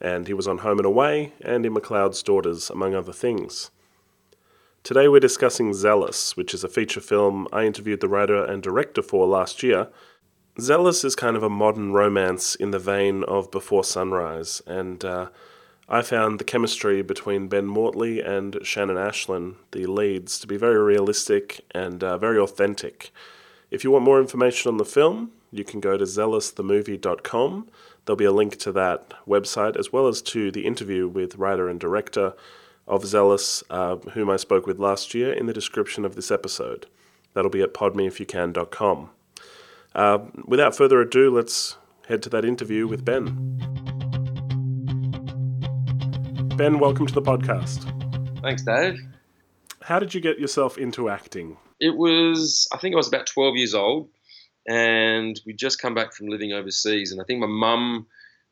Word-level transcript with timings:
and 0.00 0.26
he 0.26 0.34
was 0.34 0.46
on 0.46 0.58
Home 0.58 0.78
and 0.78 0.86
Away 0.86 1.32
and 1.40 1.64
in 1.64 1.74
McLeod's 1.74 2.22
Daughters, 2.22 2.68
among 2.68 2.94
other 2.94 3.12
things. 3.12 3.70
Today 4.82 5.08
we're 5.08 5.20
discussing 5.20 5.72
Zealous, 5.72 6.36
which 6.36 6.52
is 6.52 6.62
a 6.62 6.68
feature 6.68 7.00
film 7.00 7.48
I 7.52 7.64
interviewed 7.64 8.00
the 8.00 8.08
writer 8.08 8.44
and 8.44 8.62
director 8.62 9.02
for 9.02 9.26
last 9.26 9.62
year. 9.62 9.88
Zealous 10.60 11.04
is 11.04 11.16
kind 11.16 11.36
of 11.36 11.42
a 11.42 11.48
modern 11.48 11.92
romance 11.92 12.54
in 12.54 12.70
the 12.70 12.78
vein 12.78 13.24
of 13.24 13.50
Before 13.50 13.82
Sunrise, 13.82 14.60
and 14.66 15.04
uh, 15.04 15.28
I 15.88 16.02
found 16.02 16.38
the 16.38 16.44
chemistry 16.44 17.02
between 17.02 17.48
Ben 17.48 17.66
Mortley 17.66 18.26
and 18.26 18.58
Shannon 18.62 18.96
Ashlyn, 18.96 19.56
the 19.72 19.86
leads, 19.86 20.38
to 20.40 20.46
be 20.46 20.56
very 20.56 20.82
realistic 20.82 21.60
and 21.70 22.02
uh, 22.02 22.18
very 22.18 22.38
authentic. 22.38 23.10
If 23.70 23.84
you 23.84 23.90
want 23.90 24.04
more 24.04 24.20
information 24.20 24.70
on 24.70 24.76
the 24.76 24.84
film, 24.84 25.32
you 25.54 25.64
can 25.64 25.80
go 25.80 25.96
to 25.96 26.04
zealousthemovie.com. 26.04 27.68
There'll 28.04 28.16
be 28.16 28.24
a 28.24 28.32
link 28.32 28.58
to 28.58 28.72
that 28.72 29.14
website 29.26 29.76
as 29.76 29.92
well 29.92 30.08
as 30.08 30.20
to 30.22 30.50
the 30.50 30.66
interview 30.66 31.06
with 31.06 31.36
writer 31.36 31.68
and 31.68 31.78
director 31.78 32.34
of 32.86 33.06
Zealous, 33.06 33.62
uh, 33.70 33.96
whom 33.96 34.28
I 34.28 34.36
spoke 34.36 34.66
with 34.66 34.78
last 34.78 35.14
year, 35.14 35.32
in 35.32 35.46
the 35.46 35.52
description 35.52 36.04
of 36.04 36.16
this 36.16 36.30
episode. 36.30 36.86
That'll 37.32 37.50
be 37.50 37.62
at 37.62 37.72
podmeifyoucan.com. 37.72 39.10
Uh, 39.94 40.18
without 40.44 40.76
further 40.76 41.00
ado, 41.00 41.30
let's 41.30 41.76
head 42.08 42.22
to 42.24 42.28
that 42.30 42.44
interview 42.44 42.86
with 42.86 43.04
Ben. 43.04 43.24
Ben, 46.56 46.78
welcome 46.78 47.06
to 47.06 47.14
the 47.14 47.22
podcast. 47.22 47.90
Thanks, 48.42 48.62
Dave. 48.62 48.98
How 49.82 49.98
did 49.98 50.14
you 50.14 50.20
get 50.20 50.38
yourself 50.38 50.78
into 50.78 51.08
acting? 51.08 51.56
It 51.80 51.96
was, 51.96 52.68
I 52.72 52.78
think 52.78 52.94
I 52.94 52.96
was 52.96 53.08
about 53.08 53.26
12 53.26 53.56
years 53.56 53.74
old, 53.74 54.08
and 54.66 55.40
we'd 55.46 55.58
just 55.58 55.80
come 55.80 55.94
back 55.94 56.12
from 56.12 56.28
living 56.28 56.52
overseas. 56.52 57.12
And 57.12 57.20
I 57.20 57.24
think 57.24 57.40
my 57.40 57.46
mum, 57.46 58.06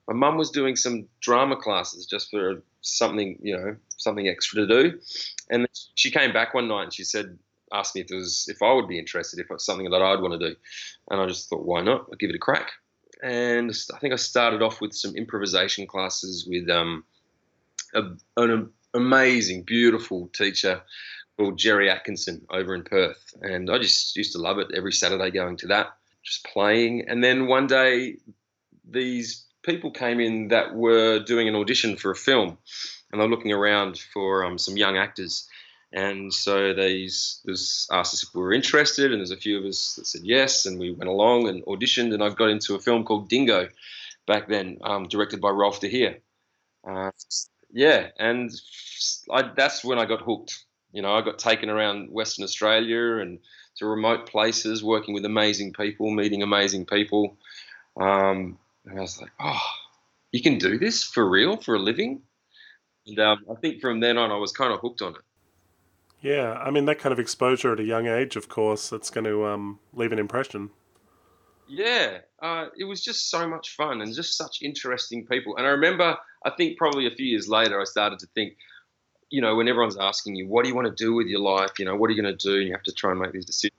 my 0.08 0.14
mum 0.14 0.36
was 0.36 0.50
doing 0.50 0.76
some 0.76 1.08
drama 1.20 1.56
classes 1.56 2.06
just 2.06 2.30
for 2.30 2.62
something, 2.80 3.38
you 3.42 3.56
know, 3.56 3.76
something 3.96 4.28
extra 4.28 4.66
to 4.66 4.66
do. 4.66 5.00
And 5.50 5.66
she 5.94 6.10
came 6.10 6.32
back 6.32 6.54
one 6.54 6.68
night 6.68 6.84
and 6.84 6.92
she 6.92 7.04
said, 7.04 7.38
asked 7.72 7.94
me 7.94 8.02
if 8.02 8.10
it 8.10 8.14
was, 8.14 8.46
if 8.48 8.62
I 8.62 8.72
would 8.72 8.88
be 8.88 8.98
interested, 8.98 9.40
if 9.40 9.46
it's 9.50 9.64
something 9.64 9.90
that 9.90 10.02
I'd 10.02 10.20
want 10.20 10.38
to 10.38 10.50
do. 10.50 10.56
And 11.10 11.20
I 11.20 11.26
just 11.26 11.48
thought, 11.48 11.64
why 11.64 11.80
not? 11.80 12.06
I'll 12.10 12.18
give 12.18 12.30
it 12.30 12.36
a 12.36 12.40
crack. 12.40 12.72
And 13.22 13.72
I 13.94 13.98
think 13.98 14.12
I 14.12 14.16
started 14.16 14.62
off 14.62 14.80
with 14.80 14.92
some 14.92 15.14
improvisation 15.14 15.86
classes 15.86 16.46
with 16.46 16.68
um, 16.68 17.04
a, 17.94 18.02
an 18.36 18.70
amazing, 18.94 19.62
beautiful 19.62 20.28
teacher 20.34 20.82
called 21.36 21.56
Jerry 21.56 21.88
Atkinson 21.88 22.44
over 22.50 22.74
in 22.74 22.82
Perth. 22.82 23.34
And 23.40 23.70
I 23.70 23.78
just 23.78 24.16
used 24.16 24.32
to 24.32 24.38
love 24.38 24.58
it 24.58 24.68
every 24.74 24.92
Saturday 24.92 25.30
going 25.30 25.56
to 25.58 25.68
that, 25.68 25.94
just 26.24 26.44
playing. 26.44 27.08
And 27.08 27.22
then 27.22 27.46
one 27.46 27.66
day, 27.66 28.16
these 28.88 29.44
people 29.62 29.90
came 29.90 30.20
in 30.20 30.48
that 30.48 30.74
were 30.74 31.20
doing 31.20 31.48
an 31.48 31.54
audition 31.54 31.96
for 31.96 32.10
a 32.10 32.16
film 32.16 32.58
and 33.12 33.20
they 33.20 33.24
were 33.24 33.30
looking 33.30 33.52
around 33.52 33.98
for 34.12 34.44
um, 34.44 34.58
some 34.58 34.76
young 34.76 34.96
actors. 34.96 35.48
And 35.92 36.32
so 36.32 36.72
they 36.72 37.02
was 37.02 37.86
asked 37.92 38.14
us 38.14 38.22
if 38.22 38.34
we 38.34 38.40
were 38.40 38.54
interested, 38.54 39.12
and 39.12 39.20
there's 39.20 39.30
a 39.30 39.36
few 39.36 39.58
of 39.58 39.64
us 39.66 39.96
that 39.96 40.06
said 40.06 40.22
yes, 40.24 40.64
and 40.64 40.78
we 40.78 40.90
went 40.90 41.10
along 41.10 41.48
and 41.48 41.62
auditioned, 41.66 42.14
and 42.14 42.22
I 42.22 42.30
got 42.30 42.48
into 42.48 42.74
a 42.74 42.80
film 42.80 43.04
called 43.04 43.28
Dingo 43.28 43.68
back 44.26 44.48
then, 44.48 44.78
um, 44.82 45.06
directed 45.06 45.42
by 45.42 45.50
Rolf 45.50 45.80
de 45.80 45.88
Heer. 45.88 46.18
Uh, 46.88 47.10
yeah, 47.70 48.08
and 48.18 48.50
I, 49.30 49.50
that's 49.54 49.84
when 49.84 49.98
I 49.98 50.06
got 50.06 50.22
hooked. 50.22 50.64
You 50.92 51.02
know, 51.02 51.12
I 51.12 51.20
got 51.20 51.38
taken 51.38 51.68
around 51.68 52.10
Western 52.10 52.44
Australia 52.44 53.18
and 53.18 53.38
to 53.76 53.86
remote 53.86 54.26
places, 54.26 54.82
working 54.82 55.14
with 55.14 55.24
amazing 55.24 55.72
people, 55.72 56.10
meeting 56.10 56.42
amazing 56.42 56.86
people. 56.86 57.36
Um, 57.96 58.58
and 58.84 58.98
I 58.98 59.02
was 59.02 59.20
like, 59.20 59.32
oh, 59.40 59.60
you 60.30 60.42
can 60.42 60.58
do 60.58 60.78
this 60.78 61.04
for 61.04 61.28
real, 61.28 61.56
for 61.56 61.74
a 61.74 61.78
living? 61.78 62.22
And 63.06 63.18
um, 63.18 63.44
I 63.50 63.54
think 63.60 63.80
from 63.80 64.00
then 64.00 64.18
on, 64.18 64.30
I 64.30 64.36
was 64.36 64.52
kind 64.52 64.72
of 64.72 64.80
hooked 64.80 65.02
on 65.02 65.14
it. 65.14 65.22
Yeah, 66.20 66.52
I 66.52 66.70
mean, 66.70 66.84
that 66.84 67.00
kind 67.00 67.12
of 67.12 67.18
exposure 67.18 67.72
at 67.72 67.80
a 67.80 67.84
young 67.84 68.06
age, 68.06 68.36
of 68.36 68.48
course, 68.48 68.92
it's 68.92 69.10
going 69.10 69.24
to 69.24 69.44
um, 69.46 69.80
leave 69.92 70.12
an 70.12 70.20
impression. 70.20 70.70
Yeah, 71.68 72.18
uh, 72.40 72.66
it 72.78 72.84
was 72.84 73.02
just 73.02 73.30
so 73.30 73.48
much 73.48 73.74
fun 73.74 74.02
and 74.02 74.14
just 74.14 74.36
such 74.36 74.58
interesting 74.62 75.26
people. 75.26 75.56
And 75.56 75.66
I 75.66 75.70
remember, 75.70 76.16
I 76.44 76.50
think 76.50 76.78
probably 76.78 77.06
a 77.06 77.10
few 77.10 77.26
years 77.26 77.48
later, 77.48 77.80
I 77.80 77.84
started 77.84 78.18
to 78.20 78.26
think, 78.34 78.56
you 79.32 79.40
know, 79.40 79.56
when 79.56 79.66
everyone's 79.66 79.96
asking 79.96 80.36
you, 80.36 80.46
what 80.46 80.62
do 80.62 80.68
you 80.68 80.74
want 80.74 80.86
to 80.86 81.04
do 81.04 81.14
with 81.14 81.26
your 81.26 81.40
life? 81.40 81.78
You 81.78 81.86
know, 81.86 81.96
what 81.96 82.10
are 82.10 82.12
you 82.12 82.22
going 82.22 82.36
to 82.36 82.48
do? 82.48 82.58
And 82.58 82.66
you 82.66 82.72
have 82.72 82.82
to 82.82 82.92
try 82.92 83.12
and 83.12 83.18
make 83.18 83.32
these 83.32 83.46
decisions. 83.46 83.72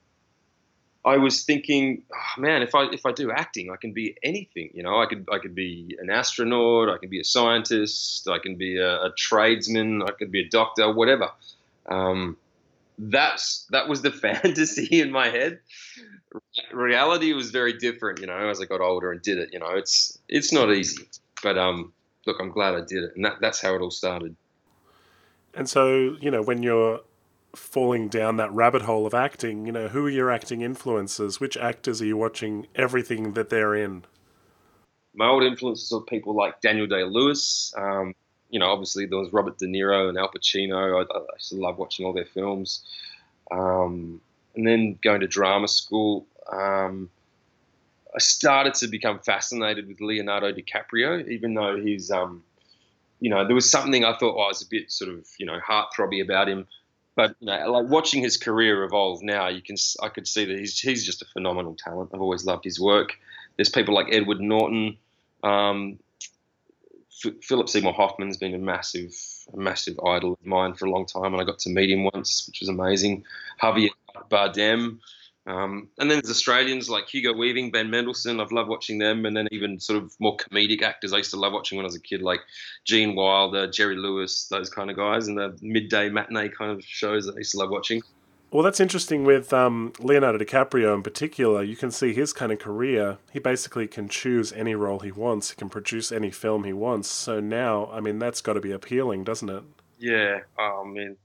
I 1.06 1.18
was 1.18 1.44
thinking, 1.44 2.02
oh, 2.12 2.42
man, 2.42 2.64
if 2.64 2.74
I 2.74 2.86
if 2.86 3.06
I 3.06 3.12
do 3.12 3.30
acting, 3.32 3.70
I 3.70 3.76
can 3.76 3.94
be 3.94 4.18
anything. 4.24 4.72
You 4.74 4.82
know, 4.82 5.00
I 5.00 5.06
could 5.06 5.28
I 5.32 5.38
could 5.38 5.54
be 5.54 5.96
an 6.00 6.10
astronaut, 6.10 6.90
I 6.90 6.98
can 6.98 7.10
be 7.10 7.20
a 7.20 7.24
scientist, 7.24 8.28
I 8.28 8.40
can 8.40 8.56
be 8.56 8.78
a, 8.78 9.04
a 9.04 9.12
tradesman, 9.16 10.02
I 10.02 10.12
could 10.12 10.32
be 10.32 10.42
a 10.42 10.50
doctor, 10.50 10.92
whatever. 10.92 11.30
Um, 11.88 12.38
that's 12.98 13.68
that 13.70 13.88
was 13.88 14.02
the 14.02 14.12
fantasy 14.26 15.02
in 15.02 15.12
my 15.12 15.30
head. 15.30 15.60
Reality 16.72 17.34
was 17.34 17.52
very 17.52 17.74
different, 17.74 18.20
you 18.20 18.26
know. 18.28 18.50
As 18.50 18.60
I 18.60 18.66
got 18.66 18.82
older 18.82 19.12
and 19.12 19.22
did 19.22 19.38
it, 19.38 19.50
you 19.54 19.60
know, 19.60 19.70
it's 19.72 20.18
it's 20.30 20.52
not 20.52 20.74
easy, 20.74 21.04
but 21.44 21.58
um, 21.60 21.94
look, 22.26 22.38
I'm 22.40 22.50
glad 22.50 22.74
I 22.74 22.82
did 22.82 23.04
it, 23.04 23.12
and 23.16 23.26
that, 23.26 23.36
that's 23.40 23.62
how 23.62 23.76
it 23.76 23.82
all 23.82 23.92
started. 23.92 24.36
And 25.54 25.70
so, 25.70 26.18
you 26.20 26.32
know, 26.32 26.42
when 26.42 26.64
you're 26.64 27.02
falling 27.56 28.08
down 28.08 28.38
that 28.38 28.52
rabbit 28.52 28.82
hole 28.84 29.06
of 29.06 29.14
acting, 29.14 29.66
you 29.66 29.72
know, 29.72 29.88
who 29.88 30.06
are 30.06 30.10
your 30.10 30.32
acting 30.32 30.62
influences? 30.62 31.40
Which 31.40 31.56
actors 31.58 32.02
are 32.02 32.06
you 32.06 32.18
watching 32.18 32.68
everything 32.76 33.34
that 33.34 33.50
they're 33.50 33.76
in? 33.76 34.06
My 35.14 35.28
old 35.28 35.44
influences 35.44 35.92
are 35.92 36.02
people 36.02 36.36
like 36.36 36.60
Daniel 36.62 36.88
Day 36.88 37.04
Lewis. 37.04 37.72
Um, 37.78 38.16
you 38.50 38.60
know, 38.60 38.68
obviously 38.68 39.06
there 39.06 39.20
was 39.20 39.32
Robert 39.32 39.60
De 39.60 39.68
Niro 39.68 40.10
and 40.10 40.18
Al 40.18 40.32
Pacino. 40.32 41.06
I, 41.06 41.14
I 41.14 41.20
used 41.36 41.54
love 41.54 41.78
watching 41.78 42.06
all 42.06 42.14
their 42.14 42.26
films. 42.26 42.84
Um, 43.52 44.20
and 44.56 44.66
then 44.66 44.98
going 45.04 45.22
to 45.22 45.28
drama 45.28 45.68
school, 45.68 46.26
um, 46.52 47.10
I 48.16 48.20
started 48.20 48.74
to 48.76 48.88
become 48.88 49.20
fascinated 49.20 49.88
with 49.88 50.02
Leonardo 50.02 50.52
DiCaprio, 50.52 51.28
even 51.28 51.54
though 51.54 51.80
he's, 51.80 52.12
um, 52.12 52.44
you 53.24 53.30
know, 53.30 53.46
there 53.48 53.56
was 53.56 53.72
something 53.72 54.04
I 54.04 54.18
thought 54.18 54.36
I 54.36 54.50
was 54.50 54.62
a 54.62 54.66
bit 54.70 54.92
sort 54.92 55.10
of, 55.10 55.26
you 55.40 55.46
know, 55.46 55.58
heartthrobby 55.66 56.22
about 56.22 56.50
him. 56.50 56.68
But 57.16 57.38
you 57.40 57.48
know, 57.48 57.72
like 57.72 57.90
watching 57.90 58.22
his 58.22 58.36
career 58.36 58.84
evolve 58.84 59.24
now, 59.24 59.48
you 59.48 59.62
can 59.62 59.78
I 60.02 60.10
could 60.10 60.28
see 60.28 60.44
that 60.44 60.60
he's 60.60 60.78
he's 60.78 61.06
just 61.06 61.22
a 61.22 61.26
phenomenal 61.32 61.74
talent. 61.74 62.10
I've 62.14 62.20
always 62.20 62.44
loved 62.44 62.66
his 62.66 62.82
work. 62.82 63.14
There's 63.56 63.70
people 63.70 63.94
like 63.96 64.08
Edward 64.12 64.42
Norton. 64.42 64.98
Um, 65.42 66.00
F- 67.24 67.42
Philip 67.42 67.70
Seymour 67.70 67.94
Hoffman's 67.94 68.36
been 68.36 68.56
a 68.56 68.58
massive, 68.58 69.14
a 69.54 69.58
massive 69.58 69.98
idol 70.06 70.34
of 70.34 70.46
mine 70.46 70.74
for 70.74 70.86
a 70.86 70.90
long 70.92 71.06
time, 71.06 71.32
and 71.34 71.42
I 71.42 71.46
got 71.46 71.60
to 71.60 71.70
meet 71.70 71.92
him 71.92 72.10
once, 72.14 72.46
which 72.46 72.60
was 72.60 72.68
amazing. 72.68 73.24
Javier 73.62 73.92
Bardem, 74.30 75.00
um, 75.46 75.90
and 75.98 76.10
then 76.10 76.20
there's 76.24 76.30
Australians 76.30 76.90
like 76.90 77.08
Hugo 77.10 77.34
Weaving, 77.34 77.72
Ben 77.72 77.90
Mendelsohn. 77.90 78.40
I've 78.40 78.52
loved 78.52 78.70
watching 78.70 78.98
them, 78.98 79.26
and 79.26 79.36
then 79.36 79.48
even 79.52 79.80
sort 79.80 80.02
of 80.02 80.16
more 80.20 80.38
comedic 80.38 80.82
actors 80.82 81.12
I 81.12 81.18
used 81.18 81.32
to 81.32 81.38
love 81.38 81.52
watching 81.52 81.78
when 81.78 81.86
I 81.86 81.88
was 81.88 81.96
a 81.96 82.00
kid, 82.00 82.22
like 82.22 82.40
Gene 82.86 83.16
Wilder, 83.16 83.70
Jerry 83.70 83.98
Lewis, 83.98 84.48
those 84.50 84.70
kind 84.70 84.90
of 84.90 84.96
guys, 84.96 85.28
and 85.28 85.38
the 85.38 85.58
midday 85.62 86.10
matinee 86.10 86.50
kind 86.50 86.72
of 86.72 86.84
shows 86.84 87.26
that 87.26 87.36
I 87.36 87.40
used 87.40 87.52
to 87.52 87.58
love 87.58 87.72
watching. 87.72 88.02
Well, 88.52 88.64
that's 88.64 88.80
interesting 88.80 89.24
with 89.24 89.52
um, 89.52 89.94
Leonardo 90.00 90.38
DiCaprio 90.38 90.94
in 90.94 91.02
particular. 91.02 91.64
You 91.64 91.76
can 91.76 91.90
see 91.90 92.14
his 92.14 92.34
kind 92.34 92.52
of 92.52 92.60
career. 92.60 93.18
He 93.32 93.40
basically 93.40 93.88
can 93.88 94.08
choose 94.08 94.54
any 94.54 94.76
role 94.76 95.00
he 95.00 95.12
wants. 95.12 95.50
He 95.50 95.56
can 95.56 95.70
produce 95.70 96.12
any 96.12 96.30
film 96.30 96.64
he 96.64 96.72
wants. 96.72 97.10
So 97.10 97.40
now, 97.40 97.90
I 97.92 98.00
mean, 98.00 98.20
that's 98.20 98.42
got 98.42 98.54
to 98.54 98.62
be 98.62 98.72
appealing, 98.72 99.24
doesn't 99.24 99.50
it? 99.50 99.64
Yeah, 99.98 100.42
oh 100.60 100.86
man, 100.86 101.18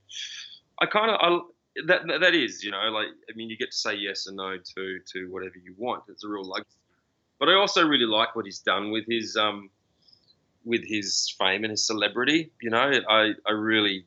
I 0.81 0.87
kind 0.87 1.11
of 1.11 1.19
I 1.21 1.41
that 1.87 2.03
that 2.21 2.35
is 2.35 2.63
you 2.65 2.71
know 2.71 2.79
like 2.91 3.09
I 3.31 3.37
mean 3.37 3.51
you 3.51 3.57
get 3.57 3.71
to 3.71 3.77
say 3.77 3.95
yes 3.95 4.27
and 4.27 4.37
no 4.37 4.57
to 4.57 4.99
to 5.13 5.27
whatever 5.31 5.55
you 5.63 5.75
want. 5.77 6.05
It's 6.09 6.25
a 6.25 6.29
real 6.29 6.45
luxury. 6.45 6.67
But 7.39 7.49
I 7.49 7.55
also 7.55 7.87
really 7.87 8.07
like 8.07 8.35
what 8.35 8.45
he's 8.45 8.59
done 8.59 8.91
with 8.91 9.05
his 9.09 9.37
um 9.37 9.71
with 10.65 10.83
his 10.87 11.35
fame 11.39 11.65
and 11.65 11.71
his 11.71 11.87
celebrity. 11.87 12.51
You 12.61 12.71
know, 12.71 13.01
I 13.09 13.33
I 13.47 13.51
really 13.53 14.05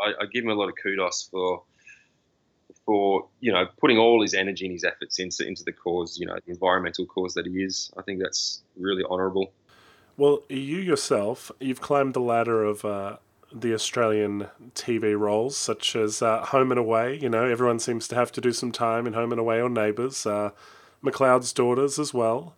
I, 0.00 0.12
I 0.22 0.26
give 0.32 0.44
him 0.44 0.50
a 0.50 0.54
lot 0.54 0.68
of 0.68 0.74
kudos 0.82 1.28
for 1.30 1.62
for 2.84 3.28
you 3.40 3.52
know 3.52 3.66
putting 3.80 3.98
all 3.98 4.22
his 4.22 4.34
energy 4.34 4.66
and 4.66 4.72
his 4.72 4.84
efforts 4.84 5.18
into 5.18 5.46
into 5.46 5.64
the 5.64 5.72
cause, 5.72 6.18
you 6.18 6.26
know, 6.26 6.36
the 6.44 6.52
environmental 6.52 7.06
cause 7.06 7.34
that 7.34 7.46
he 7.46 7.62
is. 7.62 7.92
I 7.96 8.02
think 8.02 8.20
that's 8.20 8.62
really 8.76 9.04
honourable. 9.04 9.52
Well, 10.16 10.42
you 10.48 10.78
yourself, 10.78 11.50
you've 11.58 11.80
climbed 11.80 12.14
the 12.14 12.20
ladder 12.20 12.62
of 12.64 12.84
uh, 12.84 13.16
the 13.54 13.74
Australian 13.74 14.48
TV 14.74 15.18
roles, 15.18 15.56
such 15.56 15.94
as 15.96 16.22
uh, 16.22 16.44
Home 16.46 16.70
and 16.72 16.78
Away. 16.78 17.18
You 17.18 17.28
know, 17.28 17.44
everyone 17.44 17.78
seems 17.78 18.08
to 18.08 18.14
have 18.14 18.32
to 18.32 18.40
do 18.40 18.52
some 18.52 18.72
time 18.72 19.06
in 19.06 19.12
Home 19.12 19.32
and 19.32 19.40
Away 19.40 19.60
or 19.60 19.68
Neighbours. 19.68 20.26
Uh, 20.26 20.50
McLeod's 21.04 21.52
Daughters 21.52 21.98
as 21.98 22.14
well. 22.14 22.54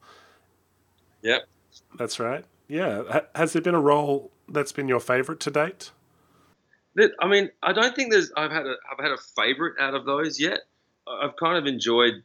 Yep. 1.22 1.46
That's 1.96 2.20
right. 2.20 2.44
Yeah. 2.68 3.02
H- 3.12 3.24
has 3.34 3.52
there 3.52 3.62
been 3.62 3.74
a 3.74 3.80
role 3.80 4.30
that's 4.48 4.72
been 4.72 4.88
your 4.88 5.00
favourite 5.00 5.40
to 5.40 5.50
date? 5.50 5.90
I 7.20 7.26
mean, 7.26 7.50
I 7.62 7.72
don't 7.72 7.96
think 7.96 8.12
there's. 8.12 8.30
I've 8.36 8.52
had 8.52 8.66
a. 8.66 8.74
I've 8.90 9.02
had 9.02 9.10
a 9.10 9.18
favourite 9.36 9.74
out 9.80 9.94
of 9.94 10.04
those 10.04 10.38
yet. 10.38 10.60
I've 11.08 11.36
kind 11.36 11.58
of 11.58 11.66
enjoyed 11.66 12.22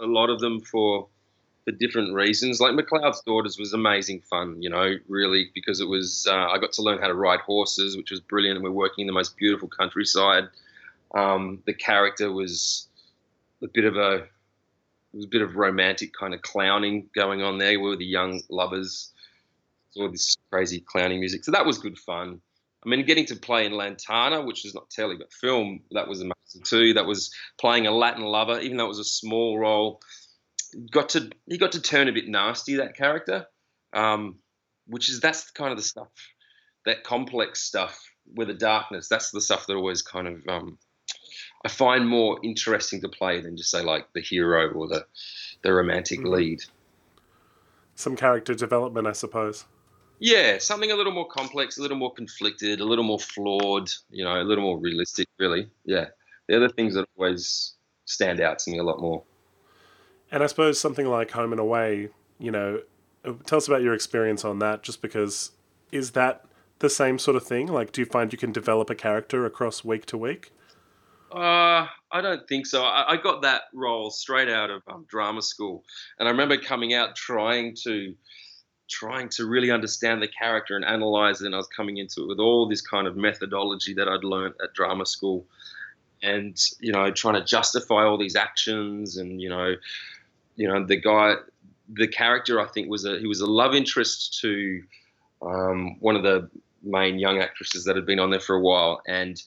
a 0.00 0.06
lot 0.06 0.28
of 0.28 0.40
them 0.40 0.60
for 0.60 1.06
for 1.64 1.72
different 1.72 2.14
reasons. 2.14 2.60
Like 2.60 2.74
McLeod's 2.74 3.22
Daughters 3.22 3.58
was 3.58 3.72
amazing 3.72 4.20
fun, 4.22 4.60
you 4.60 4.70
know, 4.70 4.96
really 5.08 5.50
because 5.54 5.80
it 5.80 5.88
was. 5.88 6.26
Uh, 6.28 6.48
I 6.48 6.58
got 6.58 6.72
to 6.72 6.82
learn 6.82 6.98
how 7.00 7.08
to 7.08 7.14
ride 7.14 7.40
horses, 7.40 7.96
which 7.96 8.10
was 8.10 8.20
brilliant, 8.20 8.56
and 8.56 8.64
we're 8.64 8.70
working 8.70 9.02
in 9.02 9.06
the 9.06 9.12
most 9.12 9.36
beautiful 9.36 9.68
countryside. 9.68 10.44
Um, 11.14 11.62
the 11.66 11.74
character 11.74 12.32
was 12.32 12.88
a 13.62 13.68
bit 13.68 13.84
of 13.84 13.96
a. 13.96 14.26
There 15.12 15.18
was 15.18 15.26
a 15.26 15.28
bit 15.28 15.42
of 15.42 15.56
romantic 15.56 16.14
kind 16.18 16.32
of 16.32 16.40
clowning 16.40 17.10
going 17.14 17.42
on 17.42 17.58
there. 17.58 17.78
We 17.78 17.88
were 17.88 17.96
the 17.96 18.04
young 18.04 18.40
lovers. 18.48 19.10
All 19.94 20.10
this 20.10 20.38
crazy 20.50 20.80
clowning 20.80 21.20
music, 21.20 21.44
so 21.44 21.52
that 21.52 21.66
was 21.66 21.78
good 21.78 21.98
fun. 21.98 22.40
I 22.84 22.88
mean, 22.88 23.04
getting 23.04 23.26
to 23.26 23.36
play 23.36 23.66
in 23.66 23.72
Lantana, 23.72 24.42
which 24.42 24.64
is 24.64 24.74
not 24.74 24.90
telly 24.90 25.16
but 25.16 25.32
film, 25.32 25.82
that 25.92 26.08
was 26.08 26.20
amazing 26.20 26.62
too. 26.64 26.94
That 26.94 27.06
was 27.06 27.32
playing 27.58 27.86
a 27.86 27.92
Latin 27.92 28.24
lover, 28.24 28.58
even 28.58 28.76
though 28.76 28.86
it 28.86 28.88
was 28.88 28.98
a 28.98 29.04
small 29.04 29.58
role. 29.58 30.00
Got 30.90 31.10
to 31.10 31.30
he 31.46 31.58
got 31.58 31.72
to 31.72 31.82
turn 31.82 32.08
a 32.08 32.12
bit 32.12 32.28
nasty 32.28 32.76
that 32.76 32.96
character, 32.96 33.46
um, 33.92 34.36
which 34.86 35.08
is 35.08 35.20
that's 35.20 35.50
kind 35.50 35.70
of 35.70 35.76
the 35.76 35.84
stuff, 35.84 36.08
that 36.86 37.04
complex 37.04 37.62
stuff 37.62 37.98
with 38.34 38.48
the 38.48 38.54
darkness. 38.54 39.08
That's 39.08 39.30
the 39.30 39.40
stuff 39.40 39.66
that 39.66 39.74
always 39.74 40.02
kind 40.02 40.28
of 40.28 40.48
um, 40.48 40.78
I 41.64 41.68
find 41.68 42.08
more 42.08 42.38
interesting 42.42 43.00
to 43.02 43.08
play 43.08 43.40
than 43.40 43.56
just 43.56 43.70
say 43.70 43.82
like 43.82 44.06
the 44.14 44.20
hero 44.20 44.70
or 44.72 44.88
the 44.88 45.06
the 45.62 45.72
romantic 45.72 46.20
mm-hmm. 46.20 46.32
lead. 46.32 46.62
Some 47.94 48.16
character 48.16 48.54
development, 48.54 49.06
I 49.06 49.12
suppose. 49.12 49.66
Yeah, 50.18 50.58
something 50.58 50.90
a 50.90 50.94
little 50.94 51.12
more 51.12 51.26
complex, 51.26 51.78
a 51.78 51.82
little 51.82 51.96
more 51.96 52.14
conflicted, 52.14 52.80
a 52.80 52.84
little 52.84 53.04
more 53.04 53.18
flawed, 53.18 53.90
you 54.10 54.24
know, 54.24 54.40
a 54.40 54.44
little 54.44 54.62
more 54.62 54.78
realistic, 54.78 55.26
really. 55.38 55.68
Yeah. 55.84 56.06
They're 56.46 56.60
the 56.60 56.68
things 56.68 56.94
that 56.94 57.08
always 57.16 57.74
stand 58.04 58.40
out 58.40 58.60
to 58.60 58.70
me 58.70 58.78
a 58.78 58.84
lot 58.84 59.00
more. 59.00 59.24
And 60.32 60.42
I 60.42 60.46
suppose 60.46 60.80
something 60.80 61.06
like 61.06 61.30
Home 61.32 61.52
and 61.52 61.60
Away, 61.60 62.08
you 62.38 62.50
know, 62.50 62.80
tell 63.46 63.58
us 63.58 63.68
about 63.68 63.82
your 63.82 63.94
experience 63.94 64.44
on 64.44 64.58
that, 64.58 64.82
just 64.82 65.02
because 65.02 65.52
is 65.92 66.12
that 66.12 66.44
the 66.78 66.90
same 66.90 67.18
sort 67.18 67.36
of 67.36 67.44
thing? 67.44 67.68
Like, 67.68 67.92
do 67.92 68.00
you 68.00 68.06
find 68.06 68.32
you 68.32 68.38
can 68.38 68.50
develop 68.50 68.90
a 68.90 68.94
character 68.94 69.44
across 69.46 69.84
week 69.84 70.06
to 70.06 70.16
week? 70.18 70.50
Uh, 71.30 71.86
I 72.10 72.20
don't 72.20 72.46
think 72.48 72.66
so. 72.66 72.82
I, 72.82 73.12
I 73.12 73.16
got 73.16 73.42
that 73.42 73.62
role 73.72 74.10
straight 74.10 74.48
out 74.48 74.70
of 74.70 74.82
um, 74.88 75.06
drama 75.08 75.42
school. 75.42 75.84
And 76.18 76.28
I 76.28 76.30
remember 76.30 76.56
coming 76.58 76.94
out 76.94 77.14
trying 77.14 77.76
to 77.84 78.14
trying 78.90 79.28
to 79.30 79.46
really 79.46 79.70
understand 79.70 80.20
the 80.20 80.28
character 80.28 80.76
and 80.76 80.84
analyze 80.84 81.40
it. 81.40 81.46
And 81.46 81.54
I 81.54 81.58
was 81.58 81.68
coming 81.68 81.96
into 81.96 82.22
it 82.22 82.28
with 82.28 82.38
all 82.38 82.68
this 82.68 82.82
kind 82.82 83.06
of 83.06 83.16
methodology 83.16 83.94
that 83.94 84.08
I'd 84.08 84.24
learned 84.24 84.54
at 84.62 84.74
drama 84.74 85.06
school, 85.06 85.46
and 86.22 86.58
you 86.80 86.92
know, 86.92 87.10
trying 87.10 87.34
to 87.34 87.44
justify 87.44 88.04
all 88.04 88.18
these 88.18 88.36
actions. 88.36 89.16
And 89.16 89.40
you 89.40 89.48
know, 89.48 89.74
you 90.62 90.68
know, 90.68 90.86
the 90.86 90.94
guy, 90.94 91.34
the 91.92 92.06
character, 92.06 92.60
I 92.60 92.68
think 92.68 92.88
was 92.88 93.04
a 93.04 93.18
he 93.18 93.26
was 93.26 93.40
a 93.40 93.46
love 93.46 93.74
interest 93.74 94.38
to 94.42 94.80
um, 95.44 95.98
one 95.98 96.14
of 96.14 96.22
the 96.22 96.48
main 96.84 97.18
young 97.18 97.40
actresses 97.40 97.86
that 97.86 97.96
had 97.96 98.06
been 98.06 98.20
on 98.20 98.30
there 98.30 98.38
for 98.38 98.54
a 98.54 98.60
while, 98.60 99.02
and 99.04 99.42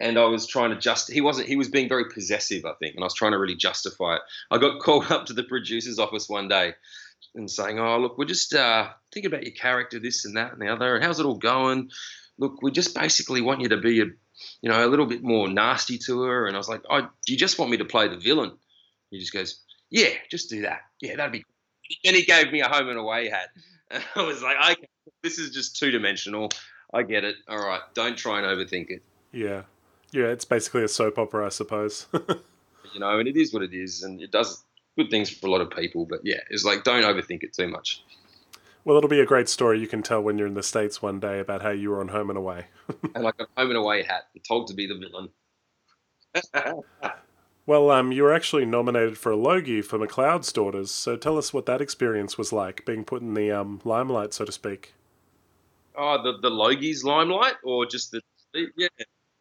and 0.00 0.18
I 0.18 0.24
was 0.24 0.46
trying 0.46 0.70
to 0.70 0.78
just 0.78 1.12
he 1.12 1.20
wasn't 1.20 1.46
he 1.46 1.56
was 1.56 1.68
being 1.68 1.90
very 1.90 2.06
possessive 2.08 2.64
I 2.64 2.72
think 2.78 2.94
and 2.94 3.04
I 3.04 3.06
was 3.06 3.12
trying 3.12 3.32
to 3.32 3.38
really 3.38 3.54
justify 3.54 4.14
it. 4.14 4.22
I 4.50 4.56
got 4.56 4.80
called 4.82 5.12
up 5.12 5.26
to 5.26 5.34
the 5.34 5.42
producer's 5.42 5.98
office 5.98 6.26
one 6.26 6.48
day 6.48 6.72
and 7.34 7.50
saying, 7.50 7.78
"Oh, 7.78 7.98
look, 7.98 8.16
we're 8.16 8.24
just 8.24 8.54
uh, 8.54 8.88
thinking 9.12 9.30
about 9.30 9.44
your 9.44 9.54
character, 9.54 9.98
this 9.98 10.24
and 10.24 10.38
that 10.38 10.54
and 10.54 10.62
the 10.62 10.72
other, 10.72 10.94
and 10.94 11.04
how's 11.04 11.20
it 11.20 11.26
all 11.26 11.36
going? 11.36 11.90
Look, 12.38 12.62
we 12.62 12.70
just 12.70 12.94
basically 12.94 13.42
want 13.42 13.60
you 13.60 13.68
to 13.68 13.76
be 13.76 14.00
a, 14.00 14.06
you 14.62 14.70
know, 14.70 14.86
a 14.86 14.88
little 14.88 15.04
bit 15.04 15.22
more 15.22 15.50
nasty 15.50 15.98
to 16.06 16.22
her." 16.22 16.46
And 16.46 16.56
I 16.56 16.58
was 16.58 16.68
like, 16.70 16.80
"Oh, 16.88 17.02
do 17.02 17.32
you 17.34 17.36
just 17.36 17.58
want 17.58 17.70
me 17.70 17.76
to 17.76 17.84
play 17.84 18.08
the 18.08 18.16
villain?" 18.16 18.52
He 19.10 19.18
just 19.18 19.32
goes, 19.32 19.60
"Yeah, 19.90 20.10
just 20.30 20.50
do 20.50 20.62
that. 20.62 20.80
Yeah, 21.00 21.16
that'd 21.16 21.32
be." 21.32 21.44
Cool. 21.88 22.10
And 22.10 22.16
he 22.16 22.22
gave 22.24 22.52
me 22.52 22.60
a 22.60 22.68
home 22.68 22.90
and 22.90 22.98
away 22.98 23.30
hat, 23.30 23.48
and 23.90 24.04
I 24.14 24.20
was 24.22 24.42
like, 24.42 24.56
"Okay, 24.72 24.88
this 25.22 25.38
is 25.38 25.50
just 25.50 25.78
two 25.78 25.90
dimensional. 25.90 26.50
I 26.92 27.02
get 27.02 27.24
it. 27.24 27.36
All 27.48 27.56
right, 27.56 27.80
don't 27.94 28.16
try 28.16 28.42
and 28.42 28.46
overthink 28.46 28.90
it." 28.90 29.02
Yeah, 29.32 29.62
yeah, 30.12 30.26
it's 30.26 30.44
basically 30.44 30.84
a 30.84 30.88
soap 30.88 31.18
opera, 31.18 31.46
I 31.46 31.48
suppose. 31.48 32.06
you 32.12 33.00
know, 33.00 33.18
and 33.18 33.26
it 33.26 33.38
is 33.38 33.54
what 33.54 33.62
it 33.62 33.72
is, 33.72 34.02
and 34.02 34.20
it 34.20 34.30
does 34.30 34.62
good 34.98 35.08
things 35.08 35.30
for 35.30 35.46
a 35.46 35.50
lot 35.50 35.62
of 35.62 35.70
people. 35.70 36.04
But 36.04 36.20
yeah, 36.24 36.40
it's 36.50 36.64
like 36.64 36.84
don't 36.84 37.04
overthink 37.04 37.42
it 37.42 37.54
too 37.54 37.68
much. 37.68 38.04
Well, 38.84 38.96
it'll 38.96 39.10
be 39.10 39.20
a 39.20 39.26
great 39.26 39.48
story 39.48 39.80
you 39.80 39.86
can 39.86 40.02
tell 40.02 40.22
when 40.22 40.38
you're 40.38 40.46
in 40.46 40.54
the 40.54 40.62
States 40.62 41.02
one 41.02 41.20
day 41.20 41.40
about 41.40 41.62
how 41.62 41.70
you 41.70 41.90
were 41.90 42.00
on 42.00 42.08
Home 42.08 42.30
and 42.30 42.38
Away. 42.38 42.66
and 43.14 43.24
like 43.24 43.34
a 43.38 43.46
Home 43.56 43.70
and 43.70 43.76
Away 43.76 44.02
hat, 44.02 44.28
told 44.46 44.68
to 44.68 44.74
be 44.74 44.86
the 44.86 44.96
villain. 44.96 45.28
Well, 47.68 47.90
um, 47.90 48.12
you 48.12 48.22
were 48.22 48.32
actually 48.32 48.64
nominated 48.64 49.18
for 49.18 49.30
a 49.30 49.36
Logie 49.36 49.82
for 49.82 49.98
McLeod's 49.98 50.50
Daughters, 50.54 50.90
so 50.90 51.16
tell 51.16 51.36
us 51.36 51.52
what 51.52 51.66
that 51.66 51.82
experience 51.82 52.38
was 52.38 52.50
like, 52.50 52.86
being 52.86 53.04
put 53.04 53.20
in 53.20 53.34
the 53.34 53.52
um, 53.52 53.82
limelight, 53.84 54.32
so 54.32 54.46
to 54.46 54.52
speak. 54.52 54.94
Oh, 55.94 56.22
the 56.22 56.38
the 56.40 56.48
Logie's 56.48 57.04
limelight, 57.04 57.56
or 57.62 57.84
just 57.84 58.10
the 58.10 58.22
yeah. 58.54 58.88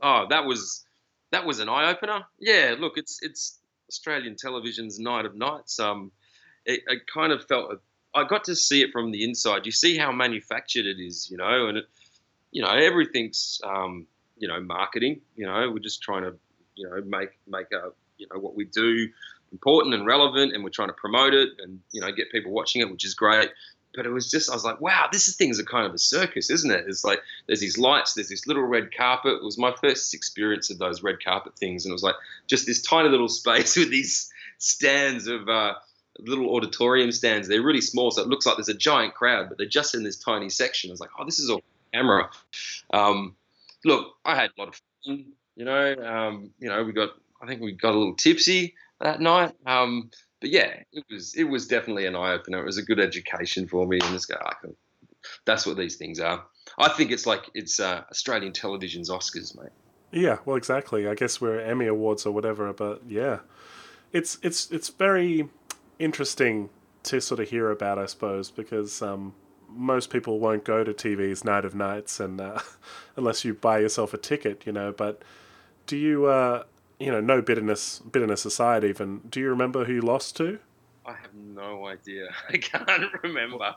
Oh, 0.01 0.25
that 0.29 0.43
was 0.43 0.85
that 1.31 1.45
was 1.45 1.59
an 1.59 1.69
eye 1.69 1.89
opener. 1.89 2.25
Yeah, 2.37 2.75
look, 2.77 2.97
it's 2.97 3.19
it's 3.21 3.59
Australian 3.89 4.35
television's 4.35 4.99
Night 4.99 5.25
of 5.25 5.33
Nights, 5.33 5.79
um, 5.79 6.11
it, 6.65 6.81
it, 6.87 7.03
kind 7.11 7.31
of 7.31 7.47
felt 7.47 7.79
I 8.13 8.25
got 8.25 8.43
to 8.45 8.57
see 8.57 8.81
it 8.81 8.91
from 8.91 9.11
the 9.11 9.23
inside. 9.23 9.65
You 9.65 9.71
see 9.71 9.97
how 9.97 10.11
manufactured 10.11 10.85
it 10.85 10.99
is, 10.99 11.29
you 11.31 11.37
know, 11.37 11.67
and 11.67 11.77
it, 11.77 11.85
you 12.51 12.61
know 12.61 12.71
everything's 12.71 13.61
um, 13.63 14.05
you 14.37 14.49
know 14.49 14.59
marketing. 14.59 15.21
You 15.37 15.45
know, 15.45 15.71
we're 15.71 15.79
just 15.79 16.01
trying 16.01 16.23
to 16.23 16.35
you 16.75 16.89
know 16.89 17.01
make 17.05 17.29
make 17.47 17.71
a 17.71 17.91
you 18.17 18.27
know 18.31 18.39
what 18.39 18.55
we 18.55 18.65
do 18.65 19.09
important 19.53 19.95
and 19.95 20.05
relevant, 20.05 20.53
and 20.53 20.63
we're 20.63 20.69
trying 20.69 20.89
to 20.89 20.93
promote 20.93 21.33
it 21.33 21.49
and 21.59 21.79
you 21.91 22.01
know 22.01 22.11
get 22.11 22.31
people 22.31 22.51
watching 22.51 22.81
it, 22.81 22.91
which 22.91 23.05
is 23.05 23.13
great 23.13 23.49
but 23.97 24.05
it 24.05 24.11
was 24.11 24.29
just 24.29 24.49
I 24.49 24.53
was 24.53 24.63
like, 24.63 24.79
wow, 24.79 25.09
this 25.11 25.27
is 25.27 25.35
things 25.35 25.59
are 25.59 25.63
kind 25.63 25.85
of 25.85 25.93
a 25.93 25.97
circus, 25.97 26.49
isn't 26.51 26.69
it? 26.71 26.85
It's 26.87 27.03
like 27.03 27.19
there's 27.47 27.59
these 27.59 27.77
lights, 27.77 28.13
there's 28.13 28.29
this 28.29 28.45
little 28.45 28.63
red 28.63 28.95
carpet. 28.95 29.33
It 29.33 29.43
was 29.43 29.57
my 29.57 29.73
first 29.81 30.13
experience 30.13 30.69
of 30.69 30.77
those 30.77 31.01
red 31.01 31.21
carpet 31.21 31.57
things, 31.57 31.83
and 31.83 31.91
it 31.91 31.93
was 31.93 32.03
like 32.03 32.15
just 32.45 32.67
this 32.67 32.81
tiny 32.81 33.09
little 33.09 33.27
space 33.27 33.75
with 33.77 33.89
these 33.89 34.31
stands 34.59 35.27
of 35.27 35.49
uh, 35.49 35.73
little 36.19 36.55
auditorium 36.55 37.11
stands. 37.11 37.47
They're 37.47 37.63
really 37.63 37.81
small, 37.81 38.11
so 38.11 38.21
it 38.21 38.27
looks 38.27 38.45
like 38.45 38.57
there's 38.57 38.69
a 38.69 38.75
giant 38.75 39.15
crowd, 39.15 39.49
but 39.49 39.57
they're 39.57 39.67
just 39.67 39.95
in 39.95 40.03
this 40.03 40.17
tiny 40.17 40.49
section. 40.49 40.91
I 40.91 40.93
was 40.93 41.01
like, 41.01 41.11
oh, 41.19 41.25
this 41.25 41.39
is 41.39 41.49
all 41.49 41.63
camera. 41.91 42.29
Um, 42.93 43.35
look, 43.83 44.13
I 44.23 44.35
had 44.35 44.51
a 44.55 44.61
lot 44.61 44.69
of 44.69 44.81
fun. 45.05 45.25
You 45.55 45.65
know, 45.65 45.95
um, 46.05 46.51
you 46.59 46.69
know, 46.69 46.83
we 46.83 46.93
got 46.93 47.09
I 47.41 47.47
think 47.47 47.61
we 47.61 47.73
got 47.73 47.93
a 47.93 47.97
little 47.97 48.15
tipsy 48.15 48.75
that 48.99 49.21
night. 49.21 49.53
Um, 49.65 50.09
but 50.39 50.49
yeah, 50.49 50.81
it 50.91 51.03
was 51.09 51.35
it 51.35 51.45
was 51.45 51.67
definitely 51.67 52.05
an 52.05 52.15
eye 52.15 52.33
opener. 52.33 52.59
It 52.59 52.65
was 52.65 52.77
a 52.77 52.83
good 52.83 52.99
education 52.99 53.67
for 53.67 53.87
me, 53.87 53.99
and 54.01 54.11
just 54.11 54.29
go, 54.29 54.37
that's 55.45 55.65
what 55.65 55.77
these 55.77 55.95
things 55.95 56.19
are. 56.19 56.45
I 56.77 56.89
think 56.89 57.11
it's 57.11 57.25
like 57.25 57.49
it's 57.53 57.79
uh, 57.79 58.03
Australian 58.11 58.53
television's 58.53 59.09
Oscars, 59.09 59.57
mate. 59.57 59.71
Yeah, 60.11 60.37
well, 60.45 60.55
exactly. 60.55 61.07
I 61.07 61.15
guess 61.15 61.41
we're 61.41 61.59
Emmy 61.59 61.87
awards 61.87 62.25
or 62.25 62.31
whatever, 62.31 62.71
but 62.73 63.01
yeah, 63.07 63.39
it's 64.13 64.37
it's 64.41 64.69
it's 64.71 64.89
very 64.89 65.49
interesting 65.99 66.69
to 67.03 67.19
sort 67.21 67.39
of 67.39 67.49
hear 67.49 67.71
about, 67.71 67.97
I 67.97 68.05
suppose, 68.05 68.51
because 68.51 69.01
um, 69.01 69.33
most 69.69 70.09
people 70.09 70.39
won't 70.39 70.63
go 70.63 70.83
to 70.83 70.93
TV's 70.93 71.43
Night 71.43 71.65
of 71.65 71.73
Nights, 71.73 72.19
and 72.19 72.39
uh, 72.39 72.59
unless 73.15 73.43
you 73.43 73.53
buy 73.53 73.79
yourself 73.79 74.13
a 74.13 74.17
ticket, 74.17 74.63
you 74.65 74.71
know. 74.71 74.91
But 74.91 75.23
do 75.87 75.97
you? 75.97 76.25
Uh, 76.25 76.63
you 76.99 77.11
know, 77.11 77.21
no 77.21 77.41
bitterness, 77.41 77.99
bitterness 77.99 78.45
aside, 78.45 78.83
even, 78.83 79.19
do 79.29 79.39
you 79.39 79.49
remember 79.49 79.85
who 79.85 79.93
you 79.93 80.01
lost 80.01 80.35
to? 80.37 80.59
I 81.05 81.13
have 81.13 81.33
no 81.33 81.87
idea. 81.87 82.29
I 82.49 82.57
can't 82.57 83.23
remember. 83.23 83.75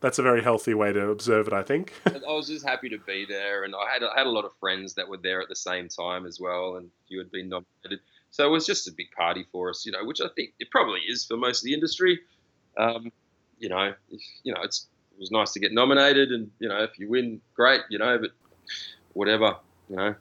That's 0.00 0.18
a 0.18 0.22
very 0.22 0.42
healthy 0.42 0.74
way 0.74 0.92
to 0.92 1.08
observe 1.08 1.46
it, 1.46 1.52
I 1.52 1.62
think. 1.62 1.92
I 2.06 2.32
was 2.32 2.48
just 2.48 2.66
happy 2.66 2.88
to 2.90 2.98
be 2.98 3.24
there, 3.26 3.64
and 3.64 3.74
I 3.74 3.90
had 3.90 4.02
I 4.02 4.18
had 4.18 4.26
a 4.26 4.30
lot 4.30 4.44
of 4.44 4.52
friends 4.60 4.94
that 4.94 5.08
were 5.08 5.16
there 5.16 5.40
at 5.40 5.48
the 5.48 5.56
same 5.56 5.88
time 5.88 6.26
as 6.26 6.38
well, 6.38 6.76
and 6.76 6.90
you 7.08 7.18
had 7.18 7.30
been 7.30 7.48
nominated, 7.48 8.00
so 8.30 8.46
it 8.46 8.50
was 8.50 8.66
just 8.66 8.86
a 8.86 8.92
big 8.92 9.10
party 9.16 9.46
for 9.50 9.70
us, 9.70 9.86
you 9.86 9.92
know, 9.92 10.04
which 10.04 10.20
I 10.20 10.26
think 10.36 10.52
it 10.58 10.70
probably 10.70 11.00
is 11.08 11.24
for 11.24 11.36
most 11.36 11.60
of 11.60 11.64
the 11.64 11.74
industry. 11.74 12.20
Um, 12.76 13.12
you 13.58 13.68
know, 13.70 13.94
if, 14.10 14.20
you 14.42 14.52
know, 14.52 14.60
it's 14.62 14.88
it 15.12 15.20
was 15.20 15.30
nice 15.30 15.52
to 15.52 15.60
get 15.60 15.72
nominated, 15.72 16.32
and 16.32 16.50
you 16.58 16.68
know, 16.68 16.82
if 16.82 16.98
you 16.98 17.08
win, 17.08 17.40
great, 17.54 17.80
you 17.88 17.98
know, 17.98 18.18
but 18.18 18.30
whatever, 19.14 19.56
you 19.88 19.96
know. 19.96 20.14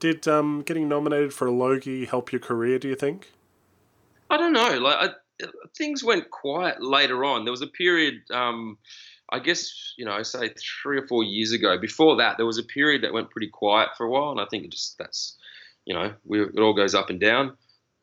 Did 0.00 0.26
um, 0.26 0.62
getting 0.62 0.88
nominated 0.88 1.32
for 1.32 1.46
a 1.46 1.52
Logie 1.52 2.06
help 2.06 2.32
your 2.32 2.40
career? 2.40 2.78
Do 2.78 2.88
you 2.88 2.96
think? 2.96 3.32
I 4.30 4.36
don't 4.36 4.52
know. 4.52 4.78
Like 4.78 5.10
I, 5.10 5.46
things 5.76 6.02
went 6.02 6.30
quiet 6.30 6.82
later 6.82 7.24
on. 7.24 7.44
There 7.44 7.52
was 7.52 7.62
a 7.62 7.66
period, 7.66 8.22
um, 8.32 8.78
I 9.30 9.38
guess, 9.38 9.94
you 9.96 10.04
know, 10.04 10.22
say 10.22 10.50
three 10.82 10.98
or 10.98 11.06
four 11.06 11.22
years 11.22 11.52
ago. 11.52 11.78
Before 11.78 12.16
that, 12.16 12.36
there 12.36 12.46
was 12.46 12.58
a 12.58 12.62
period 12.62 13.02
that 13.02 13.12
went 13.12 13.30
pretty 13.30 13.48
quiet 13.48 13.90
for 13.96 14.06
a 14.06 14.10
while, 14.10 14.30
and 14.30 14.40
I 14.40 14.46
think 14.50 14.64
it 14.64 14.72
just 14.72 14.98
that's, 14.98 15.36
you 15.84 15.94
know, 15.94 16.14
we, 16.24 16.42
it 16.42 16.58
all 16.58 16.74
goes 16.74 16.94
up 16.94 17.10
and 17.10 17.20
down. 17.20 17.56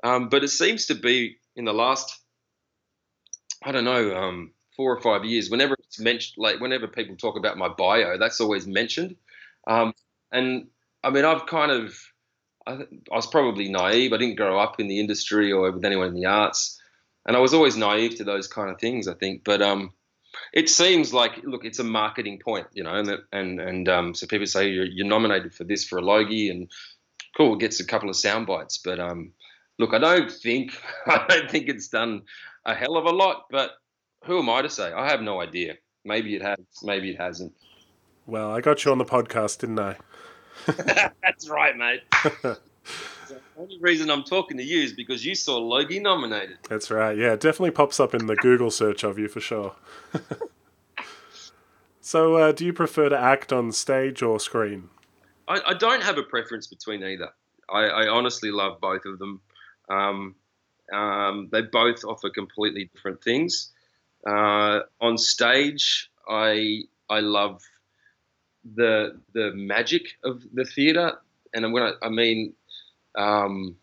Um, 0.04 0.30
but 0.30 0.44
it 0.44 0.50
seems 0.50 0.86
to 0.88 0.96
be 0.96 1.38
in 1.56 1.66
the 1.66 1.74
last, 1.74 2.20
I 3.64 3.72
don't 3.72 3.86
know, 3.86 4.16
um, 4.16 4.52
four 4.76 4.96
or 4.96 5.02
five 5.02 5.26
years. 5.26 5.50
Whenever 5.50 5.76
it's 5.80 6.00
mentioned, 6.00 6.36
like 6.38 6.60
whenever 6.60 6.88
people 6.88 7.16
talk 7.16 7.38
about 7.38 7.58
my 7.58 7.70
bio, 7.70 8.18
that's 8.18 8.40
always 8.40 8.68
mentioned. 8.68 9.16
Um, 9.66 9.94
and 10.32 10.68
I 11.08 11.10
mean, 11.10 11.24
I've 11.24 11.46
kind 11.46 11.72
of, 11.72 11.98
I, 12.66 12.74
I, 12.74 13.16
was 13.16 13.28
probably 13.28 13.70
naive. 13.70 14.12
I 14.12 14.18
didn't 14.18 14.36
grow 14.36 14.60
up 14.60 14.78
in 14.78 14.90
the 14.90 15.00
industry 15.00 15.54
or 15.54 15.72
with 15.72 15.86
anyone 15.86 16.10
in 16.10 16.16
the 16.16 16.26
arts, 16.26 16.82
and 17.26 17.38
I 17.38 17.40
was 17.40 17.54
always 17.54 17.78
naive 17.78 18.16
to 18.16 18.26
those 18.26 18.50
kind 18.50 18.70
of 18.70 18.78
things. 18.78 19.08
I 19.08 19.14
think, 19.14 19.46
but 19.46 19.62
um, 19.62 19.94
it 20.54 20.70
seems 20.70 21.14
like 21.14 21.42
look, 21.46 21.64
it's 21.64 21.80
a 21.80 21.86
marketing 21.86 22.42
point, 22.44 22.68
you 22.74 22.84
know, 22.84 22.94
and 22.94 23.10
and 23.32 23.62
and 23.62 23.88
um, 23.88 24.14
so 24.16 24.28
people 24.28 24.48
say 24.48 24.70
you're, 24.70 24.86
you're 24.86 25.08
nominated 25.08 25.54
for 25.54 25.64
this 25.64 25.86
for 25.86 25.98
a 25.98 26.02
Logie, 26.02 26.50
and 26.50 26.70
cool, 27.38 27.54
it 27.54 27.62
gets 27.62 27.80
a 27.80 27.86
couple 27.86 28.10
of 28.10 28.18
sound 28.18 28.46
bites, 28.46 28.78
but 28.78 29.00
um, 29.00 29.32
look, 29.80 29.94
I 29.94 30.00
don't 30.00 30.30
think 30.30 30.78
I 31.08 31.26
don't 31.30 31.50
think 31.50 31.70
it's 31.70 31.88
done 31.88 32.24
a 32.66 32.76
hell 32.76 32.98
of 32.98 33.06
a 33.06 33.12
lot, 33.12 33.46
but 33.50 33.72
who 34.26 34.40
am 34.40 34.50
I 34.50 34.62
to 34.62 34.70
say? 34.70 34.92
I 34.92 35.10
have 35.10 35.22
no 35.22 35.40
idea. 35.40 35.76
Maybe 36.04 36.36
it 36.36 36.42
has, 36.42 36.58
maybe 36.84 37.12
it 37.12 37.18
hasn't. 37.18 37.54
Well, 38.26 38.52
I 38.52 38.60
got 38.60 38.84
you 38.84 38.92
on 38.92 38.98
the 38.98 39.06
podcast, 39.06 39.60
didn't 39.60 39.80
I? 39.80 39.96
That's 41.24 41.50
right, 41.50 41.76
mate. 41.76 42.02
the 42.42 42.60
only 43.58 43.78
reason 43.80 44.10
I'm 44.10 44.24
talking 44.24 44.58
to 44.58 44.64
you 44.64 44.82
is 44.82 44.94
because 44.94 45.26
you 45.26 45.36
saw 45.36 45.58
Logie 45.58 46.00
nominated. 46.00 46.58
That's 46.70 46.90
right. 46.92 47.18
Yeah, 47.18 47.34
it 47.34 47.40
definitely 47.40 47.72
pops 47.72 48.00
up 48.00 48.14
in 48.14 48.26
the 48.26 48.36
Google 48.36 48.72
search 48.72 49.04
of 49.04 49.18
you 49.18 49.28
for 49.28 49.40
sure. 49.40 49.76
so, 52.02 52.36
uh, 52.36 52.52
do 52.52 52.66
you 52.66 52.74
prefer 52.74 53.10
to 53.10 53.18
act 53.18 53.54
on 53.54 53.72
stage 53.72 54.22
or 54.22 54.40
screen? 54.40 54.90
I, 55.48 55.62
I 55.68 55.74
don't 55.74 56.04
have 56.04 56.18
a 56.18 56.24
preference 56.24 56.68
between 56.68 57.04
either. 57.04 57.30
I, 57.70 57.84
I 57.86 58.08
honestly 58.08 58.52
love 58.52 58.80
both 58.82 59.06
of 59.06 59.20
them. 59.20 59.42
Um, 59.90 60.36
um, 60.92 61.50
they 61.52 61.62
both 61.62 62.04
offer 62.06 62.30
completely 62.30 62.90
different 62.94 63.22
things. 63.22 63.72
Uh, 64.26 64.82
on 65.02 65.18
stage, 65.18 66.10
I 66.28 66.84
I 67.10 67.20
love 67.20 67.62
the 68.76 69.20
the 69.34 69.52
magic 69.54 70.04
of 70.24 70.44
the 70.54 70.66
theatre, 70.66 71.14
and 71.54 71.72
when 71.74 71.84
I, 71.84 71.94
I 72.02 72.10
mean 72.10 72.54
um, 73.18 73.76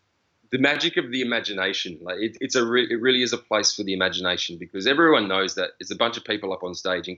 the 0.51 0.57
magic 0.57 0.97
of 0.97 1.11
the 1.11 1.21
imagination. 1.21 1.99
Like 2.01 2.17
it, 2.19 2.37
it's 2.39 2.55
a 2.55 2.65
re- 2.65 2.87
it 2.89 3.01
really 3.01 3.21
is 3.21 3.33
a 3.33 3.37
place 3.37 3.75
for 3.75 3.83
the 3.83 3.93
imagination 3.93 4.57
because 4.57 4.87
everyone 4.87 5.27
knows 5.27 5.55
that 5.55 5.71
it's 5.79 5.91
a 5.91 5.95
bunch 5.95 6.17
of 6.17 6.23
people 6.23 6.53
up 6.53 6.63
on 6.63 6.73
stage 6.73 7.07
in 7.07 7.17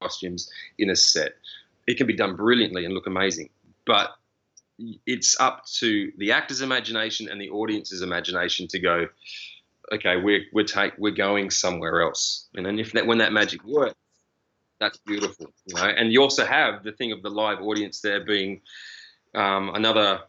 costumes 0.00 0.50
in 0.78 0.90
a 0.90 0.96
set. 0.96 1.32
It 1.86 1.96
can 1.96 2.06
be 2.06 2.14
done 2.14 2.36
brilliantly 2.36 2.84
and 2.84 2.94
look 2.94 3.06
amazing, 3.06 3.50
but 3.86 4.10
it's 5.06 5.38
up 5.40 5.64
to 5.78 6.12
the 6.18 6.32
actor's 6.32 6.60
imagination 6.60 7.28
and 7.28 7.40
the 7.40 7.50
audience's 7.50 8.02
imagination 8.02 8.68
to 8.68 8.78
go, 8.78 9.08
okay, 9.92 10.16
we're 10.16 10.42
we're 10.52 10.64
take 10.64 10.92
we're 10.98 11.10
going 11.10 11.50
somewhere 11.50 12.02
else, 12.02 12.46
and 12.54 12.64
then 12.64 12.78
if 12.78 12.92
that 12.92 13.06
when 13.06 13.18
that 13.18 13.32
magic 13.32 13.64
works, 13.64 13.94
that's 14.80 14.98
beautiful, 14.98 15.52
you 15.66 15.74
know. 15.74 15.84
And 15.84 16.12
you 16.12 16.22
also 16.22 16.44
have 16.44 16.84
the 16.84 16.92
thing 16.92 17.12
of 17.12 17.22
the 17.22 17.30
live 17.30 17.60
audience 17.60 18.00
there 18.00 18.24
being 18.24 18.60
um, 19.34 19.74
another 19.74 20.20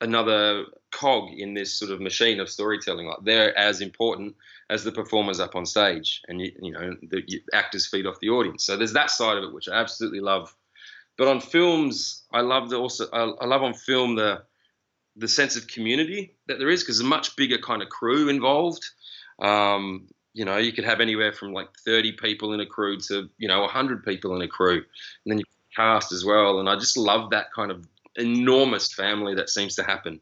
another 0.00 0.64
cog 0.92 1.30
in 1.36 1.54
this 1.54 1.74
sort 1.74 1.90
of 1.90 2.00
machine 2.00 2.40
of 2.40 2.48
storytelling. 2.48 3.06
Like 3.06 3.18
they're 3.22 3.56
as 3.58 3.80
important 3.80 4.36
as 4.68 4.84
the 4.84 4.92
performers 4.92 5.40
up 5.40 5.54
on 5.54 5.66
stage, 5.66 6.22
and 6.28 6.40
you, 6.40 6.52
you 6.60 6.72
know 6.72 6.94
the 7.02 7.22
actors 7.52 7.86
feed 7.86 8.06
off 8.06 8.20
the 8.20 8.30
audience. 8.30 8.64
So 8.64 8.76
there's 8.76 8.94
that 8.94 9.10
side 9.10 9.38
of 9.38 9.44
it 9.44 9.54
which 9.54 9.68
I 9.68 9.78
absolutely 9.80 10.20
love. 10.20 10.54
But 11.18 11.28
on 11.28 11.40
films, 11.40 12.24
I 12.32 12.42
love 12.42 12.68
the 12.70 12.76
also 12.76 13.06
I, 13.12 13.22
I 13.22 13.46
love 13.46 13.62
on 13.62 13.74
film 13.74 14.16
the 14.16 14.42
the 15.16 15.28
sense 15.28 15.56
of 15.56 15.66
community 15.66 16.36
that 16.46 16.58
there 16.58 16.68
is 16.68 16.82
because 16.82 16.98
there's 16.98 17.06
a 17.06 17.08
much 17.08 17.36
bigger 17.36 17.58
kind 17.58 17.82
of 17.82 17.88
crew 17.88 18.28
involved. 18.28 18.84
Um, 19.38 20.08
you 20.36 20.44
know, 20.44 20.58
you 20.58 20.70
could 20.70 20.84
have 20.84 21.00
anywhere 21.00 21.32
from 21.32 21.54
like 21.54 21.68
30 21.86 22.12
people 22.12 22.52
in 22.52 22.60
a 22.60 22.66
crew 22.66 22.98
to, 23.08 23.30
you 23.38 23.48
know, 23.48 23.60
100 23.62 24.04
people 24.04 24.36
in 24.36 24.42
a 24.42 24.48
crew. 24.48 24.74
And 24.74 24.84
then 25.24 25.38
you 25.38 25.44
cast 25.74 26.12
as 26.12 26.26
well. 26.26 26.60
And 26.60 26.68
I 26.68 26.76
just 26.76 26.98
love 26.98 27.30
that 27.30 27.46
kind 27.54 27.70
of 27.70 27.88
enormous 28.16 28.92
family 28.92 29.34
that 29.34 29.48
seems 29.48 29.74
to 29.76 29.82
happen 29.82 30.20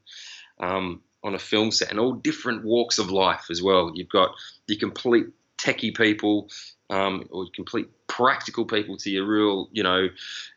um, 0.60 1.02
on 1.24 1.34
a 1.34 1.38
film 1.38 1.72
set 1.72 1.90
and 1.90 1.98
all 1.98 2.12
different 2.12 2.64
walks 2.64 2.98
of 2.98 3.10
life 3.10 3.46
as 3.50 3.60
well. 3.60 3.90
You've 3.92 4.08
got 4.08 4.36
your 4.68 4.78
complete 4.78 5.26
techie 5.58 5.96
people 5.96 6.48
um, 6.90 7.26
or 7.30 7.46
complete 7.52 7.88
practical 8.06 8.64
people 8.64 8.96
to 8.98 9.10
your 9.10 9.26
real, 9.26 9.68
you 9.72 9.82
know, 9.82 10.08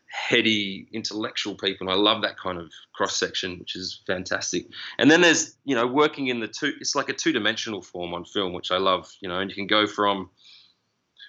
heady 0.08 0.88
intellectual 0.92 1.54
people. 1.54 1.90
I 1.90 1.94
love 1.94 2.22
that 2.22 2.38
kind 2.38 2.58
of 2.58 2.72
cross 2.94 3.16
section, 3.16 3.58
which 3.58 3.76
is 3.76 4.00
fantastic. 4.06 4.66
And 4.98 5.10
then 5.10 5.20
there's 5.20 5.56
you 5.64 5.74
know 5.74 5.86
working 5.86 6.28
in 6.28 6.40
the 6.40 6.48
two. 6.48 6.72
It's 6.80 6.94
like 6.94 7.08
a 7.08 7.12
two 7.12 7.32
dimensional 7.32 7.82
form 7.82 8.14
on 8.14 8.24
film, 8.24 8.52
which 8.52 8.70
I 8.70 8.78
love. 8.78 9.10
You 9.20 9.28
know, 9.28 9.38
and 9.38 9.50
you 9.50 9.54
can 9.54 9.66
go 9.66 9.86
from 9.86 10.30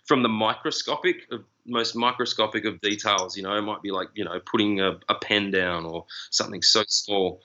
from 0.06 0.24
the 0.24 0.30
microscopic 0.30 1.28
of 1.32 1.44
most 1.66 1.96
microscopic 1.96 2.66
of 2.66 2.82
details. 2.82 3.38
You 3.38 3.44
know, 3.44 3.56
it 3.56 3.62
might 3.62 3.82
be 3.82 3.92
like 3.92 4.10
you 4.16 4.26
know 4.26 4.40
putting 4.46 4.80
a, 4.80 5.00
a 5.10 5.16
pen 5.16 5.52
down 5.52 5.86
or 5.86 6.06
something 6.32 6.62
so 6.62 6.84
small. 6.88 7.42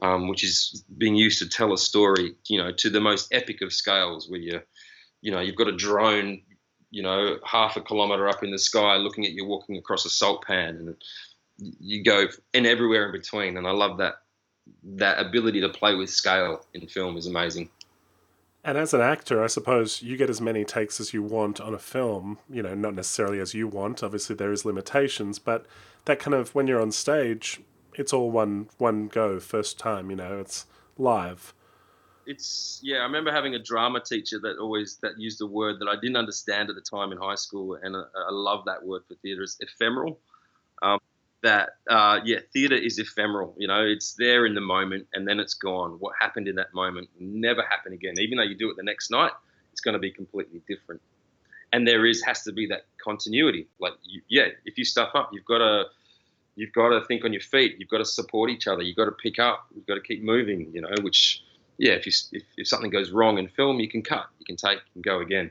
Um, 0.00 0.28
which 0.28 0.44
is 0.44 0.84
being 0.96 1.16
used 1.16 1.40
to 1.40 1.48
tell 1.48 1.72
a 1.72 1.76
story, 1.76 2.36
you 2.46 2.56
know, 2.56 2.70
to 2.70 2.88
the 2.88 3.00
most 3.00 3.34
epic 3.34 3.62
of 3.62 3.72
scales, 3.72 4.30
where 4.30 4.38
you, 4.38 4.60
you 5.22 5.32
know, 5.32 5.40
you've 5.40 5.56
got 5.56 5.66
a 5.66 5.74
drone 5.74 6.42
you 6.90 7.02
know, 7.02 7.38
half 7.44 7.76
a 7.76 7.80
kilometre 7.80 8.28
up 8.28 8.42
in 8.42 8.50
the 8.50 8.58
sky, 8.58 8.96
looking 8.96 9.24
at 9.24 9.32
you 9.32 9.44
walking 9.44 9.76
across 9.76 10.04
a 10.04 10.10
salt 10.10 10.44
pan, 10.44 10.76
and 10.76 10.96
you 11.58 12.02
go 12.02 12.26
and 12.54 12.66
everywhere 12.66 13.06
in 13.06 13.12
between. 13.12 13.56
And 13.56 13.66
I 13.66 13.72
love 13.72 13.98
that 13.98 14.22
that 14.84 15.18
ability 15.18 15.60
to 15.62 15.68
play 15.68 15.94
with 15.94 16.10
scale 16.10 16.64
in 16.74 16.86
film 16.86 17.16
is 17.16 17.26
amazing. 17.26 17.70
And 18.64 18.76
as 18.76 18.92
an 18.92 19.00
actor, 19.00 19.42
I 19.42 19.46
suppose 19.46 20.02
you 20.02 20.16
get 20.16 20.28
as 20.28 20.40
many 20.40 20.64
takes 20.64 21.00
as 21.00 21.14
you 21.14 21.22
want 21.22 21.60
on 21.60 21.74
a 21.74 21.78
film. 21.78 22.38
You 22.50 22.62
know, 22.62 22.74
not 22.74 22.94
necessarily 22.94 23.40
as 23.40 23.54
you 23.54 23.68
want. 23.68 24.02
Obviously, 24.02 24.36
there 24.36 24.52
is 24.52 24.64
limitations, 24.64 25.38
but 25.38 25.66
that 26.04 26.18
kind 26.18 26.34
of 26.34 26.54
when 26.54 26.66
you're 26.66 26.80
on 26.80 26.92
stage, 26.92 27.60
it's 27.94 28.12
all 28.12 28.30
one 28.30 28.68
one 28.78 29.08
go, 29.08 29.40
first 29.40 29.78
time. 29.78 30.10
You 30.10 30.16
know, 30.16 30.38
it's 30.38 30.66
live 30.96 31.54
it's 32.28 32.78
yeah. 32.82 32.98
I 32.98 33.04
remember 33.04 33.32
having 33.32 33.54
a 33.54 33.58
drama 33.58 34.00
teacher 34.00 34.38
that 34.40 34.58
always 34.58 34.98
that 35.02 35.18
used 35.18 35.40
a 35.40 35.46
word 35.46 35.80
that 35.80 35.88
I 35.88 35.94
didn't 35.94 36.16
understand 36.16 36.68
at 36.68 36.76
the 36.76 36.82
time 36.82 37.10
in 37.10 37.16
high 37.18 37.36
school, 37.36 37.78
and 37.82 37.96
I, 37.96 38.00
I 38.00 38.30
love 38.30 38.66
that 38.66 38.84
word 38.84 39.02
for 39.08 39.14
theatre. 39.14 39.42
It's 39.42 39.56
ephemeral. 39.60 40.20
Um, 40.82 41.00
that 41.42 41.70
uh, 41.88 42.20
yeah, 42.24 42.40
theatre 42.52 42.76
is 42.76 42.98
ephemeral. 42.98 43.54
You 43.56 43.68
know, 43.68 43.82
it's 43.82 44.12
there 44.14 44.44
in 44.44 44.54
the 44.54 44.60
moment, 44.60 45.06
and 45.14 45.26
then 45.26 45.40
it's 45.40 45.54
gone. 45.54 45.92
What 46.00 46.12
happened 46.20 46.48
in 46.48 46.56
that 46.56 46.74
moment 46.74 47.08
never 47.18 47.62
happen 47.62 47.94
again. 47.94 48.18
Even 48.18 48.36
though 48.36 48.44
you 48.44 48.56
do 48.56 48.70
it 48.70 48.76
the 48.76 48.82
next 48.82 49.10
night, 49.10 49.32
it's 49.72 49.80
going 49.80 49.94
to 49.94 49.98
be 49.98 50.10
completely 50.10 50.60
different. 50.68 51.00
And 51.72 51.88
there 51.88 52.04
is 52.04 52.22
has 52.24 52.42
to 52.42 52.52
be 52.52 52.66
that 52.66 52.82
continuity. 53.02 53.68
Like 53.80 53.94
you, 54.02 54.20
yeah, 54.28 54.48
if 54.66 54.76
you 54.76 54.84
stuff 54.84 55.12
up, 55.14 55.30
you've 55.32 55.46
got 55.46 55.58
to 55.58 55.84
you've 56.56 56.72
got 56.74 56.90
to 56.90 57.06
think 57.06 57.24
on 57.24 57.32
your 57.32 57.40
feet. 57.40 57.76
You've 57.78 57.88
got 57.88 57.98
to 57.98 58.04
support 58.04 58.50
each 58.50 58.66
other. 58.66 58.82
You've 58.82 58.96
got 58.96 59.06
to 59.06 59.12
pick 59.12 59.38
up. 59.38 59.66
You've 59.74 59.86
got 59.86 59.94
to 59.94 60.02
keep 60.02 60.22
moving. 60.22 60.70
You 60.74 60.82
know, 60.82 60.90
which 61.00 61.42
yeah, 61.78 61.92
if, 61.92 62.06
you, 62.06 62.12
if, 62.32 62.42
if 62.56 62.68
something 62.68 62.90
goes 62.90 63.10
wrong 63.10 63.38
in 63.38 63.48
film, 63.48 63.80
you 63.80 63.88
can 63.88 64.02
cut, 64.02 64.26
you 64.38 64.44
can 64.44 64.56
take, 64.56 64.80
and 64.94 65.04
go 65.04 65.20
again, 65.20 65.50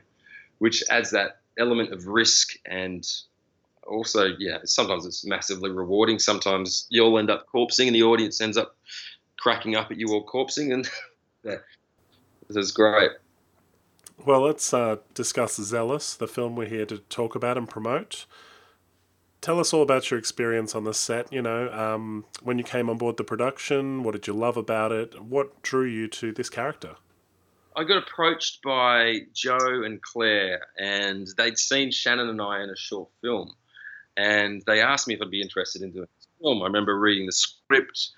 which 0.58 0.84
adds 0.90 1.10
that 1.10 1.40
element 1.58 1.92
of 1.92 2.06
risk 2.06 2.54
and 2.66 3.06
also, 3.86 4.34
yeah, 4.38 4.58
sometimes 4.64 5.06
it's 5.06 5.24
massively 5.24 5.70
rewarding. 5.70 6.18
Sometimes 6.18 6.86
you'll 6.90 7.18
end 7.18 7.30
up 7.30 7.46
corpsing 7.52 7.86
and 7.86 7.94
the 7.94 8.02
audience 8.02 8.40
ends 8.40 8.58
up 8.58 8.76
cracking 9.38 9.76
up 9.76 9.90
at 9.90 9.96
you 9.96 10.08
all 10.08 10.26
corpsing, 10.26 10.74
and 10.74 10.88
yeah, 11.44 11.56
this 12.48 12.56
is 12.56 12.72
great. 12.72 13.12
Well, 14.26 14.42
let's 14.42 14.74
uh, 14.74 14.96
discuss 15.14 15.56
Zealous, 15.56 16.14
the 16.14 16.28
film 16.28 16.56
we're 16.56 16.68
here 16.68 16.84
to 16.86 16.98
talk 16.98 17.34
about 17.34 17.56
and 17.56 17.68
promote 17.68 18.26
tell 19.40 19.60
us 19.60 19.72
all 19.72 19.82
about 19.82 20.10
your 20.10 20.18
experience 20.18 20.74
on 20.74 20.84
the 20.84 20.94
set. 20.94 21.32
You 21.32 21.42
know, 21.42 21.70
um, 21.72 22.24
when 22.42 22.58
you 22.58 22.64
came 22.64 22.90
on 22.90 22.98
board 22.98 23.16
the 23.16 23.24
production, 23.24 24.02
what 24.02 24.12
did 24.12 24.26
you 24.26 24.32
love 24.32 24.56
about 24.56 24.92
it? 24.92 25.20
What 25.20 25.62
drew 25.62 25.84
you 25.84 26.08
to 26.08 26.32
this 26.32 26.50
character? 26.50 26.96
I 27.76 27.84
got 27.84 27.98
approached 27.98 28.62
by 28.62 29.20
Joe 29.32 29.84
and 29.84 30.02
Claire, 30.02 30.60
and 30.78 31.28
they'd 31.36 31.58
seen 31.58 31.92
Shannon 31.92 32.28
and 32.28 32.42
I 32.42 32.62
in 32.62 32.70
a 32.70 32.76
short 32.76 33.08
film, 33.22 33.54
and 34.16 34.62
they 34.66 34.80
asked 34.80 35.06
me 35.06 35.14
if 35.14 35.22
I'd 35.22 35.30
be 35.30 35.40
interested 35.40 35.82
in 35.82 35.92
doing 35.92 36.08
this 36.18 36.28
film. 36.40 36.62
I 36.62 36.66
remember 36.66 36.98
reading 36.98 37.26
the 37.26 37.32
script 37.32 38.10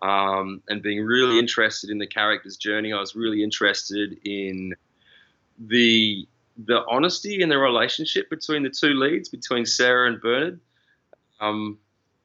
um, 0.00 0.62
and 0.68 0.82
being 0.82 1.04
really 1.04 1.38
interested 1.38 1.90
in 1.90 1.98
the 1.98 2.06
character's 2.06 2.56
journey. 2.56 2.92
I 2.92 3.00
was 3.00 3.16
really 3.16 3.42
interested 3.42 4.18
in 4.24 4.74
the 5.58 6.28
the 6.66 6.84
honesty 6.88 7.40
in 7.40 7.48
the 7.48 7.58
relationship 7.58 8.28
between 8.30 8.64
the 8.64 8.70
two 8.70 8.94
leads, 8.94 9.28
between 9.28 9.64
Sarah 9.64 10.08
and 10.08 10.20
Bernard 10.20 10.60
um, 11.40 11.78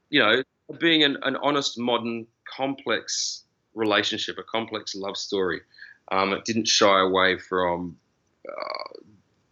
you 0.10 0.20
know, 0.20 0.44
being 0.80 1.04
an, 1.04 1.18
an, 1.24 1.36
honest 1.38 1.80
modern 1.80 2.28
complex 2.46 3.44
relationship, 3.74 4.38
a 4.38 4.44
complex 4.44 4.96
love 4.96 5.18
story. 5.18 5.62
Um, 6.12 6.34
it 6.34 6.46
didn't 6.46 6.68
shy 6.68 7.00
away 7.00 7.38
from, 7.38 7.98
uh, 8.48 9.00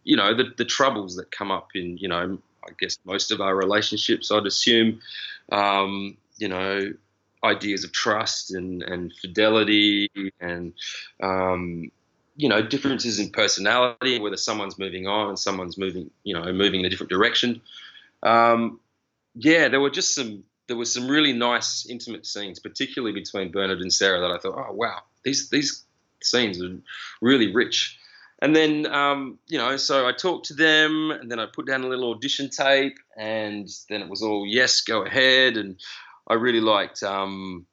you 0.03 0.15
know, 0.15 0.35
the, 0.35 0.45
the 0.57 0.65
troubles 0.65 1.15
that 1.15 1.31
come 1.31 1.51
up 1.51 1.69
in, 1.75 1.97
you 1.97 2.07
know, 2.07 2.37
I 2.63 2.71
guess 2.79 2.97
most 3.05 3.31
of 3.31 3.41
our 3.41 3.55
relationships. 3.55 4.31
I'd 4.31 4.45
assume, 4.45 4.99
um, 5.51 6.17
you 6.37 6.47
know, 6.47 6.93
ideas 7.43 7.83
of 7.83 7.91
trust 7.91 8.53
and, 8.53 8.83
and 8.83 9.13
fidelity 9.13 10.09
and 10.39 10.73
um, 11.21 11.91
you 12.35 12.49
know 12.49 12.61
differences 12.61 13.19
in 13.19 13.29
personality 13.29 14.19
whether 14.19 14.37
someone's 14.37 14.77
moving 14.77 15.07
on 15.07 15.29
and 15.29 15.39
someone's 15.39 15.77
moving 15.77 16.09
you 16.23 16.33
know 16.33 16.51
moving 16.53 16.81
in 16.81 16.85
a 16.85 16.89
different 16.89 17.09
direction 17.09 17.61
um, 18.23 18.79
yeah 19.35 19.67
there 19.67 19.79
were 19.79 19.89
just 19.89 20.15
some 20.15 20.43
there 20.67 20.77
were 20.77 20.85
some 20.85 21.07
really 21.07 21.33
nice 21.33 21.85
intimate 21.89 22.25
scenes 22.25 22.59
particularly 22.59 23.13
between 23.13 23.51
bernard 23.51 23.79
and 23.79 23.93
sarah 23.93 24.19
that 24.19 24.31
i 24.31 24.37
thought 24.37 24.57
oh 24.57 24.73
wow 24.73 24.99
these 25.23 25.49
these 25.49 25.85
scenes 26.23 26.61
are 26.61 26.77
really 27.21 27.53
rich. 27.53 27.97
And 28.43 28.55
then 28.55 28.87
um, 28.87 29.37
you 29.47 29.57
know 29.57 29.77
so 29.77 30.07
i 30.07 30.11
talked 30.11 30.47
to 30.47 30.55
them 30.55 31.11
and 31.11 31.29
then 31.29 31.39
i 31.39 31.45
put 31.45 31.67
down 31.67 31.83
a 31.83 31.87
little 31.87 32.11
audition 32.11 32.49
tape 32.49 32.97
and 33.15 33.69
then 33.89 34.01
it 34.01 34.09
was 34.09 34.23
all 34.23 34.45
yes 34.47 34.81
go 34.81 35.03
ahead. 35.05 35.57
And 35.57 35.79
i 36.27 36.33
really 36.33 36.61
liked 36.61 37.03
um, 37.03 37.67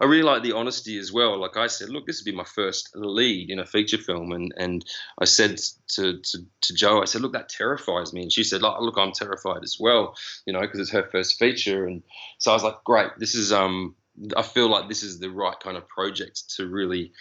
I 0.00 0.04
really 0.04 0.22
like 0.22 0.42
the 0.42 0.52
honesty 0.52 0.98
as 0.98 1.12
well. 1.12 1.38
Like 1.38 1.56
I 1.56 1.66
said, 1.66 1.88
look, 1.88 2.06
this 2.06 2.20
would 2.20 2.30
be 2.30 2.36
my 2.36 2.44
first 2.44 2.90
lead 2.94 3.50
in 3.50 3.58
a 3.58 3.66
feature 3.66 3.98
film, 3.98 4.32
and 4.32 4.52
and 4.56 4.84
I 5.20 5.24
said 5.24 5.58
to 5.94 6.20
to, 6.20 6.38
to 6.62 6.74
Joe, 6.74 7.02
I 7.02 7.06
said, 7.06 7.22
look, 7.22 7.32
that 7.32 7.48
terrifies 7.48 8.12
me, 8.12 8.22
and 8.22 8.32
she 8.32 8.44
said, 8.44 8.62
look, 8.62 8.98
I'm 8.98 9.12
terrified 9.12 9.62
as 9.62 9.76
well, 9.78 10.16
you 10.46 10.52
know, 10.52 10.60
because 10.60 10.80
it's 10.80 10.90
her 10.90 11.08
first 11.10 11.38
feature, 11.38 11.86
and 11.86 12.02
so 12.38 12.50
I 12.50 12.54
was 12.54 12.64
like, 12.64 12.84
great, 12.84 13.10
this 13.18 13.34
is 13.34 13.52
um, 13.52 13.94
I 14.36 14.42
feel 14.42 14.68
like 14.68 14.88
this 14.88 15.02
is 15.02 15.18
the 15.18 15.30
right 15.30 15.58
kind 15.58 15.76
of 15.76 15.88
project 15.88 16.56
to 16.56 16.66
really 16.68 17.12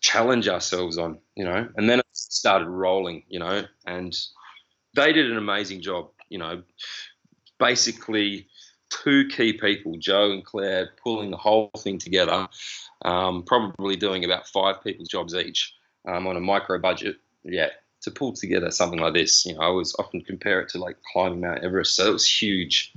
challenge 0.00 0.48
ourselves 0.48 0.98
on, 0.98 1.18
you 1.34 1.44
know, 1.44 1.68
and 1.76 1.88
then 1.88 2.00
it 2.00 2.06
started 2.12 2.68
rolling, 2.68 3.24
you 3.28 3.38
know, 3.38 3.64
and 3.86 4.16
they 4.94 5.12
did 5.12 5.30
an 5.30 5.36
amazing 5.36 5.82
job, 5.82 6.10
you 6.28 6.38
know, 6.38 6.62
basically 7.58 8.48
two 8.90 9.28
key 9.28 9.52
people, 9.52 9.96
Joe 9.98 10.32
and 10.32 10.44
Claire, 10.44 10.90
pulling 11.02 11.30
the 11.30 11.36
whole 11.36 11.70
thing 11.78 11.98
together, 11.98 12.48
um, 13.04 13.42
probably 13.42 13.96
doing 13.96 14.24
about 14.24 14.48
five 14.48 14.82
people's 14.82 15.08
jobs 15.08 15.34
each 15.34 15.74
um, 16.06 16.26
on 16.26 16.36
a 16.36 16.40
micro 16.40 16.78
budget. 16.78 17.16
Yeah, 17.44 17.68
to 18.02 18.10
pull 18.10 18.32
together 18.32 18.70
something 18.70 18.98
like 18.98 19.14
this, 19.14 19.44
you 19.44 19.54
know, 19.54 19.60
I 19.60 19.66
always 19.66 19.94
often 19.98 20.20
compare 20.20 20.60
it 20.60 20.68
to 20.70 20.78
like 20.78 20.96
climbing 21.12 21.40
Mount 21.40 21.62
Everest. 21.62 21.96
So 21.96 22.08
it 22.08 22.12
was 22.12 22.42
huge. 22.42 22.92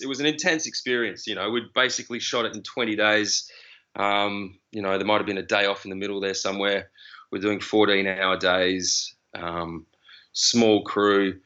It 0.00 0.06
was 0.06 0.20
an 0.20 0.26
intense 0.26 0.66
experience. 0.66 1.26
You 1.26 1.34
know, 1.34 1.50
we 1.50 1.62
basically 1.74 2.20
shot 2.20 2.44
it 2.44 2.54
in 2.54 2.62
20 2.62 2.96
days. 2.96 3.50
Um, 3.96 4.58
you 4.70 4.80
know, 4.80 4.96
there 4.96 5.06
might 5.06 5.18
have 5.18 5.26
been 5.26 5.38
a 5.38 5.42
day 5.42 5.66
off 5.66 5.84
in 5.84 5.90
the 5.90 5.96
middle 5.96 6.20
there 6.20 6.34
somewhere. 6.34 6.90
We're 7.30 7.40
doing 7.40 7.60
14 7.60 8.06
hour 8.06 8.36
days, 8.36 9.14
um, 9.34 9.86
small 10.32 10.84
crew. 10.84 11.40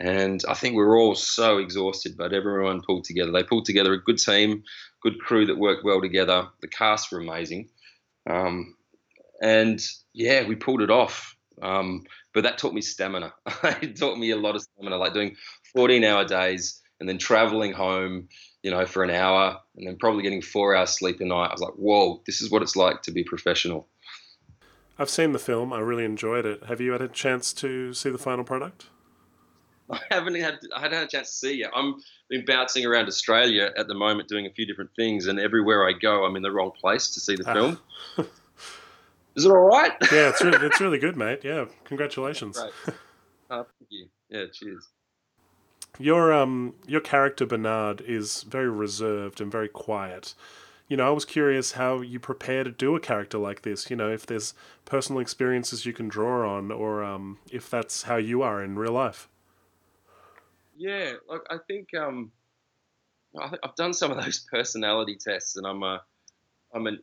And 0.00 0.42
I 0.48 0.54
think 0.54 0.76
we 0.76 0.84
were 0.84 0.96
all 0.96 1.16
so 1.16 1.58
exhausted, 1.58 2.16
but 2.16 2.32
everyone 2.32 2.82
pulled 2.82 3.04
together. 3.04 3.32
They 3.32 3.42
pulled 3.42 3.64
together 3.64 3.92
a 3.92 4.02
good 4.02 4.18
team, 4.18 4.62
good 5.02 5.18
crew 5.18 5.46
that 5.46 5.58
worked 5.58 5.84
well 5.84 6.00
together. 6.00 6.48
The 6.60 6.68
cast 6.68 7.10
were 7.10 7.18
amazing. 7.18 7.70
Um, 8.30 8.76
and 9.42 9.84
yeah, 10.12 10.46
we 10.46 10.54
pulled 10.54 10.82
it 10.82 10.90
off. 10.90 11.36
Um, 11.60 12.04
but 12.32 12.44
that 12.44 12.58
taught 12.58 12.74
me 12.74 12.80
stamina. 12.80 13.32
it 13.82 13.96
taught 13.96 14.18
me 14.18 14.30
a 14.30 14.36
lot 14.36 14.54
of 14.54 14.62
stamina, 14.62 14.96
like 14.96 15.14
doing 15.14 15.34
14 15.74 16.04
hour 16.04 16.24
days 16.24 16.80
and 17.00 17.08
then 17.08 17.18
traveling 17.18 17.72
home, 17.72 18.28
you 18.62 18.70
know, 18.70 18.86
for 18.86 19.02
an 19.02 19.10
hour 19.10 19.58
and 19.76 19.86
then 19.86 19.96
probably 19.96 20.22
getting 20.22 20.42
four 20.42 20.76
hours 20.76 20.90
sleep 20.90 21.20
a 21.20 21.24
night. 21.24 21.48
I 21.48 21.52
was 21.52 21.60
like, 21.60 21.74
whoa, 21.74 22.22
this 22.24 22.40
is 22.40 22.52
what 22.52 22.62
it's 22.62 22.76
like 22.76 23.02
to 23.02 23.10
be 23.10 23.24
professional. 23.24 23.88
I've 24.96 25.10
seen 25.10 25.32
the 25.32 25.38
film. 25.40 25.72
I 25.72 25.80
really 25.80 26.04
enjoyed 26.04 26.46
it. 26.46 26.64
Have 26.64 26.80
you 26.80 26.92
had 26.92 27.02
a 27.02 27.08
chance 27.08 27.52
to 27.54 27.92
see 27.94 28.10
the 28.10 28.18
final 28.18 28.44
product? 28.44 28.86
I 29.90 30.00
haven't 30.10 30.34
had 30.36 30.58
I 30.74 30.80
haven't 30.80 30.98
had 30.98 31.06
a 31.06 31.10
chance 31.10 31.30
to 31.30 31.36
see 31.36 31.58
yet. 31.58 31.70
I'm 31.74 32.02
been 32.28 32.44
bouncing 32.44 32.84
around 32.84 33.06
Australia 33.06 33.70
at 33.76 33.88
the 33.88 33.94
moment, 33.94 34.28
doing 34.28 34.46
a 34.46 34.50
few 34.50 34.66
different 34.66 34.90
things, 34.96 35.26
and 35.26 35.40
everywhere 35.40 35.88
I 35.88 35.92
go, 35.92 36.24
I'm 36.24 36.36
in 36.36 36.42
the 36.42 36.52
wrong 36.52 36.72
place 36.78 37.10
to 37.10 37.20
see 37.20 37.36
the 37.36 37.48
ah. 37.48 37.54
film. 37.54 37.78
Is 39.36 39.44
it 39.44 39.50
all 39.50 39.56
right? 39.56 39.92
yeah, 40.12 40.30
it's 40.30 40.42
really, 40.42 40.66
it's 40.66 40.80
really 40.80 40.98
good, 40.98 41.16
mate. 41.16 41.40
Yeah, 41.44 41.66
congratulations. 41.84 42.58
Uh, 43.50 43.64
thank 43.78 43.90
you. 43.90 44.06
Yeah, 44.28 44.44
cheers. 44.52 44.88
Your 45.98 46.34
um 46.34 46.74
your 46.86 47.00
character 47.00 47.46
Bernard 47.46 48.02
is 48.02 48.42
very 48.42 48.68
reserved 48.68 49.40
and 49.40 49.50
very 49.50 49.70
quiet. 49.70 50.34
You 50.86 50.98
know, 50.98 51.08
I 51.08 51.10
was 51.12 51.24
curious 51.24 51.72
how 51.72 52.02
you 52.02 52.20
prepare 52.20 52.62
to 52.62 52.70
do 52.70 52.94
a 52.94 53.00
character 53.00 53.38
like 53.38 53.62
this. 53.62 53.88
You 53.88 53.96
know, 53.96 54.10
if 54.10 54.26
there's 54.26 54.52
personal 54.84 55.22
experiences 55.22 55.86
you 55.86 55.94
can 55.94 56.08
draw 56.08 56.56
on, 56.56 56.70
or 56.70 57.02
um, 57.02 57.38
if 57.50 57.70
that's 57.70 58.02
how 58.02 58.16
you 58.16 58.42
are 58.42 58.62
in 58.62 58.78
real 58.78 58.92
life. 58.92 59.30
Yeah, 60.78 61.14
like 61.28 61.40
I 61.50 61.56
think 61.66 61.92
um, 61.94 62.30
I've 63.36 63.74
done 63.74 63.92
some 63.92 64.12
of 64.12 64.22
those 64.22 64.38
personality 64.50 65.16
tests, 65.16 65.56
and 65.56 65.66
I'm 65.66 65.82
a 65.82 66.00
I'm 66.72 66.86
an 66.86 67.00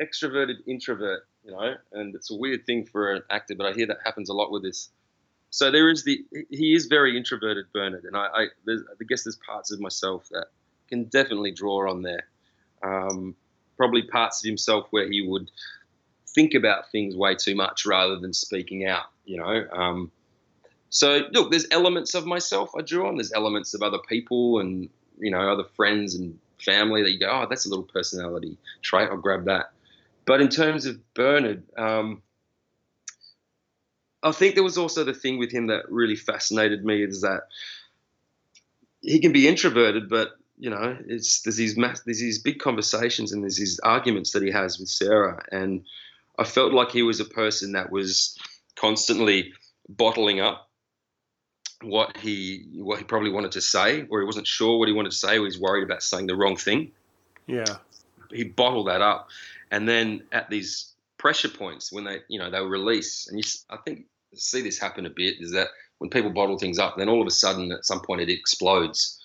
extroverted 0.00 0.56
introvert, 0.66 1.26
you 1.44 1.50
know, 1.50 1.74
and 1.92 2.14
it's 2.14 2.30
a 2.30 2.36
weird 2.36 2.64
thing 2.64 2.86
for 2.86 3.12
an 3.12 3.22
actor, 3.28 3.56
but 3.56 3.66
I 3.66 3.72
hear 3.72 3.88
that 3.88 3.98
happens 4.04 4.28
a 4.28 4.32
lot 4.32 4.52
with 4.52 4.62
this. 4.62 4.88
So 5.50 5.70
there 5.70 5.90
is 5.90 6.04
the 6.04 6.24
he 6.48 6.74
is 6.74 6.86
very 6.86 7.16
introverted, 7.16 7.66
Bernard, 7.74 8.04
and 8.04 8.16
I 8.16 8.26
I, 8.26 8.42
I 8.68 9.04
guess 9.08 9.24
there's 9.24 9.38
parts 9.44 9.72
of 9.72 9.80
myself 9.80 10.28
that 10.30 10.46
can 10.88 11.04
definitely 11.04 11.50
draw 11.50 11.90
on 11.90 12.02
there. 12.02 12.28
Um, 12.84 13.34
probably 13.76 14.02
parts 14.02 14.44
of 14.44 14.46
himself 14.48 14.86
where 14.90 15.10
he 15.10 15.26
would 15.26 15.50
think 16.34 16.54
about 16.54 16.90
things 16.92 17.16
way 17.16 17.34
too 17.34 17.56
much 17.56 17.84
rather 17.84 18.18
than 18.18 18.32
speaking 18.32 18.86
out, 18.86 19.06
you 19.24 19.38
know. 19.38 19.66
Um, 19.72 20.12
so 20.92 21.22
look, 21.32 21.50
there's 21.50 21.66
elements 21.70 22.14
of 22.14 22.26
myself 22.26 22.72
I 22.78 22.82
drew 22.82 23.08
on. 23.08 23.16
There's 23.16 23.32
elements 23.32 23.72
of 23.72 23.82
other 23.82 23.98
people 24.06 24.60
and 24.60 24.90
you 25.18 25.30
know 25.30 25.40
other 25.50 25.64
friends 25.74 26.14
and 26.14 26.38
family 26.60 27.02
that 27.02 27.10
you 27.10 27.18
go, 27.18 27.30
oh, 27.30 27.46
that's 27.48 27.64
a 27.64 27.70
little 27.70 27.84
personality 27.84 28.58
trait. 28.82 29.08
I'll 29.10 29.16
grab 29.16 29.46
that. 29.46 29.72
But 30.26 30.42
in 30.42 30.50
terms 30.50 30.84
of 30.84 31.00
Bernard, 31.14 31.62
um, 31.78 32.22
I 34.22 34.32
think 34.32 34.54
there 34.54 34.62
was 34.62 34.76
also 34.76 35.02
the 35.02 35.14
thing 35.14 35.38
with 35.38 35.50
him 35.50 35.68
that 35.68 35.90
really 35.90 36.14
fascinated 36.14 36.84
me 36.84 37.02
is 37.02 37.22
that 37.22 37.44
he 39.00 39.18
can 39.18 39.32
be 39.32 39.48
introverted, 39.48 40.10
but 40.10 40.32
you 40.58 40.68
know, 40.68 40.98
it's 41.06 41.40
there's 41.40 41.56
these 41.56 41.78
mass, 41.78 42.02
there's 42.02 42.20
these 42.20 42.38
big 42.38 42.58
conversations 42.58 43.32
and 43.32 43.42
there's 43.42 43.56
these 43.56 43.80
arguments 43.80 44.32
that 44.32 44.42
he 44.42 44.50
has 44.50 44.78
with 44.78 44.90
Sarah, 44.90 45.42
and 45.50 45.84
I 46.38 46.44
felt 46.44 46.74
like 46.74 46.90
he 46.90 47.02
was 47.02 47.18
a 47.18 47.24
person 47.24 47.72
that 47.72 47.90
was 47.90 48.38
constantly 48.76 49.54
bottling 49.88 50.40
up 50.40 50.68
what 51.84 52.16
he 52.16 52.66
what 52.74 52.98
he 52.98 53.04
probably 53.04 53.30
wanted 53.30 53.52
to 53.52 53.60
say, 53.60 54.06
or 54.10 54.20
he 54.20 54.26
wasn't 54.26 54.46
sure 54.46 54.78
what 54.78 54.88
he 54.88 54.94
wanted 54.94 55.12
to 55.12 55.16
say, 55.16 55.38
or 55.38 55.44
he's 55.44 55.58
worried 55.58 55.84
about 55.84 56.02
saying 56.02 56.26
the 56.26 56.36
wrong 56.36 56.56
thing. 56.56 56.90
Yeah, 57.46 57.76
he 58.30 58.44
bottled 58.44 58.88
that 58.88 59.02
up, 59.02 59.28
and 59.70 59.88
then 59.88 60.22
at 60.32 60.50
these 60.50 60.92
pressure 61.18 61.48
points 61.48 61.92
when 61.92 62.04
they 62.04 62.18
you 62.28 62.38
know 62.38 62.50
they 62.50 62.60
release, 62.60 63.28
and 63.28 63.38
you, 63.38 63.44
I 63.70 63.76
think 63.84 64.06
see 64.34 64.62
this 64.62 64.78
happen 64.78 65.06
a 65.06 65.10
bit 65.10 65.36
is 65.40 65.52
that 65.52 65.68
when 65.98 66.10
people 66.10 66.30
bottle 66.30 66.58
things 66.58 66.78
up, 66.78 66.96
then 66.96 67.08
all 67.08 67.20
of 67.20 67.26
a 67.26 67.30
sudden 67.30 67.70
at 67.70 67.84
some 67.84 68.00
point 68.00 68.20
it 68.20 68.30
explodes. 68.30 69.20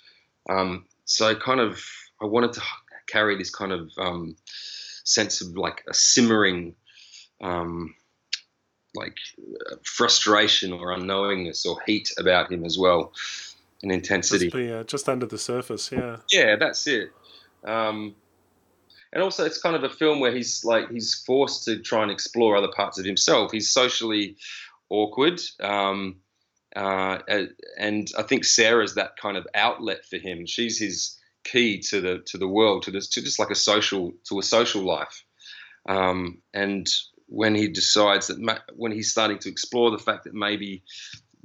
Um, 0.49 0.85
so 1.05 1.33
kind 1.35 1.59
of 1.59 1.81
I 2.21 2.25
wanted 2.25 2.53
to 2.53 2.61
carry 3.07 3.37
this 3.37 3.49
kind 3.49 3.71
of 3.71 3.91
um, 3.97 4.35
sense 5.03 5.41
of 5.41 5.57
like 5.57 5.83
a 5.89 5.93
simmering. 5.93 6.75
Um, 7.41 7.95
like 8.95 9.15
frustration 9.83 10.73
or 10.73 10.95
unknowingness 10.95 11.65
or 11.65 11.79
heat 11.85 12.11
about 12.17 12.51
him 12.51 12.65
as 12.65 12.77
well, 12.77 13.13
and 13.83 13.91
intensity. 13.91 14.49
Just, 14.49 14.71
uh, 14.71 14.83
just 14.83 15.09
under 15.09 15.25
the 15.25 15.37
surface, 15.37 15.91
yeah. 15.91 16.17
Yeah, 16.31 16.55
that's 16.55 16.87
it. 16.87 17.11
Um, 17.65 18.15
and 19.13 19.23
also, 19.23 19.45
it's 19.45 19.61
kind 19.61 19.75
of 19.75 19.83
a 19.83 19.89
film 19.89 20.19
where 20.19 20.31
he's 20.31 20.65
like 20.65 20.89
he's 20.89 21.15
forced 21.15 21.65
to 21.65 21.79
try 21.79 22.03
and 22.03 22.11
explore 22.11 22.55
other 22.55 22.71
parts 22.75 22.99
of 22.99 23.05
himself. 23.05 23.51
He's 23.51 23.69
socially 23.69 24.35
awkward, 24.89 25.41
um, 25.61 26.17
uh, 26.75 27.19
and 27.77 28.09
I 28.17 28.23
think 28.23 28.45
Sarah's 28.45 28.95
that 28.95 29.17
kind 29.17 29.37
of 29.37 29.47
outlet 29.55 30.05
for 30.05 30.17
him. 30.17 30.45
She's 30.45 30.77
his 30.77 31.17
key 31.43 31.79
to 31.89 32.01
the 32.01 32.19
to 32.27 32.37
the 32.37 32.47
world, 32.47 32.83
to 32.83 32.91
this, 32.91 33.07
to 33.09 33.21
just 33.21 33.39
like 33.39 33.49
a 33.49 33.55
social 33.55 34.13
to 34.25 34.39
a 34.39 34.43
social 34.43 34.83
life. 34.83 35.23
Um, 35.87 36.39
and 36.53 36.87
when 37.27 37.55
he 37.55 37.67
decides 37.67 38.27
that 38.27 38.39
ma- 38.39 38.59
when 38.75 38.91
he's 38.91 39.11
starting 39.11 39.37
to 39.39 39.49
explore 39.49 39.91
the 39.91 39.99
fact 39.99 40.23
that 40.23 40.33
maybe 40.33 40.83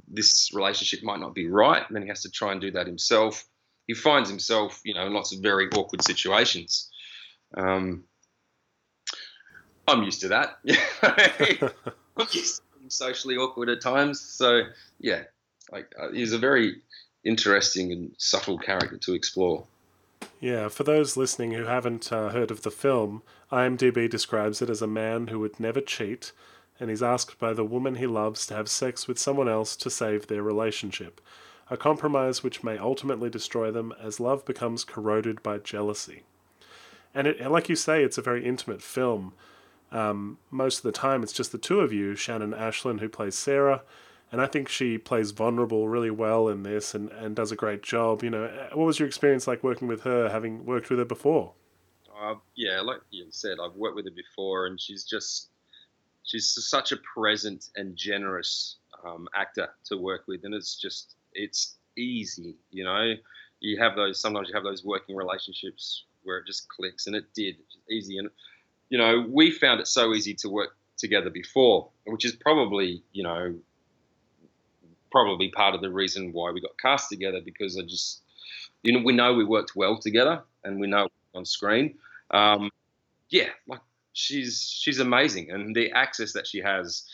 this 0.07 0.51
relationship 0.53 1.03
might 1.03 1.19
not 1.19 1.33
be 1.33 1.47
right, 1.47 1.83
and 1.85 1.95
then 1.95 2.03
he 2.03 2.09
has 2.09 2.21
to 2.23 2.31
try 2.31 2.51
and 2.51 2.61
do 2.61 2.71
that 2.71 2.87
himself. 2.87 3.45
He 3.87 3.93
finds 3.93 4.29
himself, 4.29 4.79
you 4.83 4.93
know, 4.93 5.05
in 5.05 5.13
lots 5.13 5.33
of 5.33 5.41
very 5.41 5.67
awkward 5.69 6.03
situations. 6.03 6.89
Um, 7.55 8.05
I'm 9.87 10.03
used 10.03 10.21
to 10.21 10.29
that. 10.29 10.57
I'm 12.17 12.27
used 12.33 12.57
to 12.57 12.61
being 12.77 12.89
socially 12.89 13.35
awkward 13.35 13.69
at 13.69 13.81
times. 13.81 14.21
So 14.21 14.61
yeah, 14.99 15.23
like 15.71 15.93
uh, 15.99 16.11
he's 16.11 16.33
a 16.33 16.37
very 16.37 16.81
interesting 17.23 17.91
and 17.91 18.15
subtle 18.17 18.57
character 18.57 18.97
to 18.97 19.13
explore. 19.13 19.67
Yeah, 20.43 20.67
for 20.67 20.83
those 20.83 21.15
listening 21.15 21.51
who 21.51 21.63
haven't 21.63 22.11
uh, 22.11 22.27
heard 22.27 22.51
of 22.51 22.63
the 22.63 22.69
film, 22.69 23.23
IMDb 23.49 24.09
describes 24.09 24.61
it 24.61 24.69
as 24.69 24.81
a 24.81 24.87
man 24.87 25.27
who 25.27 25.39
would 25.39 25.57
never 25.57 25.79
cheat, 25.79 26.33
and 26.81 26.89
he's 26.89 27.01
asked 27.01 27.39
by 27.39 27.53
the 27.53 27.63
woman 27.63 27.95
he 27.95 28.07
loves 28.07 28.45
to 28.47 28.53
have 28.53 28.67
sex 28.67 29.07
with 29.07 29.17
someone 29.17 29.47
else 29.47 29.77
to 29.77 29.89
save 29.89 30.27
their 30.27 30.43
relationship. 30.43 31.21
A 31.69 31.77
compromise 31.77 32.43
which 32.43 32.61
may 32.61 32.77
ultimately 32.77 33.29
destroy 33.29 33.71
them 33.71 33.93
as 34.03 34.19
love 34.19 34.43
becomes 34.43 34.83
corroded 34.83 35.41
by 35.43 35.59
jealousy. 35.59 36.23
And, 37.15 37.25
it, 37.25 37.49
like 37.49 37.69
you 37.69 37.77
say, 37.77 38.03
it's 38.03 38.17
a 38.17 38.21
very 38.21 38.43
intimate 38.43 38.81
film. 38.81 39.31
Um, 39.93 40.39
most 40.51 40.79
of 40.79 40.83
the 40.83 40.91
time, 40.91 41.23
it's 41.23 41.31
just 41.31 41.53
the 41.53 41.57
two 41.57 41.79
of 41.79 41.93
you, 41.93 42.17
Shannon 42.17 42.51
Ashlyn, 42.51 42.99
who 42.99 43.07
plays 43.07 43.35
Sarah, 43.35 43.83
and 44.33 44.41
I 44.41 44.47
think 44.47 44.67
she 44.67 44.97
plays 44.97 45.29
vulnerable 45.29 45.87
really 45.87 46.09
well 46.09 46.49
in 46.49 46.63
this 46.63 46.95
and, 46.95 47.11
and 47.11 47.35
does 47.35 47.51
a 47.51 47.55
great 47.55 47.83
job. 47.83 48.23
You 48.23 48.31
know, 48.31 48.67
what 48.73 48.85
was 48.85 48.97
your 48.97 49.07
experience 49.07 49.45
like 49.45 49.63
working 49.63 49.87
with 49.87 50.01
her, 50.01 50.27
having 50.27 50.65
worked 50.65 50.89
with 50.89 50.97
her 50.97 51.05
before? 51.05 51.53
Uh, 52.19 52.33
yeah, 52.55 52.81
like 52.81 53.01
you 53.11 53.27
said, 53.29 53.57
I've 53.63 53.75
worked 53.75 53.95
with 53.95 54.05
her 54.05 54.11
before, 54.11 54.65
and 54.65 54.81
she's 54.81 55.03
just 55.03 55.49
she's 56.23 56.49
such 56.67 56.91
a 56.91 56.97
present 57.15 57.69
and 57.75 57.95
generous 57.95 58.77
um, 59.05 59.27
actor 59.35 59.69
to 59.85 59.97
work 59.97 60.23
with, 60.27 60.43
and 60.45 60.55
it's 60.55 60.81
just 60.81 61.13
it's 61.33 61.75
easy. 61.95 62.55
You 62.71 62.85
know, 62.85 63.13
you 63.59 63.79
have 63.79 63.95
those 63.95 64.19
sometimes 64.19 64.49
you 64.49 64.55
have 64.55 64.63
those 64.63 64.83
working 64.83 65.15
relationships 65.15 66.05
where 66.23 66.39
it 66.39 66.47
just 66.47 66.67
clicks, 66.69 67.05
and 67.05 67.15
it 67.15 67.25
did 67.35 67.57
it's 67.59 67.77
easy. 67.87 68.17
And 68.17 68.31
you 68.89 68.97
know, 68.97 69.27
we 69.29 69.51
found 69.51 69.79
it 69.79 69.87
so 69.87 70.11
easy 70.15 70.33
to 70.33 70.49
work 70.49 70.75
together 70.97 71.29
before, 71.29 71.89
which 72.07 72.25
is 72.25 72.35
probably 72.35 73.03
you 73.11 73.21
know 73.21 73.53
probably 75.13 75.49
part 75.49 75.75
of 75.75 75.81
the 75.81 75.91
reason 75.91 76.33
why 76.33 76.51
we 76.51 76.59
got 76.59 76.77
cast 76.81 77.07
together 77.07 77.39
because 77.45 77.77
I 77.77 77.83
just, 77.83 78.23
you 78.81 78.91
know, 78.91 79.03
we 79.05 79.13
know 79.13 79.33
we 79.33 79.45
worked 79.45 79.73
well 79.75 79.97
together 79.97 80.43
and 80.63 80.79
we 80.79 80.87
know 80.87 81.07
on 81.35 81.45
screen. 81.45 81.95
Um, 82.31 82.71
yeah, 83.29 83.49
like 83.67 83.79
she's 84.13 84.61
she's 84.81 84.99
amazing, 84.99 85.51
and 85.51 85.75
the 85.75 85.91
access 85.91 86.33
that 86.33 86.47
she 86.47 86.59
has 86.59 87.05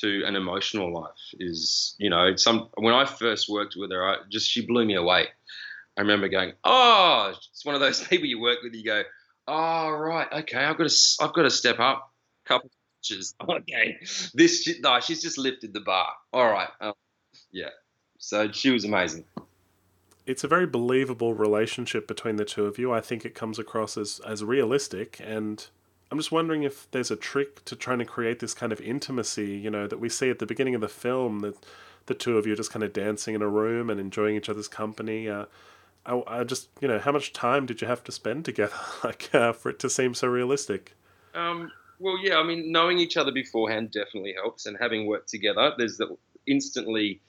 to 0.00 0.22
an 0.26 0.36
emotional 0.36 0.92
life 0.92 1.34
is, 1.40 1.94
you 1.98 2.10
know, 2.10 2.36
some. 2.36 2.68
When 2.76 2.94
I 2.94 3.06
first 3.06 3.48
worked 3.48 3.74
with 3.76 3.90
her, 3.90 4.06
I 4.06 4.16
just 4.30 4.48
she 4.48 4.64
blew 4.66 4.84
me 4.84 4.94
away. 4.94 5.26
I 5.96 6.02
remember 6.02 6.28
going, 6.28 6.52
oh, 6.64 7.32
it's 7.50 7.64
one 7.64 7.74
of 7.74 7.80
those 7.80 8.00
people 8.08 8.26
you 8.26 8.40
work 8.40 8.58
with. 8.62 8.74
You 8.74 8.84
go, 8.84 9.02
oh 9.46 9.90
right, 9.90 10.28
okay, 10.40 10.58
I've 10.58 10.76
got 10.78 10.88
to 10.88 10.96
I've 11.20 11.32
got 11.32 11.42
to 11.42 11.50
step 11.50 11.80
up, 11.80 12.12
a 12.44 12.48
couple 12.48 12.70
inches. 13.02 13.34
Okay, 13.48 13.96
this 14.34 14.68
no, 14.80 15.00
she's 15.00 15.22
just 15.22 15.38
lifted 15.38 15.72
the 15.72 15.80
bar. 15.80 16.12
All 16.32 16.50
right, 16.50 16.68
um, 16.80 16.92
yeah. 17.50 17.70
So 18.18 18.50
she 18.50 18.70
was 18.70 18.84
amazing. 18.84 19.24
It's 20.26 20.44
a 20.44 20.48
very 20.48 20.66
believable 20.66 21.34
relationship 21.34 22.06
between 22.06 22.36
the 22.36 22.44
two 22.44 22.66
of 22.66 22.78
you. 22.78 22.92
I 22.92 23.00
think 23.00 23.24
it 23.24 23.34
comes 23.34 23.58
across 23.58 23.96
as, 23.96 24.20
as 24.26 24.44
realistic, 24.44 25.20
and 25.24 25.66
I'm 26.10 26.18
just 26.18 26.32
wondering 26.32 26.62
if 26.62 26.90
there's 26.90 27.10
a 27.10 27.16
trick 27.16 27.64
to 27.66 27.76
trying 27.76 27.98
to 27.98 28.04
create 28.04 28.40
this 28.40 28.54
kind 28.54 28.72
of 28.72 28.80
intimacy, 28.80 29.56
you 29.56 29.70
know, 29.70 29.86
that 29.86 30.00
we 30.00 30.08
see 30.08 30.30
at 30.30 30.38
the 30.38 30.46
beginning 30.46 30.74
of 30.74 30.80
the 30.80 30.88
film 30.88 31.40
that 31.40 31.56
the 32.06 32.14
two 32.14 32.38
of 32.38 32.46
you 32.46 32.54
are 32.54 32.56
just 32.56 32.72
kind 32.72 32.82
of 32.82 32.92
dancing 32.92 33.34
in 33.34 33.42
a 33.42 33.48
room 33.48 33.88
and 33.90 34.00
enjoying 34.00 34.34
each 34.36 34.48
other's 34.48 34.68
company. 34.68 35.28
Uh, 35.28 35.44
I, 36.06 36.22
I, 36.26 36.44
just, 36.44 36.68
you 36.80 36.88
know, 36.88 36.98
how 36.98 37.12
much 37.12 37.32
time 37.32 37.66
did 37.66 37.82
you 37.82 37.86
have 37.86 38.02
to 38.04 38.12
spend 38.12 38.44
together, 38.46 38.74
like, 39.04 39.34
uh, 39.34 39.52
for 39.52 39.70
it 39.70 39.78
to 39.80 39.90
seem 39.90 40.14
so 40.14 40.28
realistic? 40.28 40.94
Um, 41.34 41.70
well, 41.98 42.18
yeah, 42.22 42.36
I 42.36 42.42
mean, 42.42 42.72
knowing 42.72 42.98
each 42.98 43.16
other 43.16 43.32
beforehand 43.32 43.90
definitely 43.90 44.32
helps, 44.32 44.66
and 44.66 44.76
having 44.80 45.06
worked 45.06 45.28
together, 45.28 45.72
there's 45.76 45.98
the 45.98 46.16
instantly 46.46 47.20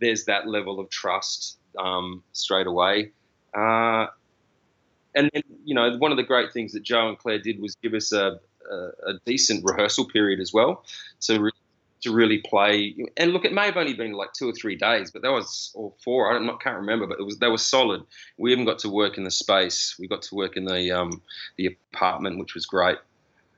there's 0.00 0.24
that 0.24 0.46
level 0.46 0.80
of 0.80 0.90
trust 0.90 1.58
um, 1.78 2.22
straight 2.32 2.66
away. 2.66 3.12
Uh, 3.54 4.06
and 5.14 5.30
then, 5.32 5.42
you 5.64 5.74
know, 5.74 5.96
one 5.98 6.10
of 6.10 6.16
the 6.16 6.22
great 6.22 6.52
things 6.52 6.72
that 6.72 6.82
Joe 6.82 7.08
and 7.08 7.18
Claire 7.18 7.38
did 7.38 7.60
was 7.60 7.76
give 7.76 7.94
us 7.94 8.12
a, 8.12 8.40
a, 8.70 8.76
a 9.06 9.12
decent 9.24 9.64
rehearsal 9.64 10.06
period 10.06 10.40
as 10.40 10.52
well. 10.52 10.84
So 11.18 11.38
re- 11.38 11.50
to 12.02 12.12
really 12.12 12.38
play, 12.38 12.94
and 13.16 13.32
look, 13.32 13.46
it 13.46 13.52
may 13.54 13.64
have 13.64 13.78
only 13.78 13.94
been 13.94 14.12
like 14.12 14.34
two 14.34 14.46
or 14.46 14.52
three 14.52 14.76
days, 14.76 15.10
but 15.10 15.22
that 15.22 15.30
was 15.30 15.72
or 15.74 15.90
four. 16.04 16.30
I 16.30 16.38
don't, 16.38 16.60
can't 16.60 16.76
remember, 16.76 17.06
but 17.06 17.18
it 17.18 17.22
was 17.22 17.38
they 17.38 17.48
were 17.48 17.56
solid. 17.56 18.02
We 18.36 18.52
even 18.52 18.66
got 18.66 18.78
to 18.80 18.90
work 18.90 19.16
in 19.16 19.24
the 19.24 19.30
space. 19.30 19.96
We 19.98 20.06
got 20.06 20.20
to 20.22 20.34
work 20.34 20.58
in 20.58 20.66
the 20.66 20.92
um, 20.92 21.22
the 21.56 21.78
apartment, 21.94 22.38
which 22.38 22.54
was 22.54 22.66
great. 22.66 22.98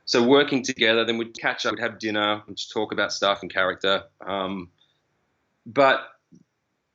So 0.05 0.23
working 0.23 0.63
together, 0.63 1.03
then 1.03 1.17
we'd 1.17 1.37
catch 1.37 1.65
up, 1.65 1.73
we'd 1.73 1.81
have 1.81 1.99
dinner, 1.99 2.41
we'd 2.47 2.57
talk 2.71 2.93
about 2.93 3.11
stuff 3.11 3.41
and 3.41 3.53
character. 3.53 4.03
Um, 4.25 4.69
but 5.65 6.07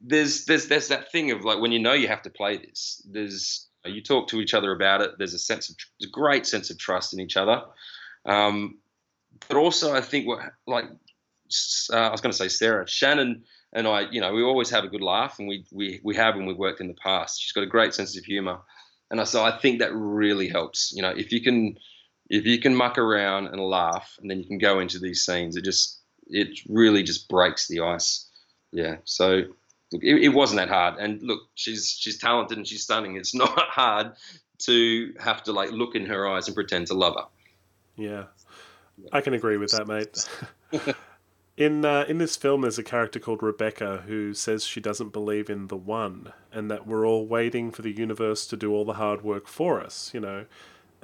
there's 0.02 0.44
there's 0.46 0.68
there's 0.68 0.88
that 0.88 1.12
thing 1.12 1.30
of 1.30 1.44
like 1.44 1.60
when 1.60 1.72
you 1.72 1.78
know 1.78 1.92
you 1.92 2.08
have 2.08 2.22
to 2.22 2.30
play 2.30 2.56
this. 2.56 3.02
There's 3.08 3.68
you 3.84 4.02
talk 4.02 4.28
to 4.28 4.40
each 4.40 4.54
other 4.54 4.72
about 4.72 5.00
it. 5.00 5.12
There's 5.18 5.34
a 5.34 5.38
sense 5.38 5.68
of 5.68 5.76
a 6.02 6.10
great 6.10 6.46
sense 6.46 6.70
of 6.70 6.78
trust 6.78 7.12
in 7.12 7.20
each 7.20 7.36
other. 7.36 7.62
Um, 8.24 8.78
but 9.48 9.56
also, 9.56 9.94
I 9.94 10.00
think 10.00 10.26
what 10.26 10.40
like 10.66 10.84
uh, 11.92 11.96
I 11.96 12.10
was 12.10 12.20
going 12.20 12.32
to 12.32 12.38
say 12.38 12.48
Sarah 12.48 12.88
Shannon 12.88 13.44
and 13.72 13.86
I, 13.86 14.02
you 14.10 14.20
know, 14.20 14.32
we 14.32 14.42
always 14.42 14.70
have 14.70 14.84
a 14.84 14.88
good 14.88 15.00
laugh, 15.00 15.38
and 15.38 15.48
we 15.48 15.64
we 15.72 16.00
we 16.02 16.14
have 16.16 16.36
when 16.36 16.46
we've 16.46 16.56
worked 16.56 16.80
in 16.80 16.88
the 16.88 16.94
past. 16.94 17.40
She's 17.40 17.52
got 17.52 17.64
a 17.64 17.66
great 17.66 17.94
sense 17.94 18.16
of 18.16 18.24
humour, 18.24 18.60
and 19.10 19.20
I, 19.20 19.24
so 19.24 19.44
I 19.44 19.58
think 19.58 19.78
that 19.78 19.94
really 19.94 20.48
helps. 20.48 20.92
You 20.94 21.02
know, 21.02 21.10
if 21.10 21.32
you 21.32 21.42
can 21.42 21.78
if 22.28 22.46
you 22.46 22.58
can 22.58 22.74
muck 22.74 22.98
around 22.98 23.46
and 23.48 23.60
laugh, 23.60 24.16
and 24.20 24.30
then 24.30 24.38
you 24.38 24.46
can 24.46 24.58
go 24.58 24.78
into 24.80 24.98
these 24.98 25.24
scenes, 25.24 25.56
it 25.56 25.64
just 25.64 26.00
it 26.26 26.60
really 26.68 27.02
just 27.02 27.28
breaks 27.28 27.66
the 27.66 27.80
ice. 27.80 28.28
Yeah, 28.72 28.96
so 29.04 29.44
look, 29.92 30.02
it, 30.02 30.22
it, 30.22 30.28
wasn't 30.30 30.58
that 30.58 30.68
hard. 30.68 30.98
And 30.98 31.22
look, 31.22 31.40
she's 31.54 31.96
she's 31.98 32.18
talented 32.18 32.58
and 32.58 32.66
she's 32.66 32.82
stunning. 32.82 33.16
It's 33.16 33.34
not 33.34 33.58
hard 33.58 34.12
to 34.60 35.14
have 35.18 35.42
to 35.44 35.52
like 35.52 35.70
look 35.70 35.94
in 35.94 36.06
her 36.06 36.28
eyes 36.28 36.46
and 36.46 36.54
pretend 36.54 36.86
to 36.88 36.94
love 36.94 37.14
her. 37.16 37.26
Yeah, 37.96 38.24
I 39.12 39.20
can 39.20 39.34
agree 39.34 39.56
with 39.56 39.72
that, 39.72 39.86
mate. 39.86 40.28
in 41.56 41.84
uh, 41.84 42.04
in 42.08 42.18
this 42.18 42.36
film, 42.36 42.62
there's 42.62 42.78
a 42.78 42.84
character 42.84 43.18
called 43.18 43.42
Rebecca 43.42 44.04
who 44.06 44.34
says 44.34 44.64
she 44.64 44.80
doesn't 44.80 45.12
believe 45.12 45.50
in 45.50 45.68
the 45.68 45.76
one, 45.76 46.32
and 46.52 46.70
that 46.70 46.86
we're 46.86 47.06
all 47.06 47.26
waiting 47.26 47.70
for 47.70 47.82
the 47.82 47.92
universe 47.92 48.46
to 48.46 48.56
do 48.56 48.72
all 48.72 48.84
the 48.84 48.94
hard 48.94 49.22
work 49.22 49.46
for 49.46 49.80
us. 49.80 50.10
You 50.14 50.20
know. 50.20 50.46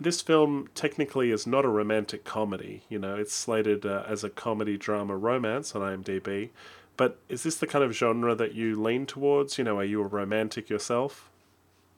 This 0.01 0.23
film 0.23 0.69
technically 0.77 1.33
is 1.33 1.45
not 1.45 1.65
a 1.65 1.69
romantic 1.69 2.23
comedy. 2.23 2.85
You 2.89 3.01
know, 3.01 3.17
it's 3.17 3.35
slated 3.35 3.85
uh, 3.85 4.05
as 4.07 4.23
a 4.23 4.31
comedy 4.31 4.77
drama 4.77 5.17
romance 5.17 5.75
on 5.75 5.83
IMDb, 5.83 6.51
but 6.99 7.19
is 7.29 7.45
this 7.45 7.57
the 7.57 7.67
kind 7.67 7.85
of 7.85 7.93
genre 7.93 8.35
that 8.35 8.55
you 8.55 8.81
lean 8.81 9.07
towards? 9.07 9.57
You 9.57 9.65
know, 9.65 9.79
are 9.79 9.85
you 9.85 10.03
a 10.03 10.07
romantic 10.07 10.69
yourself? 10.69 11.31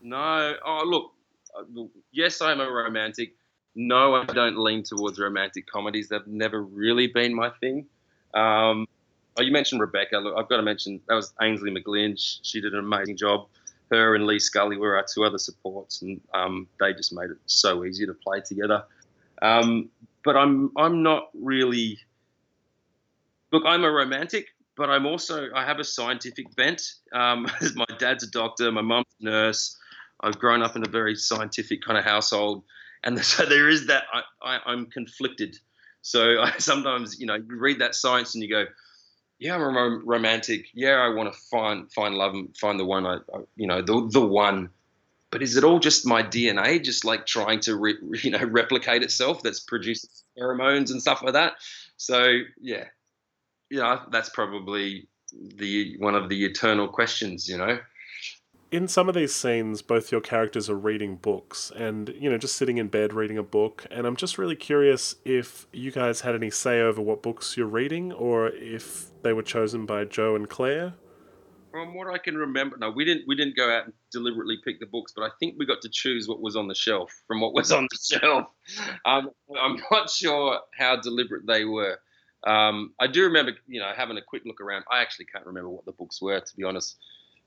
No. 0.02 0.54
Oh, 0.64 0.82
look. 0.86 1.12
Uh, 1.58 1.84
yes, 2.12 2.40
I'm 2.40 2.60
a 2.60 2.70
romantic. 2.70 3.34
No, 3.74 4.14
I 4.14 4.24
don't 4.26 4.58
lean 4.58 4.82
towards 4.82 5.18
romantic 5.18 5.66
comedies. 5.66 6.08
They've 6.10 6.26
never 6.26 6.62
really 6.62 7.06
been 7.06 7.34
my 7.34 7.50
thing. 7.60 7.86
Um, 8.34 8.86
oh, 9.38 9.42
you 9.42 9.50
mentioned 9.52 9.80
Rebecca. 9.80 10.18
Look, 10.18 10.34
I've 10.36 10.48
got 10.50 10.58
to 10.58 10.62
mention 10.62 11.00
that 11.08 11.14
was 11.14 11.32
Ainsley 11.40 11.70
McGlynn. 11.70 12.14
She 12.42 12.60
did 12.60 12.74
an 12.74 12.80
amazing 12.80 13.16
job. 13.16 13.46
Her 13.90 14.14
and 14.14 14.26
Lee 14.26 14.38
Scully 14.38 14.76
were 14.76 14.96
our 14.96 15.06
two 15.12 15.24
other 15.24 15.38
supports, 15.38 16.02
and 16.02 16.20
um, 16.34 16.68
they 16.78 16.92
just 16.92 17.12
made 17.12 17.30
it 17.30 17.38
so 17.46 17.84
easy 17.86 18.06
to 18.06 18.14
play 18.14 18.40
together. 18.40 18.84
Um, 19.40 19.88
but 20.24 20.36
I'm 20.36 20.72
I'm 20.76 21.02
not 21.02 21.30
really. 21.32 21.98
Look, 23.50 23.64
I'm 23.66 23.82
a 23.82 23.90
romantic, 23.90 24.48
but 24.76 24.90
I'm 24.90 25.06
also 25.06 25.48
I 25.54 25.64
have 25.64 25.78
a 25.78 25.84
scientific 25.84 26.54
bent. 26.56 26.82
Um, 27.12 27.46
my 27.74 27.86
dad's 27.98 28.24
a 28.24 28.30
doctor, 28.30 28.70
my 28.72 28.82
mum's 28.82 29.06
a 29.20 29.24
nurse. 29.24 29.76
I've 30.22 30.38
grown 30.38 30.62
up 30.62 30.76
in 30.76 30.82
a 30.84 30.88
very 30.88 31.16
scientific 31.16 31.82
kind 31.82 31.98
of 31.98 32.04
household, 32.04 32.62
and 33.04 33.18
so 33.24 33.44
there 33.44 33.68
is 33.68 33.86
that 33.86 34.04
I, 34.12 34.58
I, 34.66 34.72
am 34.72 34.86
conflicted. 34.86 35.56
So 36.02 36.40
I 36.42 36.58
sometimes 36.58 37.20
you 37.20 37.26
know 37.26 37.34
you 37.34 37.58
read 37.58 37.80
that 37.80 37.94
science 37.94 38.34
and 38.34 38.42
you 38.42 38.50
go, 38.50 38.64
yeah, 39.38 39.54
I'm 39.54 39.76
a 39.76 40.00
romantic. 40.04 40.66
Yeah, 40.74 40.96
I 40.96 41.08
want 41.08 41.32
to 41.32 41.38
find 41.50 41.90
find 41.90 42.14
love 42.14 42.34
and 42.34 42.56
find 42.56 42.78
the 42.78 42.84
one 42.84 43.06
I, 43.06 43.16
I 43.34 43.40
you 43.56 43.66
know 43.66 43.82
the 43.82 44.08
the 44.10 44.26
one. 44.26 44.70
But 45.30 45.44
is 45.44 45.56
it 45.56 45.62
all 45.62 45.78
just 45.78 46.04
my 46.04 46.24
DNA, 46.24 46.82
just 46.82 47.04
like 47.04 47.24
trying 47.24 47.60
to 47.60 47.76
re, 47.76 47.94
you 48.22 48.30
know 48.30 48.44
replicate 48.44 49.02
itself 49.02 49.42
that's 49.42 49.60
producing 49.60 50.10
pheromones 50.36 50.90
and 50.90 51.00
stuff 51.00 51.22
like 51.22 51.34
that? 51.34 51.54
So 51.96 52.40
yeah, 52.60 52.84
yeah, 53.70 54.00
that's 54.10 54.28
probably 54.30 55.08
the 55.32 55.96
one 55.98 56.14
of 56.14 56.28
the 56.28 56.44
eternal 56.44 56.88
questions, 56.88 57.48
you 57.48 57.56
know. 57.56 57.78
In 58.72 58.86
some 58.86 59.08
of 59.08 59.16
these 59.16 59.34
scenes, 59.34 59.82
both 59.82 60.12
your 60.12 60.20
characters 60.20 60.70
are 60.70 60.78
reading 60.78 61.16
books 61.16 61.72
and, 61.74 62.14
you 62.20 62.30
know, 62.30 62.38
just 62.38 62.54
sitting 62.54 62.78
in 62.78 62.86
bed 62.86 63.12
reading 63.12 63.36
a 63.36 63.42
book. 63.42 63.84
And 63.90 64.06
I'm 64.06 64.14
just 64.14 64.38
really 64.38 64.54
curious 64.54 65.16
if 65.24 65.66
you 65.72 65.90
guys 65.90 66.20
had 66.20 66.36
any 66.36 66.50
say 66.50 66.80
over 66.80 67.02
what 67.02 67.20
books 67.20 67.56
you're 67.56 67.66
reading 67.66 68.12
or 68.12 68.48
if 68.48 69.10
they 69.22 69.32
were 69.32 69.42
chosen 69.42 69.86
by 69.86 70.04
Joe 70.04 70.36
and 70.36 70.48
Claire. 70.48 70.94
From 71.72 71.94
what 71.94 72.14
I 72.14 72.18
can 72.18 72.36
remember, 72.36 72.76
no, 72.78 72.90
we 72.90 73.04
didn't. 73.04 73.28
We 73.28 73.36
didn't 73.36 73.56
go 73.56 73.70
out 73.70 73.84
and 73.84 73.92
deliberately 74.10 74.58
pick 74.64 74.80
the 74.80 74.86
books, 74.86 75.12
but 75.14 75.22
I 75.22 75.30
think 75.38 75.54
we 75.56 75.66
got 75.66 75.80
to 75.82 75.88
choose 75.88 76.26
what 76.26 76.40
was 76.40 76.56
on 76.56 76.66
the 76.66 76.74
shelf 76.74 77.12
from 77.28 77.40
what 77.40 77.54
was 77.54 77.70
on 77.70 77.86
the 77.90 77.98
shelf. 78.18 78.48
Um, 79.04 79.30
I'm 79.56 79.80
not 79.88 80.10
sure 80.10 80.58
how 80.76 80.96
deliberate 80.96 81.46
they 81.46 81.64
were. 81.64 82.00
Um, 82.44 82.94
I 82.98 83.06
do 83.06 83.24
remember, 83.24 83.52
you 83.66 83.80
know, 83.80 83.90
having 83.94 84.16
a 84.16 84.22
quick 84.22 84.42
look 84.46 84.60
around. 84.60 84.84
I 84.90 85.02
actually 85.02 85.26
can't 85.26 85.46
remember 85.46 85.68
what 85.68 85.84
the 85.84 85.92
books 85.92 86.22
were, 86.22 86.40
to 86.40 86.56
be 86.56 86.64
honest. 86.64 86.96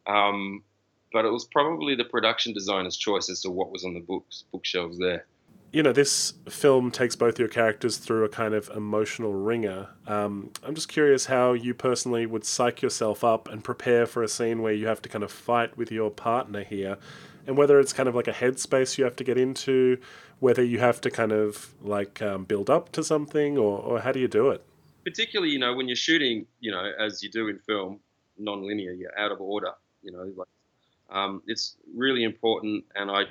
Um, 0.05 0.63
but 1.11 1.25
it 1.25 1.31
was 1.31 1.45
probably 1.45 1.95
the 1.95 2.05
production 2.05 2.53
designer's 2.53 2.97
choice 2.97 3.29
as 3.29 3.41
to 3.41 3.51
what 3.51 3.71
was 3.71 3.85
on 3.85 3.93
the 3.93 3.99
books 3.99 4.43
bookshelves 4.51 4.99
there. 4.99 5.25
You 5.71 5.81
know, 5.81 5.91
this 5.91 6.33
film 6.47 6.91
takes 6.91 7.15
both 7.15 7.39
your 7.39 7.47
characters 7.47 7.97
through 7.97 8.25
a 8.25 8.29
kind 8.29 8.53
of 8.53 8.69
emotional 8.75 9.33
wringer. 9.33 9.89
Um, 10.05 10.51
I'm 10.63 10.75
just 10.75 10.87
curious 10.87 11.25
how 11.25 11.53
you 11.53 11.73
personally 11.73 12.27
would 12.27 12.45
psych 12.45 12.83
yourself 12.83 13.23
up 13.23 13.49
and 13.49 13.63
prepare 13.63 14.05
for 14.05 14.21
a 14.21 14.27
scene 14.27 14.61
where 14.61 14.73
you 14.73 14.85
have 14.85 15.01
to 15.01 15.09
kind 15.09 15.23
of 15.23 15.31
fight 15.31 15.75
with 15.75 15.91
your 15.91 16.11
partner 16.11 16.63
here, 16.63 16.97
and 17.47 17.57
whether 17.57 17.79
it's 17.79 17.91
kind 17.91 18.07
of 18.07 18.13
like 18.13 18.27
a 18.27 18.33
headspace 18.33 18.99
you 18.99 19.03
have 19.03 19.15
to 19.15 19.23
get 19.23 19.35
into, 19.35 19.97
whether 20.39 20.63
you 20.63 20.77
have 20.77 21.01
to 21.01 21.09
kind 21.09 21.31
of 21.31 21.73
like 21.81 22.21
um, 22.21 22.43
build 22.43 22.69
up 22.69 22.91
to 22.91 23.03
something, 23.03 23.57
or, 23.57 23.79
or 23.79 24.01
how 24.01 24.11
do 24.11 24.19
you 24.19 24.27
do 24.27 24.51
it? 24.51 24.63
Particularly, 25.03 25.51
you 25.51 25.59
know, 25.59 25.73
when 25.73 25.87
you're 25.87 25.95
shooting, 25.95 26.45
you 26.59 26.71
know, 26.71 26.91
as 26.99 27.21
you 27.21 27.29
do 27.29 27.47
in 27.47 27.59
film, 27.59 27.99
non-linear, 28.37 28.91
you're 28.91 29.17
out 29.17 29.31
of 29.31 29.41
order. 29.41 29.71
You 30.01 30.11
know, 30.11 30.31
like 30.35 30.47
um, 31.09 31.41
it's 31.47 31.77
really 31.95 32.23
important, 32.23 32.85
and 32.95 33.09
I 33.11 33.23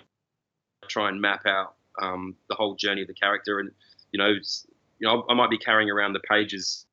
try 0.89 1.09
and 1.09 1.21
map 1.21 1.47
out 1.47 1.75
um, 2.01 2.35
the 2.49 2.55
whole 2.55 2.75
journey 2.75 3.03
of 3.03 3.09
the 3.09 3.15
character, 3.15 3.61
and 3.61 3.71
you 4.13 4.19
know, 4.19 4.29
you 4.29 5.09
know, 5.09 5.25
I 5.29 5.35
might 5.35 5.51
be 5.51 5.59
carrying 5.59 5.91
around 5.91 6.13
the 6.13 6.21
pages 6.21 6.87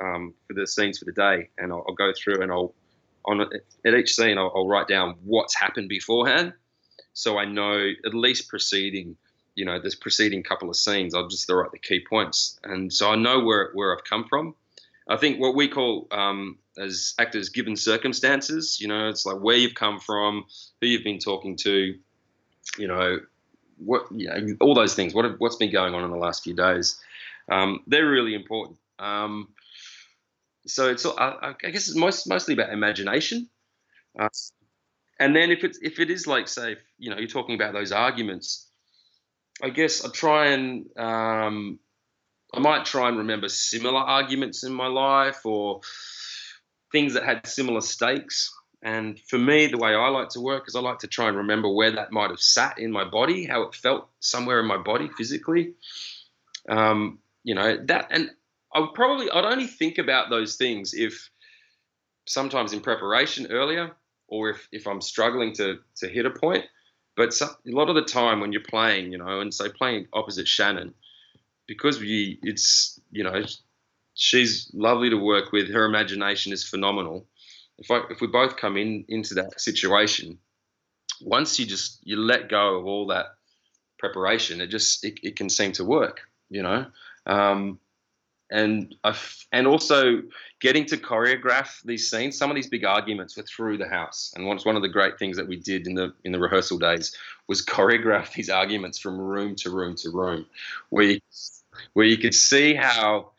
um, 0.00 0.34
for 0.46 0.54
the 0.54 0.66
scenes 0.66 0.98
for 0.98 1.04
the 1.04 1.12
day, 1.12 1.50
and 1.58 1.72
I'll, 1.72 1.84
I'll 1.88 1.94
go 1.94 2.12
through 2.16 2.42
and 2.42 2.50
I'll 2.50 2.74
on 3.24 3.40
at 3.40 3.94
each 3.94 4.14
scene 4.14 4.38
I'll, 4.38 4.52
I'll, 4.54 4.68
write 4.68 4.86
down 4.86 5.16
what's 5.24 5.54
happened 5.54 5.88
beforehand, 5.88 6.52
so 7.12 7.38
I 7.38 7.44
know 7.44 7.90
at 8.04 8.14
least 8.14 8.48
preceding, 8.48 9.16
you 9.56 9.64
know, 9.64 9.80
this 9.80 9.96
preceding 9.96 10.44
couple 10.44 10.70
of 10.70 10.76
scenes, 10.76 11.14
I'll 11.14 11.28
just 11.28 11.50
write 11.50 11.72
the 11.72 11.78
key 11.78 12.04
points, 12.08 12.60
and 12.62 12.92
so 12.92 13.10
I 13.10 13.16
know 13.16 13.40
where 13.40 13.70
where 13.72 13.96
I've 13.96 14.04
come 14.04 14.24
from. 14.28 14.54
I 15.08 15.16
think 15.16 15.40
what 15.40 15.54
we 15.54 15.68
call 15.68 16.06
um, 16.10 16.58
as 16.78 17.14
actors 17.18 17.48
given 17.48 17.76
circumstances. 17.76 18.78
You 18.80 18.88
know, 18.88 19.08
it's 19.08 19.26
like 19.26 19.38
where 19.40 19.56
you've 19.56 19.74
come 19.74 19.98
from, 19.98 20.44
who 20.80 20.86
you've 20.86 21.04
been 21.04 21.18
talking 21.18 21.56
to, 21.56 21.94
you 22.78 22.88
know, 22.88 23.18
what 23.78 24.06
you 24.14 24.28
know, 24.28 24.56
all 24.60 24.74
those 24.74 24.94
things. 24.94 25.14
What 25.14 25.40
what's 25.40 25.56
been 25.56 25.72
going 25.72 25.94
on 25.94 26.04
in 26.04 26.10
the 26.10 26.16
last 26.16 26.44
few 26.44 26.54
days? 26.54 27.00
Um, 27.50 27.80
they're 27.86 28.08
really 28.08 28.34
important. 28.34 28.78
Um, 28.98 29.48
so 30.66 30.90
it's 30.90 31.06
I, 31.06 31.54
I, 31.62 31.70
guess 31.70 31.88
it's 31.88 31.96
most, 31.96 32.28
mostly 32.28 32.54
about 32.54 32.72
imagination. 32.72 33.48
Uh, 34.18 34.28
and 35.18 35.34
then 35.34 35.50
if 35.50 35.64
it's 35.64 35.78
if 35.80 36.00
it 36.00 36.10
is 36.10 36.26
like 36.26 36.48
say 36.48 36.76
you 36.98 37.10
know 37.10 37.18
you're 37.18 37.28
talking 37.28 37.54
about 37.54 37.72
those 37.72 37.92
arguments, 37.92 38.65
I 39.62 39.70
guess 39.70 40.04
I 40.04 40.10
try 40.10 40.48
and 40.48 40.86
um, 40.98 41.78
I 42.52 42.60
might 42.60 42.84
try 42.84 43.08
and 43.08 43.18
remember 43.18 43.48
similar 43.48 44.00
arguments 44.00 44.64
in 44.64 44.72
my 44.72 44.86
life 44.86 45.44
or 45.44 45.80
things 46.92 47.14
that 47.14 47.24
had 47.24 47.46
similar 47.46 47.80
stakes. 47.80 48.54
And 48.82 49.18
for 49.18 49.38
me, 49.38 49.66
the 49.66 49.78
way 49.78 49.94
I 49.94 50.08
like 50.08 50.28
to 50.30 50.40
work 50.40 50.68
is 50.68 50.76
I 50.76 50.80
like 50.80 51.00
to 51.00 51.06
try 51.06 51.28
and 51.28 51.38
remember 51.38 51.68
where 51.68 51.92
that 51.92 52.12
might 52.12 52.30
have 52.30 52.40
sat 52.40 52.78
in 52.78 52.92
my 52.92 53.04
body, 53.04 53.46
how 53.46 53.62
it 53.62 53.74
felt 53.74 54.08
somewhere 54.20 54.60
in 54.60 54.66
my 54.66 54.76
body 54.76 55.08
physically. 55.16 55.74
Um, 56.68 57.18
you 57.42 57.54
know 57.54 57.78
that, 57.86 58.08
and 58.10 58.30
I 58.74 58.86
probably 58.94 59.30
I'd 59.30 59.44
only 59.44 59.66
think 59.66 59.98
about 59.98 60.30
those 60.30 60.56
things 60.56 60.94
if 60.94 61.30
sometimes 62.26 62.72
in 62.72 62.80
preparation 62.80 63.46
earlier, 63.50 63.96
or 64.28 64.50
if 64.50 64.68
if 64.72 64.86
I'm 64.86 65.00
struggling 65.00 65.54
to 65.54 65.78
to 65.96 66.08
hit 66.08 66.26
a 66.26 66.30
point. 66.30 66.64
But 67.16 67.32
some, 67.32 67.50
a 67.66 67.70
lot 67.70 67.88
of 67.88 67.94
the 67.94 68.04
time 68.04 68.40
when 68.40 68.52
you're 68.52 68.60
playing, 68.60 69.12
you 69.12 69.18
know, 69.18 69.40
and 69.40 69.52
say 69.52 69.68
playing 69.68 70.08
opposite 70.12 70.46
Shannon, 70.46 70.94
because 71.66 71.98
we 71.98 72.38
it's 72.42 73.00
you 73.10 73.24
know 73.24 73.42
she's 74.14 74.70
lovely 74.74 75.10
to 75.10 75.16
work 75.16 75.52
with. 75.52 75.70
Her 75.70 75.84
imagination 75.86 76.52
is 76.52 76.62
phenomenal. 76.62 77.26
If 77.78 77.90
I, 77.90 78.02
if 78.10 78.20
we 78.20 78.26
both 78.26 78.56
come 78.56 78.76
in 78.76 79.04
into 79.08 79.34
that 79.34 79.60
situation, 79.60 80.38
once 81.20 81.58
you 81.58 81.66
just 81.66 82.00
you 82.04 82.16
let 82.16 82.48
go 82.48 82.78
of 82.78 82.86
all 82.86 83.06
that 83.08 83.26
preparation, 83.98 84.60
it 84.60 84.68
just 84.68 85.04
it, 85.04 85.18
it 85.22 85.36
can 85.36 85.48
seem 85.48 85.72
to 85.72 85.84
work, 85.84 86.20
you 86.50 86.62
know. 86.62 86.86
Um, 87.26 87.78
and 88.50 88.94
I 89.02 89.16
and 89.52 89.66
also 89.66 90.22
getting 90.60 90.86
to 90.86 90.96
choreograph 90.96 91.82
these 91.84 92.10
scenes. 92.10 92.38
Some 92.38 92.50
of 92.50 92.54
these 92.54 92.68
big 92.68 92.84
arguments 92.84 93.36
were 93.36 93.42
through 93.42 93.78
the 93.78 93.88
house, 93.88 94.32
and 94.36 94.46
one 94.46 94.58
one 94.58 94.76
of 94.76 94.82
the 94.82 94.88
great 94.88 95.18
things 95.18 95.36
that 95.36 95.48
we 95.48 95.56
did 95.56 95.86
in 95.86 95.94
the 95.94 96.12
in 96.24 96.32
the 96.32 96.38
rehearsal 96.38 96.78
days 96.78 97.16
was 97.48 97.64
choreograph 97.64 98.32
these 98.32 98.50
arguments 98.50 98.98
from 98.98 99.18
room 99.18 99.54
to 99.56 99.70
room 99.70 99.96
to 99.96 100.10
room, 100.10 100.46
where 100.90 101.04
you, 101.04 101.20
where 101.94 102.06
you 102.06 102.18
could 102.18 102.34
see 102.34 102.74
how 102.74 103.30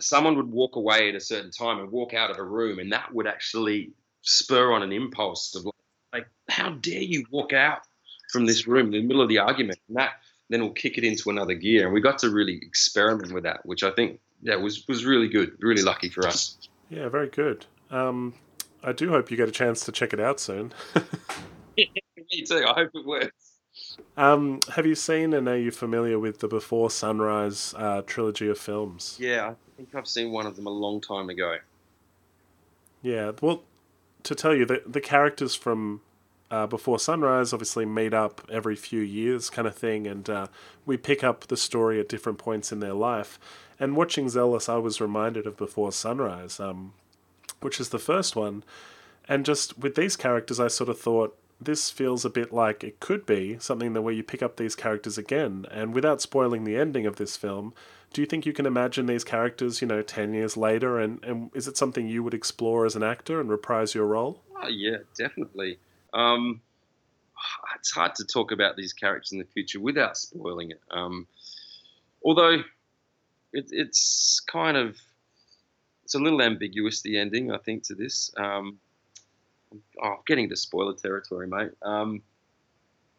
someone 0.00 0.36
would 0.36 0.50
walk 0.50 0.76
away 0.76 1.08
at 1.08 1.14
a 1.14 1.20
certain 1.20 1.50
time 1.50 1.78
and 1.80 1.90
walk 1.90 2.14
out 2.14 2.30
of 2.30 2.38
a 2.38 2.42
room, 2.42 2.78
and 2.78 2.92
that 2.92 3.12
would 3.12 3.26
actually 3.26 3.90
spur 4.22 4.72
on 4.72 4.82
an 4.82 4.92
impulse 4.92 5.54
of 5.54 5.66
like, 6.12 6.28
how 6.48 6.70
dare 6.70 7.02
you 7.02 7.24
walk 7.30 7.52
out 7.52 7.80
from 8.32 8.46
this 8.46 8.66
room 8.66 8.86
in 8.86 8.92
the 8.92 9.02
middle 9.02 9.22
of 9.22 9.28
the 9.28 9.38
argument? 9.38 9.78
And 9.88 9.96
that 9.96 10.12
then 10.48 10.60
we'll 10.60 10.72
kick 10.72 10.98
it 10.98 11.04
into 11.04 11.30
another 11.30 11.54
gear. 11.54 11.84
And 11.84 11.94
we 11.94 12.00
got 12.00 12.18
to 12.20 12.30
really 12.30 12.58
experiment 12.62 13.32
with 13.32 13.44
that, 13.44 13.64
which 13.64 13.82
I 13.82 13.90
think 13.90 14.20
yeah 14.42 14.56
was 14.56 14.86
was 14.88 15.04
really 15.04 15.28
good, 15.28 15.52
really 15.60 15.82
lucky 15.82 16.08
for 16.08 16.26
us. 16.26 16.56
Yeah, 16.90 17.08
very 17.08 17.28
good. 17.28 17.66
Um, 17.90 18.34
I 18.82 18.92
do 18.92 19.10
hope 19.10 19.30
you 19.30 19.36
get 19.36 19.48
a 19.48 19.52
chance 19.52 19.84
to 19.84 19.92
check 19.92 20.12
it 20.12 20.20
out 20.20 20.40
soon. 20.40 20.72
Me 21.76 22.42
too. 22.46 22.64
I 22.66 22.74
hope 22.74 22.90
it 22.94 23.06
works. 23.06 23.48
Um, 24.16 24.60
have 24.74 24.86
you 24.86 24.94
seen 24.94 25.32
and 25.32 25.48
are 25.48 25.56
you 25.56 25.70
familiar 25.70 26.18
with 26.18 26.40
the 26.40 26.48
Before 26.48 26.90
Sunrise 26.90 27.74
uh, 27.76 28.02
trilogy 28.02 28.48
of 28.48 28.58
films? 28.58 29.16
Yeah, 29.20 29.50
I 29.50 29.54
think 29.76 29.94
I've 29.94 30.08
seen 30.08 30.32
one 30.32 30.46
of 30.46 30.56
them 30.56 30.66
a 30.66 30.70
long 30.70 31.00
time 31.00 31.30
ago. 31.30 31.56
Yeah, 33.02 33.32
well, 33.40 33.62
to 34.24 34.34
tell 34.34 34.54
you, 34.54 34.66
the, 34.66 34.82
the 34.84 35.00
characters 35.00 35.54
from 35.54 36.00
uh, 36.50 36.66
Before 36.66 36.98
Sunrise 36.98 37.52
obviously 37.52 37.84
meet 37.84 38.14
up 38.14 38.46
every 38.50 38.76
few 38.76 39.00
years, 39.00 39.50
kind 39.50 39.68
of 39.68 39.76
thing, 39.76 40.06
and 40.06 40.28
uh, 40.28 40.46
we 40.86 40.96
pick 40.96 41.22
up 41.22 41.46
the 41.46 41.56
story 41.56 42.00
at 42.00 42.08
different 42.08 42.38
points 42.38 42.72
in 42.72 42.80
their 42.80 42.94
life. 42.94 43.38
And 43.78 43.96
watching 43.96 44.28
Zealous, 44.28 44.68
I 44.68 44.76
was 44.76 45.00
reminded 45.00 45.46
of 45.46 45.56
Before 45.56 45.92
Sunrise, 45.92 46.58
um, 46.58 46.94
which 47.60 47.78
is 47.78 47.90
the 47.90 47.98
first 47.98 48.34
one. 48.34 48.64
And 49.28 49.44
just 49.44 49.78
with 49.78 49.94
these 49.94 50.16
characters, 50.16 50.58
I 50.58 50.68
sort 50.68 50.88
of 50.90 50.98
thought, 50.98 51.38
this 51.60 51.90
feels 51.90 52.24
a 52.24 52.30
bit 52.30 52.52
like 52.52 52.84
it 52.84 53.00
could 53.00 53.26
be 53.26 53.58
something 53.58 53.92
that 53.92 54.02
where 54.02 54.14
you 54.14 54.22
pick 54.22 54.42
up 54.42 54.56
these 54.56 54.76
characters 54.76 55.18
again. 55.18 55.66
And 55.70 55.92
without 55.92 56.22
spoiling 56.22 56.64
the 56.64 56.76
ending 56.76 57.04
of 57.04 57.16
this 57.16 57.36
film, 57.36 57.74
do 58.12 58.22
you 58.22 58.26
think 58.26 58.46
you 58.46 58.52
can 58.52 58.64
imagine 58.64 59.06
these 59.06 59.24
characters, 59.24 59.82
you 59.82 59.88
know, 59.88 60.00
10 60.00 60.34
years 60.34 60.56
later? 60.56 60.98
And, 60.98 61.22
and 61.24 61.50
is 61.54 61.68
it 61.68 61.76
something 61.76 62.06
you 62.06 62.22
would 62.22 62.34
explore 62.34 62.86
as 62.86 62.96
an 62.96 63.02
actor 63.02 63.40
and 63.40 63.50
reprise 63.50 63.94
your 63.94 64.06
role? 64.06 64.40
Oh, 64.62 64.68
yeah, 64.68 64.98
definitely. 65.16 65.78
Um, 66.12 66.60
it's 67.76 67.90
hard 67.90 68.14
to 68.16 68.24
talk 68.24 68.52
about 68.52 68.76
these 68.76 68.92
characters 68.92 69.32
in 69.32 69.38
the 69.38 69.44
future 69.44 69.80
without 69.80 70.16
spoiling 70.16 70.70
it. 70.70 70.80
Um, 70.90 71.26
although 72.24 72.62
it, 73.52 73.68
it's 73.70 74.40
kind 74.46 74.76
of 74.76 74.96
it's 76.04 76.14
a 76.14 76.18
little 76.18 76.40
ambiguous 76.40 77.02
the 77.02 77.18
ending 77.18 77.52
I 77.52 77.58
think 77.58 77.84
to 77.84 77.94
this. 77.94 78.30
Um, 78.36 78.78
oh, 80.02 80.16
getting 80.26 80.48
to 80.48 80.56
spoiler 80.56 80.94
territory, 80.94 81.46
mate. 81.46 81.72
Um, 81.82 82.22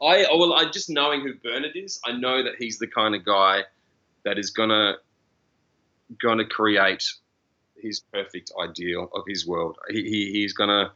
I 0.02 0.25
well, 0.32 0.54
I 0.54 0.69
just 0.69 0.89
knowing 0.89 1.21
who 1.21 1.34
Bernard 1.36 1.75
is, 1.75 1.99
I 2.06 2.13
know 2.13 2.43
that 2.43 2.54
he's 2.58 2.80
the 2.80 2.88
kind 2.88 3.15
of 3.15 3.25
guy 3.25 3.63
that 4.23 4.39
is 4.39 4.49
gonna 4.49 4.95
gonna 6.21 6.45
create 6.45 7.04
his 7.75 7.99
perfect 7.99 8.52
ideal 8.60 9.10
of 9.13 9.23
his 9.28 9.45
world. 9.45 9.78
He, 9.89 10.04
he 10.04 10.32
he's 10.32 10.54
gonna 10.54 10.91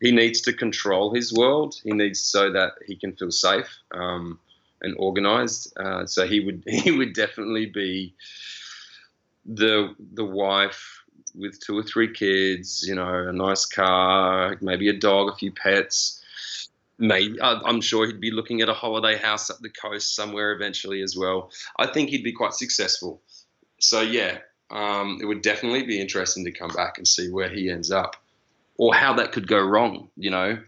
he 0.00 0.12
needs 0.12 0.40
to 0.42 0.52
control 0.52 1.14
his 1.14 1.32
world. 1.32 1.80
He 1.82 1.92
needs 1.92 2.20
so 2.20 2.50
that 2.52 2.72
he 2.86 2.96
can 2.96 3.14
feel 3.16 3.30
safe 3.30 3.68
um, 3.92 4.38
and 4.80 4.96
organized. 4.98 5.72
Uh, 5.78 6.06
so 6.06 6.26
he 6.26 6.40
would 6.40 6.62
he 6.66 6.90
would 6.90 7.14
definitely 7.14 7.66
be 7.66 8.14
the 9.44 9.94
the 10.14 10.24
wife 10.24 11.00
with 11.34 11.60
two 11.60 11.78
or 11.78 11.82
three 11.82 12.12
kids, 12.12 12.84
you 12.86 12.94
know, 12.94 13.28
a 13.28 13.32
nice 13.32 13.64
car, 13.66 14.56
maybe 14.60 14.88
a 14.88 14.92
dog, 14.92 15.32
a 15.32 15.36
few 15.36 15.52
pets. 15.52 16.16
Maybe 16.98 17.40
I'm 17.40 17.80
sure 17.80 18.06
he'd 18.06 18.20
be 18.20 18.30
looking 18.30 18.60
at 18.60 18.68
a 18.68 18.74
holiday 18.74 19.16
house 19.16 19.48
up 19.48 19.58
the 19.60 19.70
coast 19.70 20.14
somewhere 20.14 20.52
eventually 20.52 21.00
as 21.00 21.16
well. 21.16 21.50
I 21.78 21.86
think 21.86 22.10
he'd 22.10 22.24
be 22.24 22.32
quite 22.32 22.52
successful. 22.52 23.22
So 23.78 24.02
yeah, 24.02 24.38
um, 24.70 25.18
it 25.20 25.24
would 25.24 25.40
definitely 25.40 25.84
be 25.84 25.98
interesting 25.98 26.44
to 26.44 26.52
come 26.52 26.70
back 26.74 26.98
and 26.98 27.08
see 27.08 27.30
where 27.30 27.48
he 27.48 27.70
ends 27.70 27.90
up, 27.90 28.16
or 28.80 28.94
how 28.94 29.12
that 29.12 29.30
could 29.30 29.46
go 29.46 29.60
wrong. 29.60 30.08
You 30.16 30.30
know, 30.30 30.58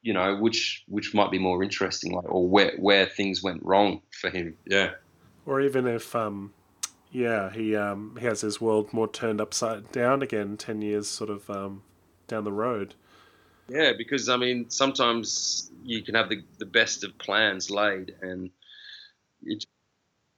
you 0.00 0.14
know, 0.14 0.36
which 0.36 0.82
which 0.88 1.14
might 1.14 1.30
be 1.30 1.38
more 1.38 1.62
interesting, 1.62 2.12
like, 2.12 2.24
or 2.24 2.48
where 2.48 2.72
where 2.78 3.06
things 3.06 3.42
went 3.42 3.62
wrong 3.62 4.00
for 4.10 4.30
him. 4.30 4.56
Yeah. 4.66 4.92
Or 5.44 5.60
even 5.60 5.86
if 5.86 6.16
um, 6.16 6.54
yeah, 7.12 7.52
he 7.52 7.76
um, 7.76 8.16
he 8.18 8.24
has 8.24 8.40
his 8.40 8.60
world 8.60 8.92
more 8.94 9.06
turned 9.06 9.40
upside 9.40 9.92
down 9.92 10.22
again, 10.22 10.56
ten 10.56 10.80
years 10.80 11.08
sort 11.08 11.28
of 11.28 11.48
um, 11.50 11.82
down 12.26 12.44
the 12.44 12.52
road. 12.52 12.94
Yeah, 13.68 13.92
because 13.96 14.30
I 14.30 14.38
mean, 14.38 14.70
sometimes 14.70 15.70
you 15.84 16.02
can 16.02 16.14
have 16.14 16.30
the, 16.30 16.42
the 16.58 16.66
best 16.66 17.04
of 17.04 17.16
plans 17.18 17.70
laid, 17.70 18.14
and 18.22 18.50
it's 19.42 19.66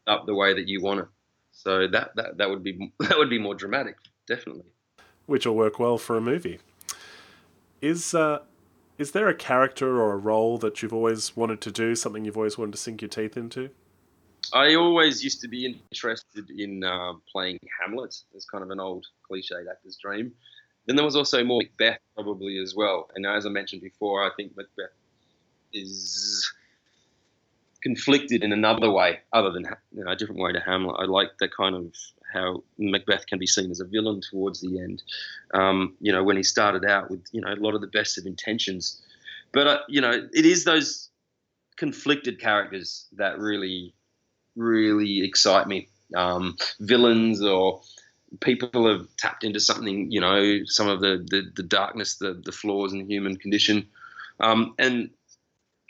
up 0.09 0.27
the 0.27 0.35
way 0.35 0.53
that 0.55 0.67
you 0.67 0.83
want 0.83 1.01
it. 1.01 1.07
So 1.53 1.87
that, 1.87 2.17
that 2.17 2.39
that 2.39 2.51
would 2.51 2.65
be 2.65 2.93
that 2.99 3.17
would 3.17 3.31
be 3.31 3.39
more 3.39 3.55
dramatic, 3.55 3.95
definitely. 4.27 4.65
Which 5.27 5.47
will 5.47 5.55
work 5.55 5.79
well 5.79 5.97
for 5.97 6.17
a 6.17 6.21
movie. 6.21 6.59
Is 7.83 8.15
uh, 8.15 8.39
is 8.97 9.11
there 9.11 9.29
a 9.29 9.35
character 9.35 10.01
or 10.01 10.13
a 10.13 10.17
role 10.17 10.57
that 10.59 10.81
you've 10.81 10.93
always 10.93 11.37
wanted 11.37 11.61
to 11.63 11.73
do? 11.73 11.95
Something 11.97 12.25
you've 12.25 12.37
always 12.37 12.57
wanted 12.57 12.73
to 12.73 12.79
sink 12.79 13.03
your 13.03 13.09
teeth 13.09 13.37
into? 13.37 13.71
I 14.55 14.75
always 14.75 15.23
used 15.23 15.41
to 15.41 15.49
be 15.49 15.67
interested 15.67 16.51
in 16.51 16.85
uh, 16.85 17.15
playing 17.31 17.59
Hamlet. 17.81 18.17
It's 18.35 18.45
kind 18.45 18.63
of 18.63 18.71
an 18.71 18.81
old 18.81 19.07
cliched 19.29 19.69
actor's 19.71 19.97
dream. 19.97 20.33
Then 20.87 20.97
there 20.97 21.05
was 21.05 21.17
also 21.17 21.45
more 21.45 21.63
Macbeth, 21.63 21.99
probably 22.15 22.59
as 22.59 22.75
well. 22.77 23.09
And 23.15 23.27
as 23.27 23.47
I 23.47 23.51
mentioned 23.51 23.83
before, 23.83 24.25
I 24.25 24.31
think 24.37 24.57
Macbeth 24.57 24.91
is 25.73 26.53
conflicted 27.83 28.45
in 28.45 28.53
another 28.53 28.91
way, 28.91 29.21
other 29.33 29.51
than 29.51 29.65
you 29.93 30.05
know, 30.05 30.13
a 30.13 30.17
different 30.17 30.41
way 30.41 30.53
to 30.53 30.61
Hamlet. 30.61 30.97
I 30.99 31.05
like 31.05 31.31
that 31.41 31.55
kind 31.55 31.75
of 31.75 31.95
how 32.33 32.63
Macbeth 32.79 33.27
can 33.27 33.39
be 33.39 33.47
seen 33.47 33.71
as 33.71 33.81
a 33.81 33.85
villain 33.85 34.21
towards 34.21 34.61
the 34.61 34.79
end. 34.79 35.03
Um, 35.55 35.95
you 36.01 36.13
know, 36.13 36.23
when 36.23 36.37
he 36.37 36.43
started 36.43 36.85
out 36.85 37.11
with 37.11 37.25
you 37.33 37.41
know 37.41 37.53
a 37.53 37.57
lot 37.57 37.75
of 37.75 37.81
the 37.81 37.87
best 37.87 38.19
of 38.19 38.27
intentions, 38.27 39.01
but 39.53 39.67
uh, 39.67 39.79
you 39.89 40.01
know, 40.01 40.29
it 40.33 40.47
is 40.47 40.65
those 40.65 41.11
conflicted 41.77 42.41
characters 42.41 43.07
that 43.17 43.39
really, 43.39 43.95
really 44.57 45.25
excite 45.25 45.67
me. 45.67 45.89
Um, 46.15 46.57
villains 46.81 47.43
or 47.43 47.81
people 48.41 48.89
have 48.89 49.07
tapped 49.17 49.45
into 49.45 49.61
something, 49.61 50.11
you 50.11 50.21
know, 50.21 50.61
some 50.65 50.89
of 50.89 51.01
the 51.01 51.25
the, 51.29 51.51
the 51.55 51.63
darkness, 51.63 52.17
the 52.17 52.41
the 52.45 52.53
flaws 52.53 52.93
in 52.93 53.01
the 53.01 53.15
human 53.15 53.37
condition, 53.37 53.89
um, 54.41 54.75
and 54.79 55.11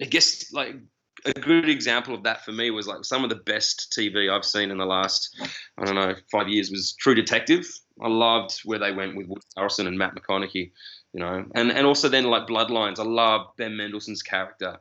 I 0.01 0.07
guess 0.07 0.53
like 0.53 0.77
a 1.25 1.33
good 1.33 1.69
example 1.69 2.15
of 2.15 2.23
that 2.25 2.45
for 2.45 2.53
me 2.53 2.71
was 2.71 2.87
like 2.87 3.05
some 3.05 3.23
of 3.25 3.31
the 3.31 3.37
best 3.37 3.93
TV 3.97 4.31
I've 4.31 4.45
seen 4.45 4.71
in 4.71 4.79
the 4.79 4.87
last 4.87 5.37
I 5.79 5.85
don't 5.85 5.95
know 5.95 6.15
five 6.31 6.49
years 6.49 6.71
was 6.71 6.95
True 6.95 7.15
Detective. 7.15 7.67
I 8.01 8.09
loved 8.09 8.61
where 8.65 8.79
they 8.79 8.93
went 8.93 9.17
with 9.17 9.27
Woody 9.29 9.43
Harrelson 9.57 9.87
and 9.87 9.99
Matt 9.99 10.15
McConaughey, 10.15 10.73
you 11.13 11.21
know, 11.21 11.45
and 11.55 11.71
and 11.71 11.87
also 11.87 12.09
then 12.09 12.25
like 12.25 12.47
Bloodlines. 12.47 12.99
I 12.99 13.05
love 13.05 13.49
Ben 13.57 13.77
Mendelsohn's 13.77 14.23
character. 14.23 14.79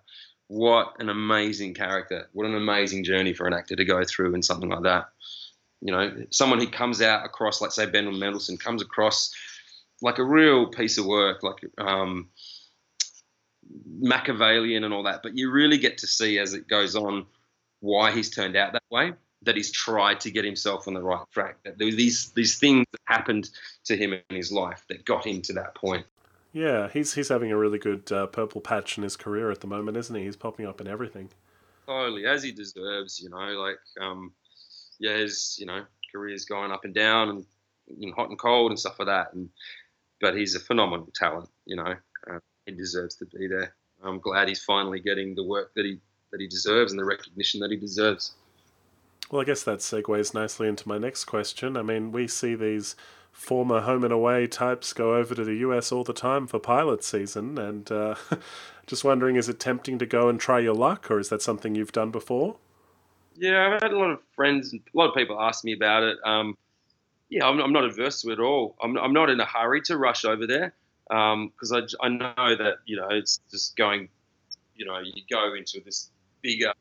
What 0.47 0.93
an 0.99 1.09
amazing 1.09 1.73
character! 1.73 2.29
What 2.33 2.45
an 2.45 2.55
amazing 2.55 3.03
journey 3.03 3.33
for 3.33 3.47
an 3.47 3.53
actor 3.53 3.75
to 3.75 3.85
go 3.85 4.03
through 4.03 4.35
in 4.35 4.43
something 4.43 4.69
like 4.69 4.83
that. 4.83 5.05
You 5.81 5.93
know, 5.93 6.25
someone 6.29 6.59
who 6.59 6.67
comes 6.67 7.01
out 7.01 7.25
across, 7.25 7.61
like 7.61 7.71
say 7.71 7.85
Ben 7.85 8.05
Mendelsohn, 8.19 8.57
comes 8.57 8.81
across 8.81 9.31
like 10.01 10.17
a 10.17 10.23
real 10.23 10.67
piece 10.67 10.97
of 10.97 11.05
work, 11.05 11.43
like 11.43 11.63
um, 11.77 12.29
Machiavellian 13.99 14.83
and 14.83 14.93
all 14.93 15.03
that, 15.03 15.21
but 15.23 15.37
you 15.37 15.51
really 15.51 15.77
get 15.77 15.97
to 15.99 16.07
see 16.07 16.39
as 16.39 16.53
it 16.53 16.67
goes 16.67 16.95
on 16.95 17.25
why 17.79 18.11
he's 18.11 18.29
turned 18.29 18.55
out 18.55 18.73
that 18.73 18.83
way. 18.89 19.13
That 19.43 19.55
he's 19.55 19.71
tried 19.71 20.19
to 20.21 20.29
get 20.29 20.45
himself 20.45 20.87
on 20.87 20.93
the 20.93 21.01
right 21.01 21.25
track. 21.31 21.57
That 21.63 21.79
there 21.79 21.87
were 21.87 21.95
these 21.95 22.31
these 22.31 22.59
things 22.59 22.85
that 22.91 23.01
happened 23.05 23.49
to 23.85 23.97
him 23.97 24.13
in 24.13 24.35
his 24.35 24.51
life 24.51 24.85
that 24.89 25.03
got 25.03 25.25
him 25.25 25.41
to 25.43 25.53
that 25.53 25.73
point. 25.73 26.05
Yeah, 26.53 26.89
he's 26.89 27.13
he's 27.13 27.29
having 27.29 27.51
a 27.51 27.57
really 27.57 27.79
good 27.79 28.11
uh, 28.11 28.27
purple 28.27 28.61
patch 28.61 28.97
in 28.97 29.03
his 29.03 29.15
career 29.15 29.49
at 29.49 29.61
the 29.61 29.67
moment, 29.67 29.97
isn't 29.97 30.15
he? 30.15 30.25
He's 30.25 30.35
popping 30.35 30.67
up 30.67 30.79
in 30.79 30.87
everything. 30.87 31.29
Totally, 31.87 32.25
as 32.25 32.43
he 32.43 32.51
deserves. 32.51 33.19
You 33.19 33.29
know, 33.29 33.37
like 33.37 33.79
um, 33.99 34.31
yeah, 34.99 35.17
his 35.17 35.57
you 35.59 35.65
know 35.65 35.85
career's 36.11 36.45
going 36.45 36.71
up 36.71 36.85
and 36.85 36.93
down 36.93 37.29
and 37.29 37.45
you 37.97 38.09
know, 38.09 38.15
hot 38.15 38.29
and 38.29 38.39
cold 38.39 38.71
and 38.71 38.79
stuff 38.79 38.99
like 38.99 39.07
that. 39.07 39.33
And 39.33 39.49
but 40.19 40.35
he's 40.35 40.55
a 40.55 40.59
phenomenal 40.59 41.09
talent. 41.15 41.49
You 41.65 41.77
know, 41.77 41.95
he 42.65 42.73
deserves 42.73 43.15
to 43.15 43.25
be 43.25 43.47
there. 43.47 43.73
I'm 44.03 44.19
glad 44.19 44.47
he's 44.47 44.63
finally 44.63 44.99
getting 44.99 45.35
the 45.35 45.43
work 45.43 45.73
that 45.75 45.85
he 45.85 45.99
that 46.31 46.39
he 46.39 46.47
deserves 46.47 46.91
and 46.91 46.99
the 46.99 47.05
recognition 47.05 47.59
that 47.59 47.71
he 47.71 47.77
deserves. 47.77 48.33
Well, 49.29 49.41
I 49.41 49.45
guess 49.45 49.63
that 49.63 49.79
segues 49.79 50.33
nicely 50.33 50.67
into 50.67 50.87
my 50.87 50.97
next 50.97 51.25
question. 51.25 51.75
I 51.75 51.81
mean, 51.81 52.11
we 52.11 52.27
see 52.27 52.55
these 52.55 52.95
former 53.31 53.81
home 53.81 54.03
and 54.03 54.13
away 54.13 54.47
types 54.47 54.93
go 54.93 55.15
over 55.15 55.35
to 55.35 55.43
the 55.43 55.55
US 55.55 55.91
all 55.91 56.03
the 56.03 56.13
time 56.13 56.47
for 56.47 56.59
pilot 56.59 57.03
season, 57.03 57.57
and 57.57 57.91
uh, 57.91 58.15
just 58.87 59.03
wondering, 59.03 59.35
is 59.35 59.49
it 59.49 59.59
tempting 59.59 59.99
to 59.99 60.05
go 60.05 60.29
and 60.29 60.39
try 60.39 60.59
your 60.59 60.73
luck, 60.73 61.11
or 61.11 61.19
is 61.19 61.29
that 61.29 61.41
something 61.41 61.75
you've 61.75 61.91
done 61.91 62.11
before? 62.11 62.55
Yeah, 63.35 63.75
I've 63.75 63.81
had 63.81 63.93
a 63.93 63.97
lot 63.97 64.11
of 64.11 64.19
friends, 64.35 64.73
a 64.73 64.79
lot 64.93 65.09
of 65.09 65.15
people 65.15 65.39
ask 65.39 65.63
me 65.63 65.73
about 65.73 66.03
it. 66.03 66.17
Um, 66.25 66.57
yeah, 67.29 67.45
I'm, 67.45 67.59
I'm, 67.59 67.71
not 67.71 67.85
adverse 67.85 68.21
to 68.21 68.29
it 68.29 68.33
at 68.33 68.39
all. 68.39 68.75
I'm, 68.81 68.97
I'm 68.97 69.13
not 69.13 69.29
in 69.29 69.39
a 69.39 69.45
hurry 69.45 69.81
to 69.83 69.97
rush 69.97 70.25
over 70.25 70.45
there 70.45 70.73
because 71.11 71.73
um, 71.73 71.87
I, 72.01 72.05
I 72.05 72.09
know 72.09 72.55
that 72.55 72.75
you 72.85 72.95
know 72.95 73.09
it's 73.09 73.41
just 73.51 73.75
going, 73.75 74.07
you 74.75 74.85
know, 74.85 74.99
you 75.03 75.23
go 75.29 75.53
into 75.53 75.81
this 75.83 76.09
bigger 76.41 76.71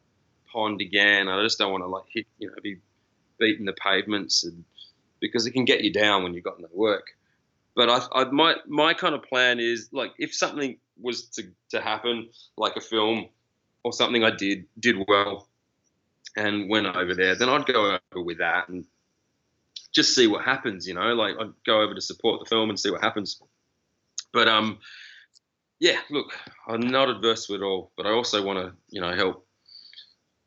pond 0.52 0.80
again. 0.80 1.28
I 1.28 1.42
just 1.42 1.58
don't 1.58 1.72
want 1.72 1.82
to 1.82 1.88
like 1.88 2.04
hit, 2.08 2.26
you 2.38 2.46
know, 2.46 2.54
be 2.62 2.76
beating 3.40 3.66
the 3.66 3.72
pavements, 3.72 4.44
and 4.44 4.64
because 5.18 5.46
it 5.46 5.50
can 5.50 5.64
get 5.64 5.82
you 5.82 5.92
down 5.92 6.22
when 6.22 6.32
you've 6.32 6.44
got 6.44 6.60
no 6.60 6.68
work. 6.72 7.08
But 7.74 7.90
I, 7.90 8.20
I 8.20 8.24
my 8.26 8.54
my 8.68 8.94
kind 8.94 9.16
of 9.16 9.24
plan 9.24 9.58
is 9.58 9.88
like 9.92 10.12
if 10.16 10.32
something 10.32 10.78
was 11.00 11.24
to, 11.30 11.50
to 11.70 11.80
happen, 11.80 12.28
like 12.56 12.76
a 12.76 12.80
film 12.80 13.26
or 13.82 13.92
something 13.92 14.22
I 14.22 14.30
did 14.30 14.66
did 14.78 14.94
well 15.08 15.48
and 16.36 16.70
went 16.70 16.86
over 16.86 17.16
there, 17.16 17.34
then 17.34 17.48
I'd 17.48 17.66
go 17.66 17.98
over 18.14 18.24
with 18.24 18.38
that 18.38 18.68
and 18.68 18.84
just 19.92 20.14
see 20.14 20.28
what 20.28 20.44
happens. 20.44 20.86
You 20.86 20.94
know, 20.94 21.14
like 21.14 21.34
I'd 21.40 21.50
go 21.66 21.80
over 21.80 21.94
to 21.94 22.00
support 22.00 22.44
the 22.44 22.48
film 22.48 22.70
and 22.70 22.78
see 22.78 22.92
what 22.92 23.02
happens. 23.02 23.40
But 24.32 24.48
um, 24.48 24.78
yeah, 25.80 25.98
look, 26.10 26.32
I'm 26.68 26.80
not 26.80 27.08
adverse 27.08 27.46
to 27.46 27.54
it 27.54 27.62
all, 27.62 27.90
but 27.96 28.06
I 28.06 28.10
also 28.10 28.44
want 28.44 28.58
to, 28.58 28.72
you 28.90 29.00
know, 29.00 29.14
help 29.14 29.46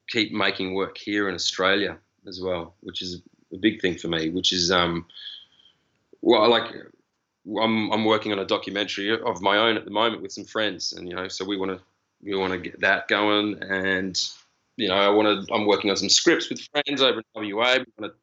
keep 0.07 0.31
making 0.31 0.73
work 0.73 0.97
here 0.97 1.27
in 1.29 1.35
Australia 1.35 1.97
as 2.27 2.39
well, 2.41 2.75
which 2.81 3.01
is 3.01 3.21
a 3.51 3.57
big 3.57 3.81
thing 3.81 3.97
for 3.97 4.07
me. 4.07 4.29
Which 4.29 4.53
is 4.53 4.71
um, 4.71 5.05
well, 6.21 6.49
like 6.49 6.71
I'm 7.61 7.91
I'm 7.91 8.05
working 8.05 8.31
on 8.31 8.39
a 8.39 8.45
documentary 8.45 9.19
of 9.19 9.41
my 9.41 9.57
own 9.57 9.75
at 9.75 9.85
the 9.85 9.91
moment 9.91 10.21
with 10.21 10.31
some 10.31 10.45
friends, 10.45 10.93
and 10.93 11.07
you 11.07 11.15
know, 11.15 11.27
so 11.27 11.43
we 11.43 11.57
want 11.57 11.71
to 11.71 11.79
we 12.21 12.35
want 12.35 12.53
to 12.53 12.59
get 12.59 12.79
that 12.81 13.07
going, 13.07 13.61
and 13.63 14.19
you 14.77 14.87
know, 14.87 14.95
I 14.95 15.09
want 15.09 15.47
to 15.47 15.53
I'm 15.53 15.65
working 15.65 15.89
on 15.89 15.97
some 15.97 16.09
scripts 16.09 16.49
with 16.49 16.61
friends 16.71 17.01
over 17.01 17.19
in 17.19 17.55
WA. 17.55 17.77
We 17.77 17.85
want 17.97 18.13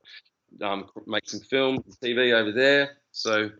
to 0.59 0.66
um, 0.66 0.87
make 1.07 1.29
some 1.29 1.40
film, 1.40 1.83
TV 2.03 2.33
over 2.33 2.53
there, 2.53 2.99
so 3.12 3.51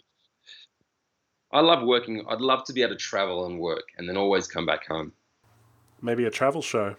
I 1.53 1.61
love 1.61 1.85
working. 1.85 2.25
I'd 2.29 2.41
love 2.41 2.65
to 2.65 2.73
be 2.73 2.83
able 2.83 2.95
to 2.95 2.99
travel 2.99 3.47
and 3.47 3.59
work 3.59 3.85
and 3.99 4.09
then 4.09 4.17
always 4.17 4.47
come 4.47 4.67
back 4.67 4.87
home. 4.87 5.13
Maybe 6.01 6.25
a 6.25 6.31
travel 6.31 6.63
show. 6.63 6.97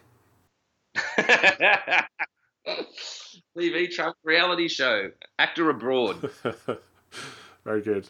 TV 3.57 3.89
travel 3.89 4.15
reality 4.23 4.67
show, 4.67 5.11
actor 5.39 5.69
abroad. 5.69 6.29
Very 7.63 7.81
good. 7.81 8.09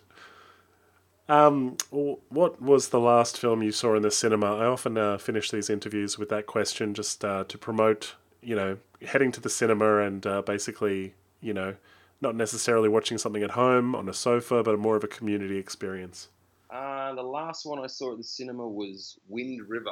Um, 1.30 1.77
what 1.89 2.62
was 2.62 2.89
the 2.89 2.99
last 2.99 3.38
film 3.38 3.63
you 3.63 3.71
saw 3.71 3.95
in 3.95 4.01
the 4.01 4.12
cinema? 4.12 4.56
I 4.58 4.65
often 4.65 4.97
uh, 4.97 5.17
finish 5.17 5.49
these 5.49 5.69
interviews 5.69 6.17
with 6.17 6.30
that 6.30 6.45
question 6.45 6.93
just 6.93 7.23
uh, 7.23 7.45
to 7.45 7.58
promote, 7.58 8.15
you 8.41 8.56
know, 8.56 8.77
heading 9.06 9.32
to 9.34 9.39
the 9.39 9.49
cinema 9.49 9.99
and 9.99 10.25
uh, 10.27 10.41
basically, 10.41 11.13
you 11.39 11.54
know, 11.54 11.75
not 12.21 12.36
necessarily 12.36 12.88
watching 12.88 13.17
something 13.17 13.43
at 13.43 13.51
home 13.51 13.95
on 13.95 14.07
a 14.07 14.13
sofa, 14.13 14.63
but 14.63 14.77
more 14.79 14.95
of 14.95 15.03
a 15.03 15.07
community 15.07 15.57
experience? 15.57 16.29
Uh, 16.69 17.13
the 17.15 17.23
last 17.23 17.65
one 17.65 17.79
I 17.84 17.88
saw 17.88 18.12
at 18.12 18.17
the 18.17 18.23
cinema 18.23 18.67
was 18.67 19.17
Wind 19.27 19.62
River. 19.67 19.91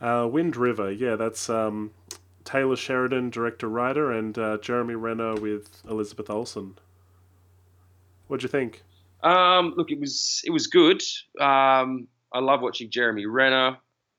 Uh, 0.00 0.28
Wind 0.30 0.56
River, 0.56 0.92
yeah, 0.92 1.16
that's 1.16 1.48
um, 1.48 1.90
Taylor 2.44 2.76
Sheridan, 2.76 3.30
director 3.30 3.68
writer, 3.68 4.12
and 4.12 4.38
uh, 4.38 4.58
Jeremy 4.58 4.94
Renner 4.94 5.34
with 5.34 5.82
Elizabeth 5.88 6.30
Olsen. 6.30 6.76
What'd 8.28 8.42
you 8.42 8.48
think? 8.48 8.82
Um, 9.22 9.74
look, 9.76 9.90
it 9.90 9.98
was 9.98 10.42
it 10.44 10.50
was 10.50 10.66
good. 10.66 11.02
Um, 11.40 12.06
I 12.32 12.40
love 12.40 12.60
watching 12.60 12.90
Jeremy 12.90 13.26
Renner. 13.26 13.78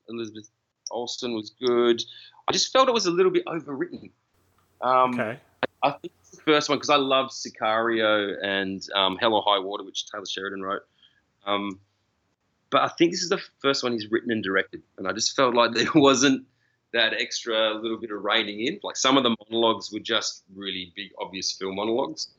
Elizabeth 0.10 0.50
Olsen 0.92 1.34
was 1.34 1.52
good. 1.52 2.02
I 2.48 2.52
just 2.52 2.72
felt 2.72 2.88
it 2.88 2.94
was 2.94 3.06
a 3.06 3.12
little 3.12 3.32
bit 3.32 3.46
overwritten. 3.46 4.10
Um, 4.82 5.14
okay. 5.14 5.40
I 5.84 5.92
think 5.92 6.14
first 6.48 6.70
one 6.70 6.78
because 6.78 6.90
I 6.90 6.96
love 6.96 7.30
Sicario 7.30 8.36
and 8.42 8.82
um, 8.96 9.18
Hell 9.18 9.36
or 9.36 9.44
High 9.46 9.60
Water, 9.60 9.84
which 9.84 10.10
Taylor 10.10 10.26
Sheridan 10.26 10.64
wrote. 10.64 10.84
Um, 11.46 11.80
but 12.70 12.82
I 12.82 12.88
think 12.88 13.12
this 13.12 13.22
is 13.22 13.30
the 13.30 13.42
first 13.62 13.84
one 13.84 13.92
he's 13.92 14.10
written 14.10 14.32
and 14.32 14.44
directed, 14.44 14.82
and 14.98 15.08
I 15.08 15.14
just 15.14 15.36
felt 15.36 15.54
like 15.54 15.72
there 15.74 15.92
wasn't 15.94 16.46
that 16.94 17.14
extra 17.14 17.74
little 17.74 18.00
bit 18.00 18.12
of 18.12 18.24
reining 18.24 18.62
in. 18.62 18.80
Like 18.82 18.96
some 18.96 19.18
of 19.18 19.24
the 19.24 19.36
monologues 19.50 19.92
were 19.92 20.00
just 20.00 20.44
really 20.56 20.94
big, 20.96 21.12
obvious 21.20 21.52
film 21.52 21.76
monologues, 21.76 22.30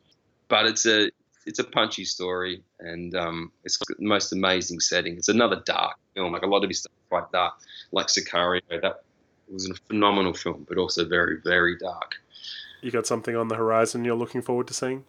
but 0.48 0.66
it's 0.66 0.86
a 0.86 1.11
it's 1.46 1.59
a 1.59 1.64
punchy 1.64 2.04
story, 2.04 2.62
and 2.80 3.14
um, 3.14 3.52
it's 3.64 3.78
the 3.78 3.94
most 4.00 4.32
amazing 4.32 4.80
setting. 4.80 5.16
It's 5.16 5.28
another 5.28 5.62
dark 5.64 5.96
film. 6.14 6.32
Like 6.32 6.42
a 6.42 6.46
lot 6.46 6.64
of 6.64 6.70
his 6.70 6.80
stuff 6.80 6.92
quite 7.09 7.30
dark, 7.32 7.54
like 7.92 8.06
Sicario. 8.06 8.62
That 8.68 9.02
was 9.50 9.68
a 9.68 9.74
phenomenal 9.74 10.34
film, 10.34 10.66
but 10.68 10.78
also 10.78 11.04
very 11.06 11.38
very 11.42 11.76
dark. 11.78 12.16
You 12.81 12.91
got 12.91 13.07
something 13.07 13.35
on 13.35 13.49
the 13.49 13.57
horizon 13.57 14.05
you're 14.05 14.14
looking 14.14 14.43
forward 14.43 14.68
to 14.68 14.74
seeing? 14.74 15.05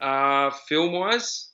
Uh, 0.00 0.50
film 0.68 0.92
wise, 0.92 1.48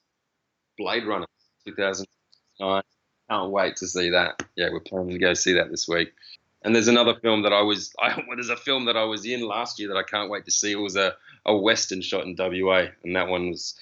Blade 0.77 1.07
Runner 1.07 1.27
2009. 1.65 2.83
Can't 3.31 3.51
wait 3.51 3.77
to 3.77 3.87
see 3.87 4.11
that. 4.11 4.43
Yeah, 4.57 4.71
we're 4.71 4.81
planning 4.81 5.11
to 5.11 5.19
go 5.19 5.35
see 5.35 5.53
that 5.55 5.71
this 5.71 5.87
week. 5.89 6.13
And 6.65 6.75
there's 6.75 6.89
another 6.89 7.15
film 7.15 7.43
that 7.43 7.53
I 7.53 7.63
was, 7.63 7.93
I, 8.01 8.17
well, 8.17 8.37
there's 8.37 8.49
a 8.49 8.57
film 8.57 8.87
that 8.87 8.97
I 8.97 9.05
was 9.05 9.25
in 9.25 9.47
last 9.47 9.79
year 9.79 9.89
that 9.89 9.97
I 9.97 10.03
can't 10.03 10.31
wait 10.31 10.45
to 10.47 10.51
see. 10.51 10.73
It 10.73 10.77
was 10.77 10.97
a, 10.97 11.15
a 11.47 11.57
Western 11.57 12.03
shot 12.03 12.25
in 12.25 12.37
WA, 12.37 12.87
and 13.05 13.17
that 13.17 13.29
one 13.29 13.51
was 13.51 13.75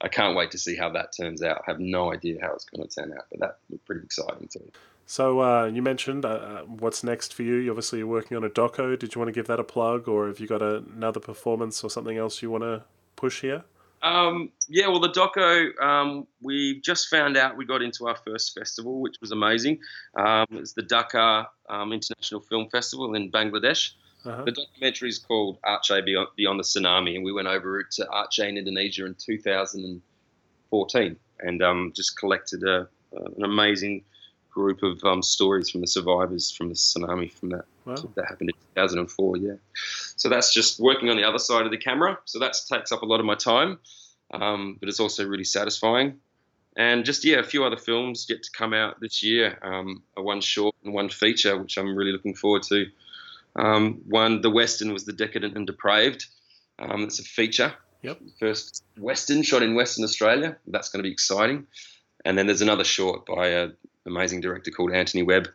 I 0.00 0.08
can't 0.08 0.36
wait 0.36 0.52
to 0.52 0.58
see 0.58 0.76
how 0.76 0.90
that 0.90 1.12
turns 1.16 1.42
out. 1.42 1.62
I 1.66 1.70
have 1.70 1.80
no 1.80 2.12
idea 2.12 2.38
how 2.40 2.52
it's 2.52 2.64
going 2.64 2.86
to 2.86 2.94
turn 2.94 3.12
out, 3.12 3.26
but 3.30 3.40
that 3.40 3.58
looked 3.68 3.84
pretty 3.84 4.04
exciting 4.04 4.48
too. 4.48 4.70
So 5.10 5.40
uh, 5.40 5.64
you 5.64 5.80
mentioned 5.80 6.26
uh, 6.26 6.28
uh, 6.28 6.60
what's 6.64 7.02
next 7.02 7.32
for 7.32 7.42
you. 7.42 7.70
Obviously, 7.70 8.00
you're 8.00 8.06
working 8.06 8.36
on 8.36 8.44
a 8.44 8.50
doco. 8.50 8.94
Did 8.96 9.14
you 9.14 9.18
want 9.18 9.30
to 9.30 9.32
give 9.32 9.46
that 9.46 9.58
a 9.58 9.64
plug, 9.64 10.06
or 10.06 10.28
have 10.28 10.38
you 10.38 10.46
got 10.46 10.60
a, 10.60 10.84
another 10.94 11.18
performance 11.18 11.82
or 11.82 11.88
something 11.88 12.18
else 12.18 12.42
you 12.42 12.50
want 12.50 12.64
to 12.64 12.82
push 13.16 13.40
here? 13.40 13.64
Um, 14.02 14.50
yeah, 14.68 14.86
well, 14.88 15.00
the 15.00 15.08
doco, 15.08 15.74
um, 15.82 16.26
we 16.42 16.82
just 16.82 17.08
found 17.08 17.38
out 17.38 17.56
we 17.56 17.64
got 17.64 17.80
into 17.80 18.06
our 18.06 18.16
first 18.16 18.54
festival, 18.54 19.00
which 19.00 19.16
was 19.22 19.32
amazing. 19.32 19.78
Um, 20.14 20.44
it's 20.50 20.74
the 20.74 20.82
Dhaka 20.82 21.46
um, 21.70 21.94
International 21.94 22.42
Film 22.42 22.68
Festival 22.68 23.14
in 23.14 23.32
Bangladesh. 23.32 23.92
Uh-huh. 24.26 24.44
The 24.44 24.52
documentary 24.52 25.08
is 25.08 25.18
called 25.18 25.58
Aceh 25.62 26.04
Beyond, 26.04 26.28
Beyond 26.36 26.60
the 26.60 26.64
Tsunami, 26.64 27.14
and 27.14 27.24
we 27.24 27.32
went 27.32 27.48
over 27.48 27.82
to 27.82 28.06
Aceh 28.12 28.46
in 28.46 28.58
Indonesia 28.58 29.06
in 29.06 29.14
2014 29.14 31.16
and 31.40 31.62
um, 31.62 31.92
just 31.96 32.18
collected 32.18 32.62
a, 32.62 32.86
an 33.36 33.42
amazing 33.42 34.04
group 34.50 34.82
of 34.82 35.02
um, 35.04 35.22
stories 35.22 35.70
from 35.70 35.80
the 35.80 35.86
survivors 35.86 36.50
from 36.50 36.68
the 36.68 36.74
tsunami 36.74 37.32
from 37.32 37.50
that 37.50 37.64
Wow. 37.84 37.94
that 38.16 38.26
happened 38.26 38.50
in 38.50 38.56
2004. 38.74 39.36
Yeah, 39.38 39.52
so 40.16 40.28
that's 40.28 40.52
just 40.52 40.78
working 40.78 41.08
on 41.08 41.16
the 41.16 41.24
other 41.24 41.38
side 41.38 41.64
of 41.64 41.70
the 41.70 41.78
camera. 41.78 42.18
So 42.26 42.38
that 42.40 42.54
takes 42.70 42.92
up 42.92 43.00
a 43.00 43.06
lot 43.06 43.18
of 43.18 43.24
my 43.24 43.34
time, 43.34 43.78
um, 44.32 44.76
but 44.78 44.90
it's 44.90 45.00
also 45.00 45.26
really 45.26 45.44
satisfying. 45.44 46.20
And 46.76 47.04
just 47.04 47.24
yeah, 47.24 47.38
a 47.38 47.42
few 47.42 47.64
other 47.64 47.78
films 47.78 48.26
yet 48.28 48.42
to 48.42 48.50
come 48.52 48.74
out 48.74 49.00
this 49.00 49.22
year. 49.22 49.58
Um, 49.62 50.02
a 50.16 50.22
one 50.22 50.40
short 50.42 50.74
and 50.84 50.92
one 50.92 51.08
feature, 51.08 51.56
which 51.56 51.78
I'm 51.78 51.96
really 51.96 52.12
looking 52.12 52.34
forward 52.34 52.62
to. 52.64 52.86
Um, 53.56 54.02
one, 54.06 54.42
the 54.42 54.50
Western 54.50 54.92
was 54.92 55.04
the 55.04 55.12
Decadent 55.12 55.56
and 55.56 55.66
Depraved. 55.66 56.26
Um, 56.78 57.02
it's 57.04 57.18
a 57.18 57.24
feature. 57.24 57.72
Yep. 58.02 58.20
First 58.38 58.84
Western 58.96 59.42
shot 59.42 59.62
in 59.62 59.74
Western 59.74 60.04
Australia. 60.04 60.56
That's 60.68 60.88
going 60.90 61.02
to 61.02 61.08
be 61.08 61.12
exciting. 61.12 61.66
And 62.24 62.36
then 62.36 62.46
there's 62.46 62.62
another 62.62 62.84
short 62.84 63.26
by 63.26 63.48
an 63.48 63.76
amazing 64.06 64.40
director 64.40 64.70
called 64.70 64.92
Anthony 64.92 65.22
Webb. 65.22 65.48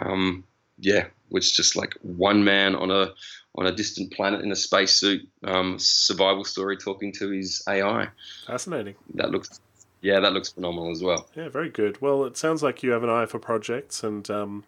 Um, 0.00 0.44
yeah, 0.78 1.06
which 1.28 1.56
just 1.56 1.76
like 1.76 1.94
one 2.02 2.44
man 2.44 2.74
on 2.74 2.90
a 2.90 3.12
on 3.56 3.66
a 3.66 3.72
distant 3.72 4.12
planet 4.12 4.42
in 4.42 4.52
a 4.52 4.56
spacesuit, 4.56 5.28
um, 5.44 5.76
survival 5.78 6.44
story, 6.44 6.76
talking 6.76 7.12
to 7.12 7.30
his 7.30 7.62
AI. 7.68 8.08
Fascinating. 8.46 8.94
That 9.14 9.30
looks, 9.30 9.60
yeah, 10.02 10.20
that 10.20 10.32
looks 10.32 10.50
phenomenal 10.50 10.92
as 10.92 11.02
well. 11.02 11.28
Yeah, 11.34 11.48
very 11.48 11.68
good. 11.68 12.00
Well, 12.00 12.24
it 12.24 12.36
sounds 12.36 12.62
like 12.62 12.82
you 12.82 12.92
have 12.92 13.02
an 13.02 13.10
eye 13.10 13.26
for 13.26 13.38
projects, 13.38 14.04
and 14.04 14.28
um, 14.30 14.64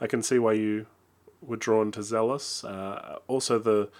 I 0.00 0.06
can 0.06 0.22
see 0.22 0.38
why 0.38 0.54
you 0.54 0.86
were 1.42 1.56
drawn 1.56 1.92
to 1.92 2.02
Zealous. 2.02 2.64
Uh, 2.64 3.18
also, 3.26 3.58
the 3.58 3.90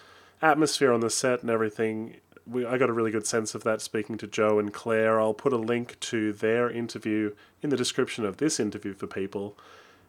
atmosphere 0.41 0.93
on 0.93 1.01
the 1.01 1.11
set 1.11 1.43
and 1.43 1.51
everything. 1.51 2.17
We, 2.47 2.67
I 2.67 2.77
got 2.77 2.91
a 2.91 2.93
really 2.93 3.11
good 3.11 3.27
sense 3.27 3.55
of 3.55 3.65
that 3.65 3.81
speaking 3.81 4.19
to 4.19 4.27
Joe 4.27 4.59
and 4.59 4.73
Claire. 4.73 5.21
I'll 5.21 5.35
put 5.35 5.53
a 5.53 5.59
link 5.59 5.99
to 6.01 6.33
their 6.33 6.71
interview 6.71 7.35
in 7.63 7.71
the 7.71 7.77
description 7.77 8.25
of 8.25 8.37
this 8.37 8.61
interview 8.61 8.93
for 8.93 9.07
people. 9.07 9.57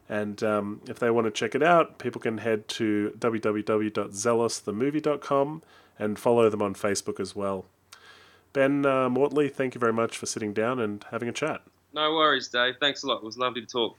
And 0.08 0.44
um, 0.44 0.82
if 0.88 1.00
they 1.00 1.10
want 1.10 1.26
to 1.26 1.32
check 1.32 1.56
it 1.56 1.64
out, 1.64 1.98
people 1.98 2.22
can 2.22 2.38
head 2.40 2.68
to 2.70 3.14
www.zealousthemovie.com 3.18 5.64
and 5.98 6.20
follow 6.20 6.50
them 6.50 6.62
on 6.62 6.76
Facebook 6.76 7.20
as 7.20 7.36
well. 7.36 7.66
Ben 8.54 8.86
uh, 8.86 9.10
Mortley, 9.10 9.52
thank 9.52 9.76
you 9.76 9.80
very 9.80 9.94
much 9.94 10.18
for 10.18 10.26
sitting 10.26 10.54
down 10.54 10.80
and 10.80 11.06
having 11.12 11.28
a 11.28 11.34
chat. 11.34 11.62
No 11.94 12.14
worries, 12.14 12.48
Dave. 12.50 12.76
Thanks 12.80 13.04
a 13.04 13.08
lot. 13.08 13.18
It 13.18 13.24
was 13.24 13.38
lovely 13.38 13.62
to 13.62 13.68
talk. 13.68 13.98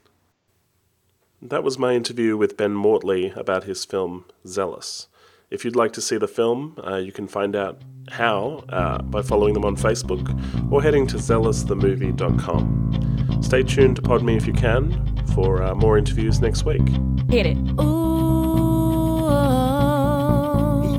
That 1.42 1.62
was 1.62 1.78
my 1.78 1.94
interview 1.94 2.34
with 2.36 2.56
Ben 2.56 2.74
Mortley 2.74 3.36
about 3.36 3.64
his 3.64 3.84
film 3.84 4.24
Zealous. 4.46 5.08
If 5.50 5.64
you'd 5.64 5.76
like 5.76 5.92
to 5.92 6.00
see 6.00 6.16
the 6.18 6.26
film, 6.26 6.76
uh, 6.84 6.96
you 6.96 7.12
can 7.12 7.28
find 7.28 7.54
out 7.54 7.80
how 8.10 8.64
uh, 8.68 9.00
by 9.02 9.22
following 9.22 9.54
them 9.54 9.64
on 9.64 9.76
Facebook 9.76 10.28
or 10.72 10.82
heading 10.82 11.06
to 11.08 11.16
zealousthemovie.com. 11.18 13.38
Stay 13.42 13.62
tuned 13.62 13.96
to 13.96 14.02
Pod 14.02 14.22
Me 14.24 14.36
if 14.36 14.46
you 14.46 14.52
can 14.52 15.24
for 15.34 15.62
uh, 15.62 15.74
more 15.74 15.96
interviews 15.98 16.40
next 16.40 16.64
week. 16.64 16.82
Hit 17.30 17.46
it. 17.46 17.56
Ooh. 17.80 19.26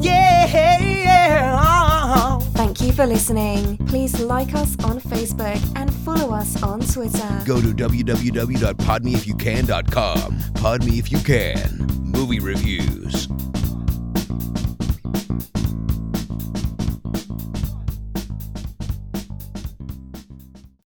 Yeah, 0.01 0.79
yeah. 0.79 2.39
Thank 2.53 2.79
you 2.81 2.91
for 2.93 3.05
listening. 3.05 3.77
Please 3.87 4.19
like 4.21 4.53
us 4.55 4.75
on 4.85 4.99
Facebook 5.01 5.61
and 5.75 5.93
follow 5.93 6.33
us 6.33 6.61
on 6.63 6.79
Twitter. 6.81 7.41
Go 7.45 7.59
to 7.61 7.67
www.podmeifyoucan.com. 7.73 10.39
Pod 10.53 10.85
Me 10.85 10.99
If 10.99 11.11
You 11.11 11.19
Can. 11.19 11.85
Movie 12.01 12.39
reviews. 12.39 13.27